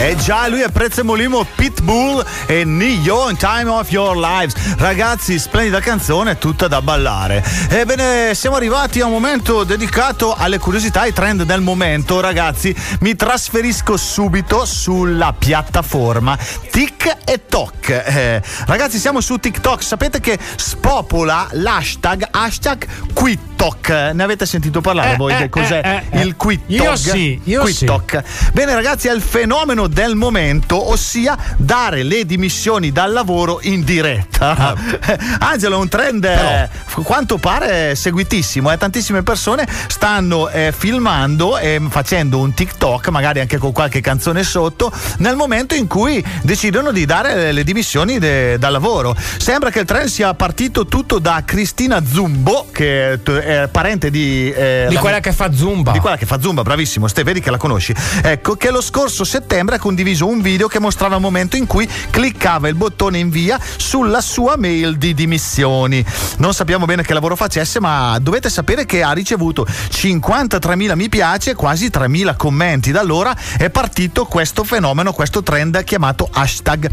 È 0.00 0.14
già, 0.14 0.48
lui 0.48 0.62
è 0.62 0.70
Prezzemolimo 0.70 1.46
Pitbull 1.54 2.24
e 2.46 2.64
Nio 2.64 3.28
in 3.28 3.36
Time 3.36 3.68
of 3.68 3.90
Your 3.90 4.16
Lives. 4.16 4.54
Ragazzi, 4.78 5.38
splendida 5.38 5.80
canzone, 5.80 6.38
tutta 6.38 6.68
da 6.68 6.80
ballare. 6.80 7.44
Ebbene, 7.68 8.34
siamo 8.34 8.56
arrivati 8.56 9.02
a 9.02 9.04
un 9.04 9.12
momento 9.12 9.62
dedicato 9.62 10.34
alle 10.34 10.56
curiosità 10.56 11.04
e 11.04 11.12
trend 11.12 11.42
del 11.42 11.60
momento. 11.60 12.20
Ragazzi, 12.20 12.74
mi 13.00 13.14
trasferisco 13.14 13.98
subito 13.98 14.64
sulla 14.64 15.34
piattaforma 15.38 16.36
Tic 16.70 17.18
e 17.26 17.44
Toc. 17.46 17.90
Eh, 17.90 18.42
ragazzi, 18.64 18.98
siamo 18.98 19.20
su 19.20 19.36
TikTok. 19.36 19.82
Sapete 19.82 20.18
che 20.18 20.38
spopola 20.56 21.46
l'hashtag 21.50 22.26
hashtag 22.30 22.86
QuitTok. 23.12 23.88
Ne 24.14 24.22
avete 24.22 24.46
sentito 24.46 24.80
parlare 24.80 25.12
Eh, 25.12 25.16
voi 25.16 25.34
eh, 25.34 25.42
di 25.42 25.48
cos'è 25.50 26.06
eh, 26.10 26.18
eh, 26.18 26.22
il 26.22 26.36
QuitTok? 26.36 26.70
Io 26.70 26.96
sì, 26.96 27.38
io 27.44 27.66
sì. 27.66 27.84
QuitTok. 27.84 28.22
Bene 28.54 28.72
ragazzi, 28.74 29.08
è 29.08 29.12
il 29.12 29.20
fenomeno 29.20 29.88
del 29.90 30.14
momento, 30.14 30.90
ossia 30.90 31.36
dare 31.56 32.02
le 32.02 32.24
dimissioni 32.24 32.92
dal 32.92 33.12
lavoro 33.12 33.58
in 33.62 33.84
diretta. 33.84 34.74
Angelo, 35.40 35.76
è 35.76 35.78
un 35.78 35.88
trend 35.88 36.24
eh, 36.24 36.68
f- 36.86 37.02
quanto 37.02 37.36
pare 37.38 37.94
seguitissimo, 37.94 38.70
eh. 38.72 38.78
tantissime 38.78 39.22
persone 39.22 39.66
stanno 39.88 40.48
eh, 40.48 40.72
filmando 40.76 41.58
e 41.58 41.80
facendo 41.90 42.38
un 42.38 42.54
TikTok, 42.54 43.08
magari 43.08 43.40
anche 43.40 43.58
con 43.58 43.72
qualche 43.72 44.00
canzone 44.00 44.42
sotto, 44.42 44.90
nel 45.18 45.36
momento 45.36 45.74
in 45.74 45.86
cui 45.86 46.24
decidono 46.42 46.90
di 46.92 47.04
dare 47.04 47.52
le, 47.52 47.64
dimissioni 47.64 48.18
de- 48.18 48.56
dal 48.58 48.72
lavoro. 48.72 49.14
Sembra 49.38 49.70
che 49.70 49.80
il 49.80 49.86
trend 49.86 50.08
sia 50.08 50.32
partito 50.34 50.86
tutto 50.86 51.18
da 51.18 51.42
Cristina 51.44 52.02
Zumbo, 52.04 52.68
che 52.72 53.14
è 53.22 53.68
parente 53.68 54.10
di... 54.10 54.50
eh, 54.50 54.86
Di 54.88 54.94
la- 54.94 55.00
quella 55.00 55.20
che 55.20 55.32
fa 55.32 55.52
Zumba. 55.52 55.92
di 55.92 55.98
quella 55.98 56.16
che 56.16 56.26
fa 56.26 56.40
Zumba, 56.40 56.62
bravissimo, 56.62 57.06
Ste, 57.08 57.22
vedi 57.24 57.40
che 57.40 57.50
la 57.50 57.56
conosci. 57.58 57.94
Ecco 58.22 58.54
che 58.56 58.70
lo 58.70 58.80
scorso 58.80 59.24
settembre 59.24 59.78
condiviso 59.80 60.28
un 60.28 60.40
video 60.40 60.68
che 60.68 60.78
mostrava 60.78 61.16
il 61.16 61.20
momento 61.20 61.56
in 61.56 61.66
cui 61.66 61.88
cliccava 62.10 62.68
il 62.68 62.76
bottone 62.76 63.18
invia 63.18 63.58
sulla 63.76 64.20
sua 64.20 64.56
mail 64.56 64.96
di 64.96 65.12
dimissioni. 65.14 66.04
Non 66.36 66.54
sappiamo 66.54 66.84
bene 66.84 67.02
che 67.02 67.14
lavoro 67.14 67.34
facesse, 67.34 67.80
ma 67.80 68.16
dovete 68.20 68.48
sapere 68.48 68.86
che 68.86 69.02
ha 69.02 69.10
ricevuto 69.10 69.66
53.000 69.66 70.94
mi 70.94 71.08
piace 71.08 71.50
e 71.50 71.54
quasi 71.54 71.86
3.000 71.86 72.36
commenti. 72.36 72.92
Da 72.92 73.00
allora 73.00 73.34
è 73.56 73.70
partito 73.70 74.26
questo 74.26 74.62
fenomeno, 74.62 75.12
questo 75.12 75.42
trend 75.42 75.82
chiamato 75.82 76.28
hashtag. 76.30 76.88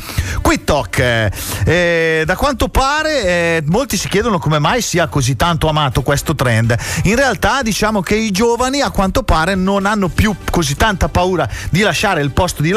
Eh, 0.97 1.31
eh, 1.65 2.23
da 2.26 2.35
quanto 2.35 2.69
pare 2.69 3.23
eh, 3.23 3.64
molti 3.68 3.97
si 3.97 4.07
chiedono 4.07 4.39
come 4.39 4.59
mai 4.59 4.81
sia 4.81 5.07
così 5.07 5.35
tanto 5.35 5.68
amato 5.68 6.01
questo 6.01 6.34
trend. 6.34 6.76
In 7.03 7.15
realtà 7.15 7.61
diciamo 7.61 8.01
che 8.01 8.15
i 8.15 8.31
giovani 8.31 8.81
a 8.81 8.89
quanto 8.89 9.23
pare 9.23 9.55
non 9.55 9.85
hanno 9.85 10.07
più 10.07 10.34
così 10.49 10.76
tanta 10.76 11.09
paura 11.09 11.47
di 11.69 11.81
lasciare 11.81 12.22
il 12.22 12.31
posto 12.31 12.61
di 12.61 12.69
lavoro 12.69 12.76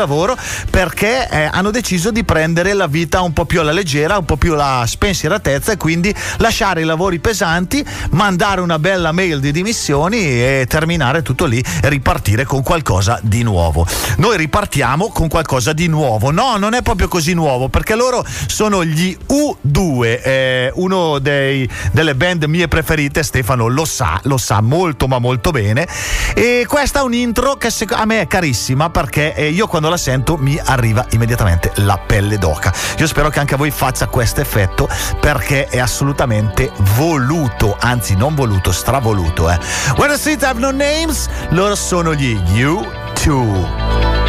perché 0.70 1.28
eh, 1.28 1.48
hanno 1.50 1.70
deciso 1.70 2.10
di 2.10 2.24
prendere 2.24 2.72
la 2.72 2.86
vita 2.86 3.20
un 3.20 3.32
po' 3.32 3.44
più 3.44 3.60
alla 3.60 3.72
leggera, 3.72 4.18
un 4.18 4.24
po' 4.24 4.36
più 4.36 4.54
alla 4.54 4.84
spensieratezza 4.86 5.72
e 5.72 5.76
quindi 5.76 6.14
lasciare 6.38 6.80
i 6.80 6.84
lavori 6.84 7.18
pesanti, 7.18 7.84
mandare 8.10 8.60
una 8.60 8.78
bella 8.78 9.12
mail 9.12 9.40
di 9.40 9.52
dimissioni 9.52 10.18
e 10.18 10.66
terminare 10.68 11.22
tutto 11.22 11.44
lì 11.44 11.62
e 11.82 11.88
ripartire 11.88 12.44
con 12.44 12.62
qualcosa 12.62 13.18
di 13.22 13.42
nuovo. 13.42 13.86
Noi 14.16 14.36
ripartiamo 14.36 15.08
con 15.08 15.28
qualcosa 15.28 15.72
di 15.72 15.86
nuovo. 15.86 16.30
No, 16.30 16.56
non 16.56 16.74
è 16.74 16.82
proprio 16.82 17.08
così 17.08 17.34
nuovo 17.34 17.68
perché 17.68 17.94
loro 17.94 18.24
sono 18.46 18.84
gli 18.84 19.16
U2, 19.28 20.20
eh, 20.22 20.72
uno 20.74 21.18
dei- 21.18 21.68
delle 21.92 22.14
band 22.14 22.44
mie 22.44 22.68
preferite, 22.68 23.22
Stefano 23.22 23.66
lo 23.66 23.84
sa, 23.84 24.18
lo 24.24 24.38
sa 24.38 24.60
molto 24.60 25.06
ma 25.06 25.18
molto 25.18 25.50
bene. 25.50 25.86
E 26.34 26.64
questa 26.66 27.00
è 27.00 27.02
un 27.02 27.14
intro 27.14 27.56
che 27.56 27.70
a 27.90 28.04
me 28.06 28.22
è 28.22 28.26
carissima 28.26 28.90
perché 28.90 29.34
eh, 29.34 29.50
io 29.50 29.66
quando 29.66 29.88
la 29.90 29.96
sento 29.96 30.36
mi 30.36 30.58
arriva 30.62 31.04
immediatamente 31.10 31.72
la 31.76 31.98
pelle 31.98 32.38
d'oca. 32.38 32.72
Io 32.98 33.06
spero 33.06 33.28
che 33.28 33.40
anche 33.40 33.54
a 33.54 33.56
voi 33.56 33.70
faccia 33.70 34.06
questo 34.06 34.40
effetto 34.40 34.88
perché 35.20 35.66
è 35.66 35.78
assolutamente 35.78 36.70
voluto, 36.96 37.76
anzi 37.78 38.14
non 38.14 38.34
voluto, 38.34 38.72
stravoluto. 38.72 39.50
Eh. 39.50 39.58
When 39.96 40.10
the 40.10 40.16
streets 40.16 40.44
have 40.44 40.58
no 40.58 40.70
names, 40.70 41.28
loro 41.50 41.74
sono 41.74 42.14
gli 42.14 42.34
U2. 42.34 44.19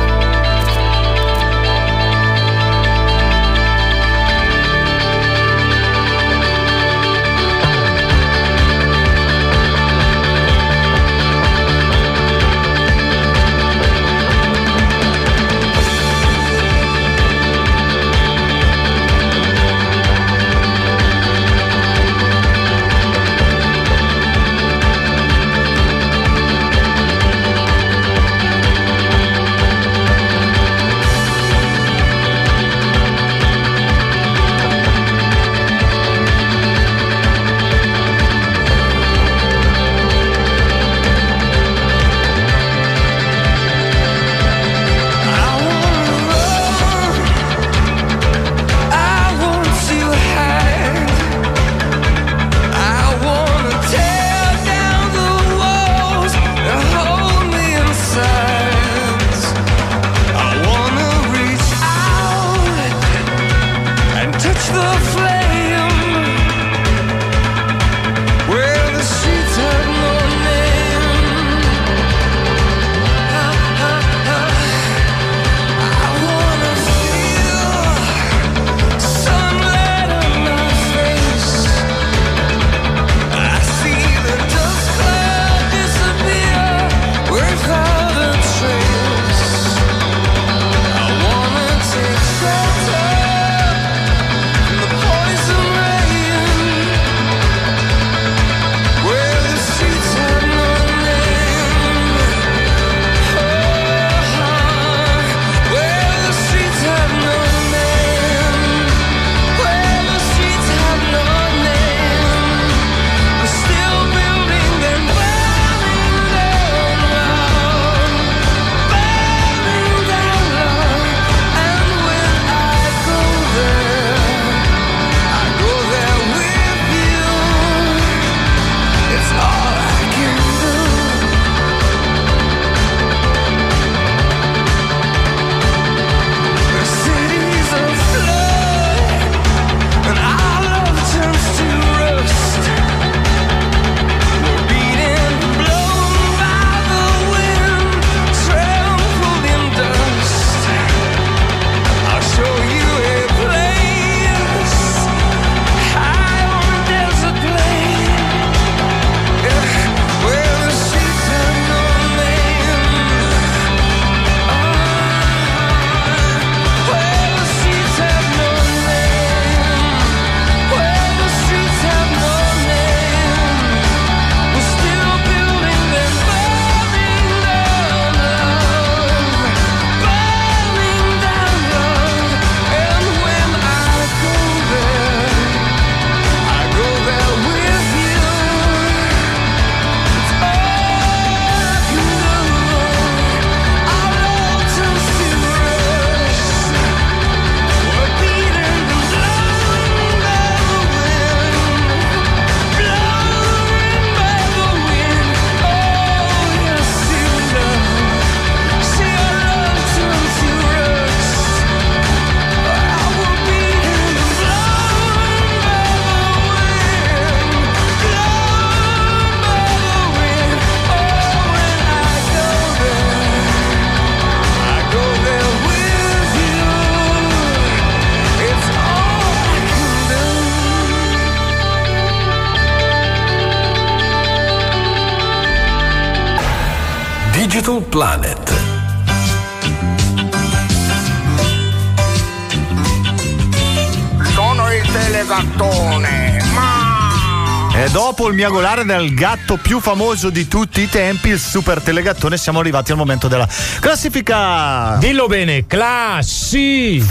Miagolare 248.41 248.83
del 248.85 249.13
gatto 249.13 249.57
più 249.57 249.79
famoso 249.79 250.31
di 250.31 250.47
tutti 250.47 250.81
i 250.81 250.89
tempi, 250.89 251.29
il 251.29 251.39
super 251.39 251.79
telegattone, 251.79 252.37
siamo 252.37 252.59
arrivati 252.59 252.91
al 252.91 252.97
momento 252.97 253.27
della 253.27 253.47
classifica. 253.79 254.95
Dillo 254.97 255.27
bene, 255.27 255.67
classifica. 255.67 257.09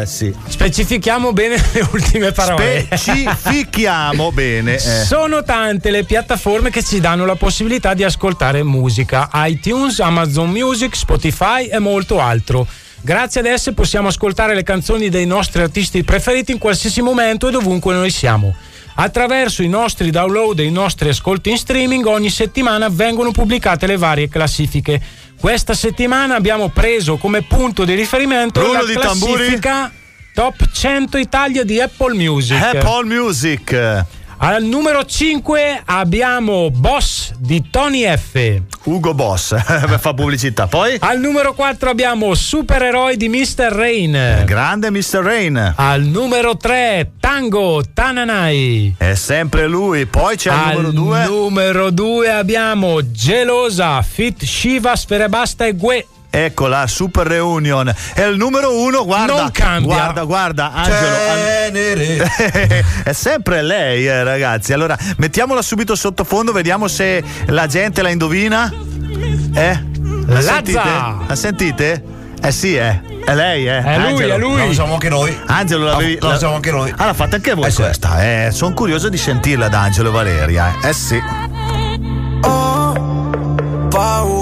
Eh 0.00 0.06
sì. 0.06 0.34
Specifichiamo 0.48 1.32
bene 1.32 1.62
le 1.74 1.86
ultime 1.92 2.32
parole. 2.32 2.88
Specifichiamo 2.92 4.32
bene. 4.34 4.74
eh. 4.74 4.78
Sono 4.78 5.44
tante 5.44 5.92
le 5.92 6.02
piattaforme 6.02 6.70
che 6.70 6.82
ci 6.82 6.98
danno 6.98 7.24
la 7.24 7.36
possibilità 7.36 7.94
di 7.94 8.02
ascoltare 8.02 8.64
musica: 8.64 9.30
iTunes, 9.32 10.00
Amazon 10.00 10.50
Music, 10.50 10.96
Spotify 10.96 11.66
e 11.66 11.78
molto 11.78 12.20
altro. 12.20 12.66
Grazie 13.00 13.42
ad 13.42 13.46
esse 13.46 13.74
possiamo 13.74 14.08
ascoltare 14.08 14.56
le 14.56 14.64
canzoni 14.64 15.08
dei 15.08 15.26
nostri 15.26 15.62
artisti 15.62 16.02
preferiti 16.02 16.50
in 16.50 16.58
qualsiasi 16.58 17.00
momento 17.00 17.46
e 17.46 17.52
dovunque 17.52 17.94
noi 17.94 18.10
siamo. 18.10 18.56
Attraverso 18.94 19.62
i 19.62 19.68
nostri 19.68 20.10
download 20.10 20.58
e 20.58 20.64
i 20.64 20.70
nostri 20.70 21.08
ascolti 21.08 21.50
in 21.50 21.56
streaming 21.56 22.04
ogni 22.06 22.30
settimana 22.30 22.88
vengono 22.88 23.30
pubblicate 23.30 23.86
le 23.86 23.96
varie 23.96 24.28
classifiche. 24.28 25.00
Questa 25.38 25.74
settimana 25.74 26.36
abbiamo 26.36 26.68
preso 26.68 27.16
come 27.16 27.42
punto 27.42 27.84
di 27.84 27.94
riferimento 27.94 28.60
Rullo 28.60 28.80
la 28.80 28.84
di 28.84 28.94
tamburi. 28.94 29.34
classifica 29.34 29.92
Top 30.34 30.70
100 30.72 31.18
Italia 31.18 31.62
di 31.62 31.78
Apple 31.78 32.14
Music. 32.14 32.60
Apple 32.60 33.04
Music. 33.04 34.04
Al 34.44 34.64
numero 34.64 35.04
5 35.04 35.82
abbiamo 35.84 36.68
Boss 36.72 37.30
di 37.38 37.70
Tony 37.70 38.02
F. 38.16 38.60
Ugo 38.84 39.14
Boss, 39.14 39.54
fa 40.00 40.14
pubblicità. 40.14 40.66
Poi? 40.66 40.96
Al 40.98 41.20
numero 41.20 41.54
4 41.54 41.88
abbiamo 41.90 42.34
Supereroi 42.34 43.16
di 43.16 43.28
Mr. 43.28 43.68
Rain. 43.70 44.42
Grande 44.44 44.90
Mr. 44.90 45.20
Rain. 45.22 45.74
Al 45.76 46.02
numero 46.02 46.56
3 46.56 47.12
Tango 47.20 47.82
Tananai. 47.94 48.96
È 48.98 49.14
sempre 49.14 49.68
lui. 49.68 50.06
Poi 50.06 50.34
c'è 50.36 50.50
il 50.50 50.58
Al 50.58 50.74
numero 50.74 50.90
2. 50.90 51.24
numero 51.26 51.90
2 51.90 52.30
abbiamo 52.32 53.12
Gelosa 53.12 54.02
Fit 54.02 54.42
Shiva 54.44 54.96
Sferebasta 54.96 55.66
e 55.66 55.76
Gue. 55.76 56.06
Ecco 56.34 56.66
la 56.66 56.86
Super 56.86 57.26
Reunion. 57.26 57.94
E 58.14 58.22
il 58.22 58.38
numero 58.38 58.80
uno, 58.80 59.04
guarda. 59.04 59.34
Non 59.34 59.50
cambia. 59.50 59.94
Guarda, 59.94 60.22
guarda, 60.24 60.72
Angelo. 60.72 62.24
È 63.04 63.12
sempre 63.12 63.60
lei, 63.60 64.06
eh, 64.06 64.24
ragazzi. 64.24 64.72
Allora, 64.72 64.96
mettiamola 65.18 65.60
subito 65.60 65.94
sottofondo, 65.94 66.52
vediamo 66.52 66.88
se 66.88 67.22
la 67.48 67.66
gente 67.66 68.00
la 68.00 68.08
indovina. 68.08 68.72
Eh? 69.52 69.84
La 70.26 70.40
Lazza. 70.40 70.52
sentite? 70.54 70.80
La 71.26 71.34
sentite? 71.34 72.02
Eh 72.42 72.50
sì, 72.50 72.76
eh. 72.76 73.00
È 73.26 73.34
lei, 73.34 73.68
eh. 73.68 73.82
È 73.82 73.98
lui, 73.98 74.06
Angelo. 74.06 74.34
è 74.34 74.38
lui. 74.38 74.66
Lo 74.68 74.72
siamo 74.72 74.92
anche 74.94 75.08
noi. 75.10 75.38
Angelo 75.48 75.84
l'avevi. 75.84 76.16
Lo 76.18 76.38
siamo 76.38 76.54
anche 76.54 76.70
noi. 76.70 76.94
Ah, 76.96 77.04
l'ha 77.04 77.14
fatta 77.14 77.36
anche 77.36 77.52
voi 77.52 77.66
Eh 77.66 77.70
sì. 77.70 77.82
questa. 77.82 78.22
Eh, 78.22 78.48
sono 78.52 78.72
curioso 78.72 79.10
di 79.10 79.18
sentirla 79.18 79.68
da 79.68 79.80
Angelo 79.80 80.08
e 80.08 80.12
Valeria. 80.12 80.76
Eh, 80.82 80.88
eh 80.88 80.92
sì. 80.94 81.22
paura 83.90 84.41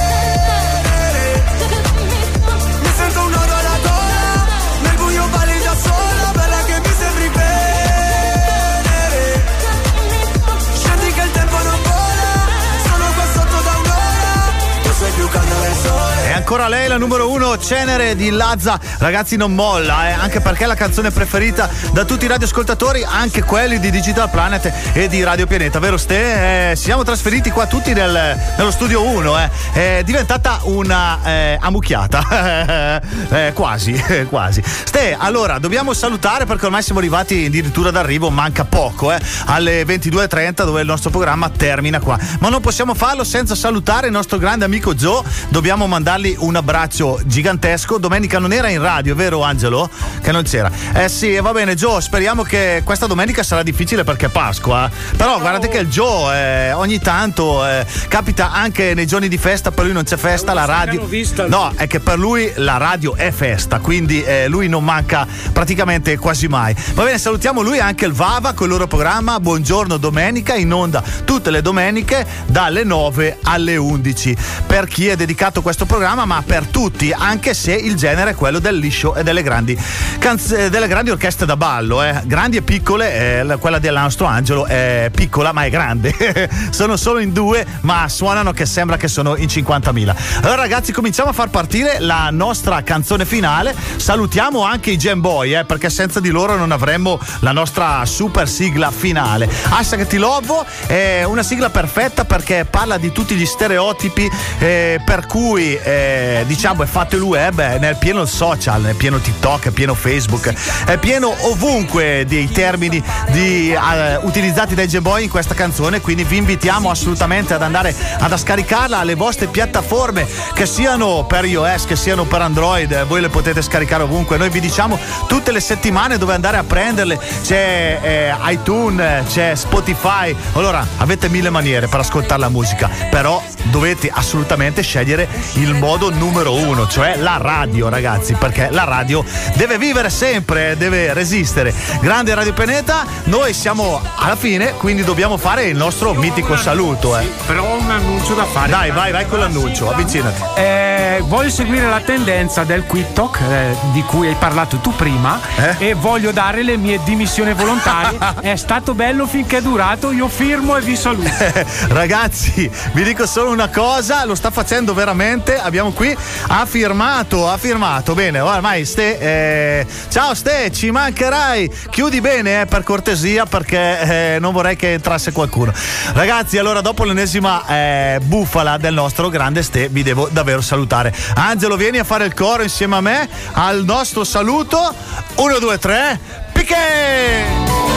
ancora 16.53 16.67
lei, 16.67 16.89
la 16.89 16.97
numero 16.97 17.29
uno, 17.31 17.57
Cenere 17.57 18.13
di 18.13 18.29
Lazza. 18.29 18.77
Ragazzi, 18.97 19.37
non 19.37 19.55
molla, 19.55 20.09
eh, 20.09 20.11
anche 20.11 20.41
perché 20.41 20.65
è 20.65 20.67
la 20.67 20.75
canzone 20.75 21.09
preferita 21.09 21.69
da 21.93 22.03
tutti 22.03 22.25
i 22.25 22.27
radioascoltatori, 22.27 23.05
anche 23.09 23.41
quelli 23.41 23.79
di 23.79 23.89
Digital 23.89 24.29
Planet 24.29 24.69
e 24.91 25.07
di 25.07 25.23
Radio 25.23 25.47
Pianeta, 25.47 25.79
vero 25.79 25.95
Ste? 25.95 26.71
Eh, 26.71 26.75
siamo 26.75 27.03
trasferiti 27.03 27.51
qua 27.51 27.67
tutti 27.67 27.93
nel- 27.93 28.37
nello 28.57 28.71
studio 28.71 29.01
1, 29.01 29.39
eh. 29.39 29.49
È 29.71 30.01
diventata 30.03 30.59
una 30.63 31.19
eh, 31.23 31.57
ammucchiata. 31.57 32.99
Eh, 33.31 33.53
quasi, 33.53 33.93
quasi. 34.27 34.61
Ste, 34.65 35.15
allora, 35.17 35.57
dobbiamo 35.57 35.93
salutare 35.93 36.45
perché 36.45 36.65
ormai 36.65 36.81
siamo 36.83 36.99
arrivati 36.99 37.45
addirittura 37.45 37.91
d'arrivo, 37.91 38.29
manca 38.29 38.65
poco, 38.65 39.11
eh, 39.11 39.19
alle 39.45 39.83
22.30 39.83 40.65
dove 40.65 40.81
il 40.81 40.87
nostro 40.87 41.09
programma 41.11 41.49
termina 41.49 41.99
qua. 41.99 42.19
Ma 42.39 42.49
non 42.49 42.59
possiamo 42.59 42.93
farlo 42.93 43.23
senza 43.23 43.55
salutare 43.55 44.07
il 44.07 44.11
nostro 44.11 44.37
grande 44.37 44.65
amico 44.65 44.93
Joe. 44.93 45.23
Dobbiamo 45.49 45.87
mandargli 45.87 46.35
un 46.41 46.55
abbraccio 46.55 47.19
gigantesco. 47.23 47.97
Domenica 47.97 48.39
non 48.39 48.53
era 48.53 48.69
in 48.69 48.81
radio, 48.81 49.15
vero 49.15 49.43
Angelo? 49.43 49.89
Che 50.21 50.31
non 50.31 50.43
c'era. 50.43 50.71
Eh 50.93 51.09
sì, 51.09 51.35
va 51.39 51.51
bene 51.51 51.75
Joe, 51.75 52.01
speriamo 52.01 52.43
che 52.43 52.81
questa 52.83 53.07
domenica 53.07 53.43
sarà 53.43 53.63
difficile 53.63 54.03
perché 54.03 54.27
è 54.27 54.29
Pasqua. 54.29 54.89
Però 55.15 55.39
guardate 55.39 55.67
che 55.67 55.77
il 55.77 55.87
Joe 55.87 56.69
eh, 56.69 56.71
ogni 56.73 56.99
tanto 56.99 57.65
eh, 57.65 57.85
capita 58.07 58.51
anche 58.51 58.93
nei 58.93 59.07
giorni 59.07 59.27
di 59.27 59.37
festa, 59.37 59.71
per 59.71 59.85
lui 59.85 59.93
non 59.93 60.03
c'è 60.03 60.17
festa, 60.17 60.53
la 60.53 60.65
radio... 60.65 61.07
No, 61.47 61.73
è 61.75 61.87
che 61.87 61.99
per 61.99 62.17
lui 62.17 62.51
la 62.55 62.77
radio 62.77 63.15
è 63.15 63.31
festa, 63.31 63.79
quindi 63.79 64.23
eh, 64.23 64.47
lui 64.47 64.67
non 64.67 64.83
manca 64.83 65.27
praticamente 65.51 66.17
quasi 66.17 66.47
mai. 66.47 66.75
Va 66.93 67.03
bene, 67.03 67.17
salutiamo 67.17 67.61
lui 67.61 67.77
e 67.77 67.81
anche 67.81 68.05
il 68.05 68.13
Vava 68.13 68.53
con 68.53 68.67
il 68.67 68.73
loro 68.73 68.87
programma 68.87 69.39
Buongiorno 69.39 69.97
Domenica 69.97 70.53
in 70.55 70.71
onda 70.71 71.03
tutte 71.25 71.49
le 71.49 71.61
domeniche 71.61 72.25
dalle 72.45 72.83
9 72.83 73.39
alle 73.43 73.77
11. 73.77 74.37
Per 74.67 74.85
chi 74.85 75.07
è 75.07 75.15
dedicato 75.15 75.61
questo 75.61 75.85
programma, 75.85 76.25
ma 76.31 76.41
per 76.45 76.67
tutti, 76.67 77.11
anche 77.11 77.53
se 77.53 77.73
il 77.73 77.95
genere 77.95 78.31
è 78.31 78.35
quello 78.35 78.59
del 78.59 78.77
liscio 78.77 79.15
e 79.15 79.21
delle 79.21 79.43
grandi, 79.43 79.77
canz- 80.17 80.53
eh, 80.53 80.69
delle 80.69 80.87
grandi 80.87 81.09
orchestre 81.09 81.45
da 81.45 81.57
ballo, 81.57 82.01
eh. 82.01 82.21
grandi 82.23 82.55
e 82.55 82.61
piccole, 82.61 83.39
eh, 83.39 83.43
la- 83.43 83.57
quella 83.57 83.79
del 83.79 83.97
Angelo 83.97 84.65
è 84.65 85.09
piccola 85.13 85.51
ma 85.51 85.65
è 85.65 85.69
grande. 85.69 86.15
sono 86.71 86.95
solo 86.95 87.19
in 87.19 87.33
due, 87.33 87.65
ma 87.81 88.07
suonano 88.07 88.53
che 88.53 88.65
sembra 88.65 88.95
che 88.95 89.09
sono 89.09 89.35
in 89.35 89.47
50.000. 89.47 90.15
Allora 90.37 90.55
ragazzi, 90.55 90.93
cominciamo 90.93 91.31
a 91.31 91.33
far 91.33 91.49
partire 91.49 91.99
la 91.99 92.29
nostra 92.31 92.81
canzone 92.81 93.25
finale. 93.25 93.75
Salutiamo 93.97 94.63
anche 94.63 94.91
i 94.91 94.97
Gem 94.97 95.19
Boy, 95.19 95.53
eh, 95.53 95.65
perché 95.65 95.89
senza 95.89 96.21
di 96.21 96.29
loro 96.29 96.55
non 96.55 96.71
avremmo 96.71 97.19
la 97.39 97.51
nostra 97.51 98.05
super 98.05 98.47
sigla 98.47 98.89
finale. 98.89 99.49
Hashtag 99.69 100.07
Ti 100.07 100.17
Lovo 100.17 100.65
è 100.87 101.23
una 101.23 101.43
sigla 101.43 101.69
perfetta 101.69 102.23
perché 102.23 102.65
parla 102.69 102.97
di 102.97 103.11
tutti 103.11 103.35
gli 103.35 103.45
stereotipi 103.45 104.31
eh, 104.59 105.01
per 105.03 105.25
cui 105.25 105.75
eh, 105.75 106.19
diciamo 106.45 106.83
è 106.83 106.85
fatto 106.85 107.15
il 107.15 107.21
web, 107.21 107.59
è 107.59 107.77
nel 107.77 107.97
pieno 107.97 108.25
social, 108.25 108.83
è 108.83 108.93
pieno 108.93 109.19
TikTok, 109.19 109.67
è 109.67 109.71
pieno 109.71 109.93
Facebook, 109.93 110.53
è 110.85 110.97
pieno 110.97 111.33
ovunque 111.47 112.25
dei 112.27 112.49
termini 112.51 113.01
di, 113.29 113.71
eh, 113.71 114.15
utilizzati 114.21 114.75
dai 114.75 114.87
Gem 114.87 115.01
Boy 115.01 115.23
in 115.23 115.29
questa 115.29 115.53
canzone, 115.53 116.01
quindi 116.01 116.23
vi 116.23 116.37
invitiamo 116.37 116.89
assolutamente 116.89 117.53
ad 117.53 117.61
andare 117.61 117.95
ad 118.19 118.37
scaricarla 118.37 118.97
alle 118.97 119.15
vostre 119.15 119.47
piattaforme 119.47 120.27
che 120.53 120.65
siano 120.65 121.25
per 121.25 121.45
iOS, 121.45 121.85
che 121.85 121.95
siano 121.95 122.25
per 122.25 122.41
Android, 122.41 122.91
eh, 122.91 123.03
voi 123.03 123.21
le 123.21 123.29
potete 123.29 123.61
scaricare 123.61 124.03
ovunque, 124.03 124.37
noi 124.37 124.49
vi 124.49 124.59
diciamo 124.59 124.97
tutte 125.27 125.51
le 125.51 125.59
settimane 125.59 126.17
dove 126.17 126.33
andare 126.33 126.57
a 126.57 126.63
prenderle, 126.63 127.19
c'è 127.43 127.99
eh, 128.01 128.33
iTunes, 128.51 129.31
c'è 129.31 129.55
Spotify, 129.55 130.35
allora 130.53 130.85
avete 130.97 131.29
mille 131.29 131.49
maniere 131.49 131.87
per 131.87 131.99
ascoltare 131.99 132.39
la 132.39 132.49
musica, 132.49 132.89
però 133.09 133.41
dovete 133.63 134.09
assolutamente 134.11 134.81
scegliere 134.81 135.27
il 135.53 135.73
modo 135.73 136.00
numero 136.09 136.53
uno, 136.53 136.87
cioè 136.87 137.17
la 137.17 137.37
radio 137.37 137.89
ragazzi, 137.89 138.33
perché 138.33 138.69
la 138.71 138.83
radio 138.83 139.23
deve 139.55 139.77
vivere 139.77 140.09
sempre, 140.09 140.75
deve 140.77 141.13
resistere. 141.13 141.73
Grande 142.01 142.33
Radio 142.33 142.53
Peneta, 142.53 143.05
noi 143.25 143.53
siamo 143.53 144.01
alla 144.15 144.35
fine, 144.35 144.73
quindi 144.73 145.03
dobbiamo 145.03 145.37
fare 145.37 145.65
il 145.65 145.75
nostro 145.75 146.13
mitico 146.13 146.57
saluto. 146.57 147.17
Eh. 147.17 147.29
Però 147.45 147.63
ho 147.63 147.79
un 147.79 147.89
annuncio 147.89 148.33
da 148.33 148.45
fare. 148.45 148.69
Dai, 148.69 148.91
vai, 148.91 149.11
vai 149.11 149.27
con 149.27 149.39
l'annuncio, 149.39 149.89
avvicinati. 149.91 150.41
Eh, 150.55 151.23
voglio 151.25 151.49
seguire 151.49 151.87
la 151.89 151.99
tendenza 152.01 152.63
del 152.63 152.83
Quick 152.85 153.13
Talk 153.13 153.39
eh, 153.41 153.75
di 153.91 154.01
cui 154.03 154.27
hai 154.27 154.35
parlato 154.35 154.77
tu 154.77 154.93
prima 154.95 155.39
Eh? 155.57 155.89
e 155.89 155.93
voglio 155.93 156.31
dare 156.31 156.63
le 156.63 156.77
mie 156.77 156.99
dimissioni 157.03 157.53
volontarie. 157.53 158.17
è 158.41 158.55
stato 158.55 158.93
bello 158.93 159.25
finché 159.27 159.57
è 159.57 159.61
durato, 159.61 160.11
io 160.11 160.27
firmo 160.27 160.75
e 160.77 160.81
vi 160.81 160.95
saluto. 160.95 161.29
Ragazzi, 161.89 162.69
vi 162.93 163.03
dico 163.03 163.25
solo 163.25 163.51
una 163.51 163.69
cosa, 163.69 164.25
lo 164.25 164.35
sta 164.35 164.49
facendo 164.51 164.93
veramente. 164.93 165.59
Abbiamo 165.59 165.90
qui, 165.93 166.15
ha 166.47 166.65
firmato, 166.65 167.49
ha 167.49 167.57
firmato. 167.57 168.13
Bene, 168.13 168.39
ormai 168.39 168.85
Ste, 168.85 169.19
eh, 169.19 169.85
ciao 170.09 170.33
Ste, 170.33 170.71
ci 170.71 170.91
mancherai. 170.91 171.71
Chiudi 171.89 172.21
bene, 172.21 172.61
eh, 172.61 172.65
per 172.65 172.83
cortesia, 172.83 173.45
perché 173.45 174.35
eh, 174.35 174.39
non 174.39 174.53
vorrei 174.53 174.75
che 174.75 174.93
entrasse 174.93 175.31
qualcuno. 175.31 175.73
Ragazzi, 176.13 176.57
allora 176.57 176.81
dopo 176.81 177.03
l'ennesima 177.03 177.65
eh, 177.67 178.19
bufala 178.21 178.77
del 178.77 178.93
nostro 178.93 179.29
grande 179.29 179.63
Ste, 179.63 179.89
vi 179.89 180.03
devo 180.03 180.29
davvero 180.31 180.61
salutare. 180.61 181.13
Angelo, 181.35 181.75
vieni 181.75 181.99
a 181.99 182.03
fare 182.03 182.25
il 182.25 182.33
coro 182.33 182.63
insieme 182.63 182.95
a 182.95 183.01
me 183.01 183.29
al 183.53 183.83
nostro 183.83 184.23
saluto. 184.23 184.93
Uno, 185.35 185.59
due, 185.59 185.77
tre. 185.77 186.19
Piquet! 186.51 187.90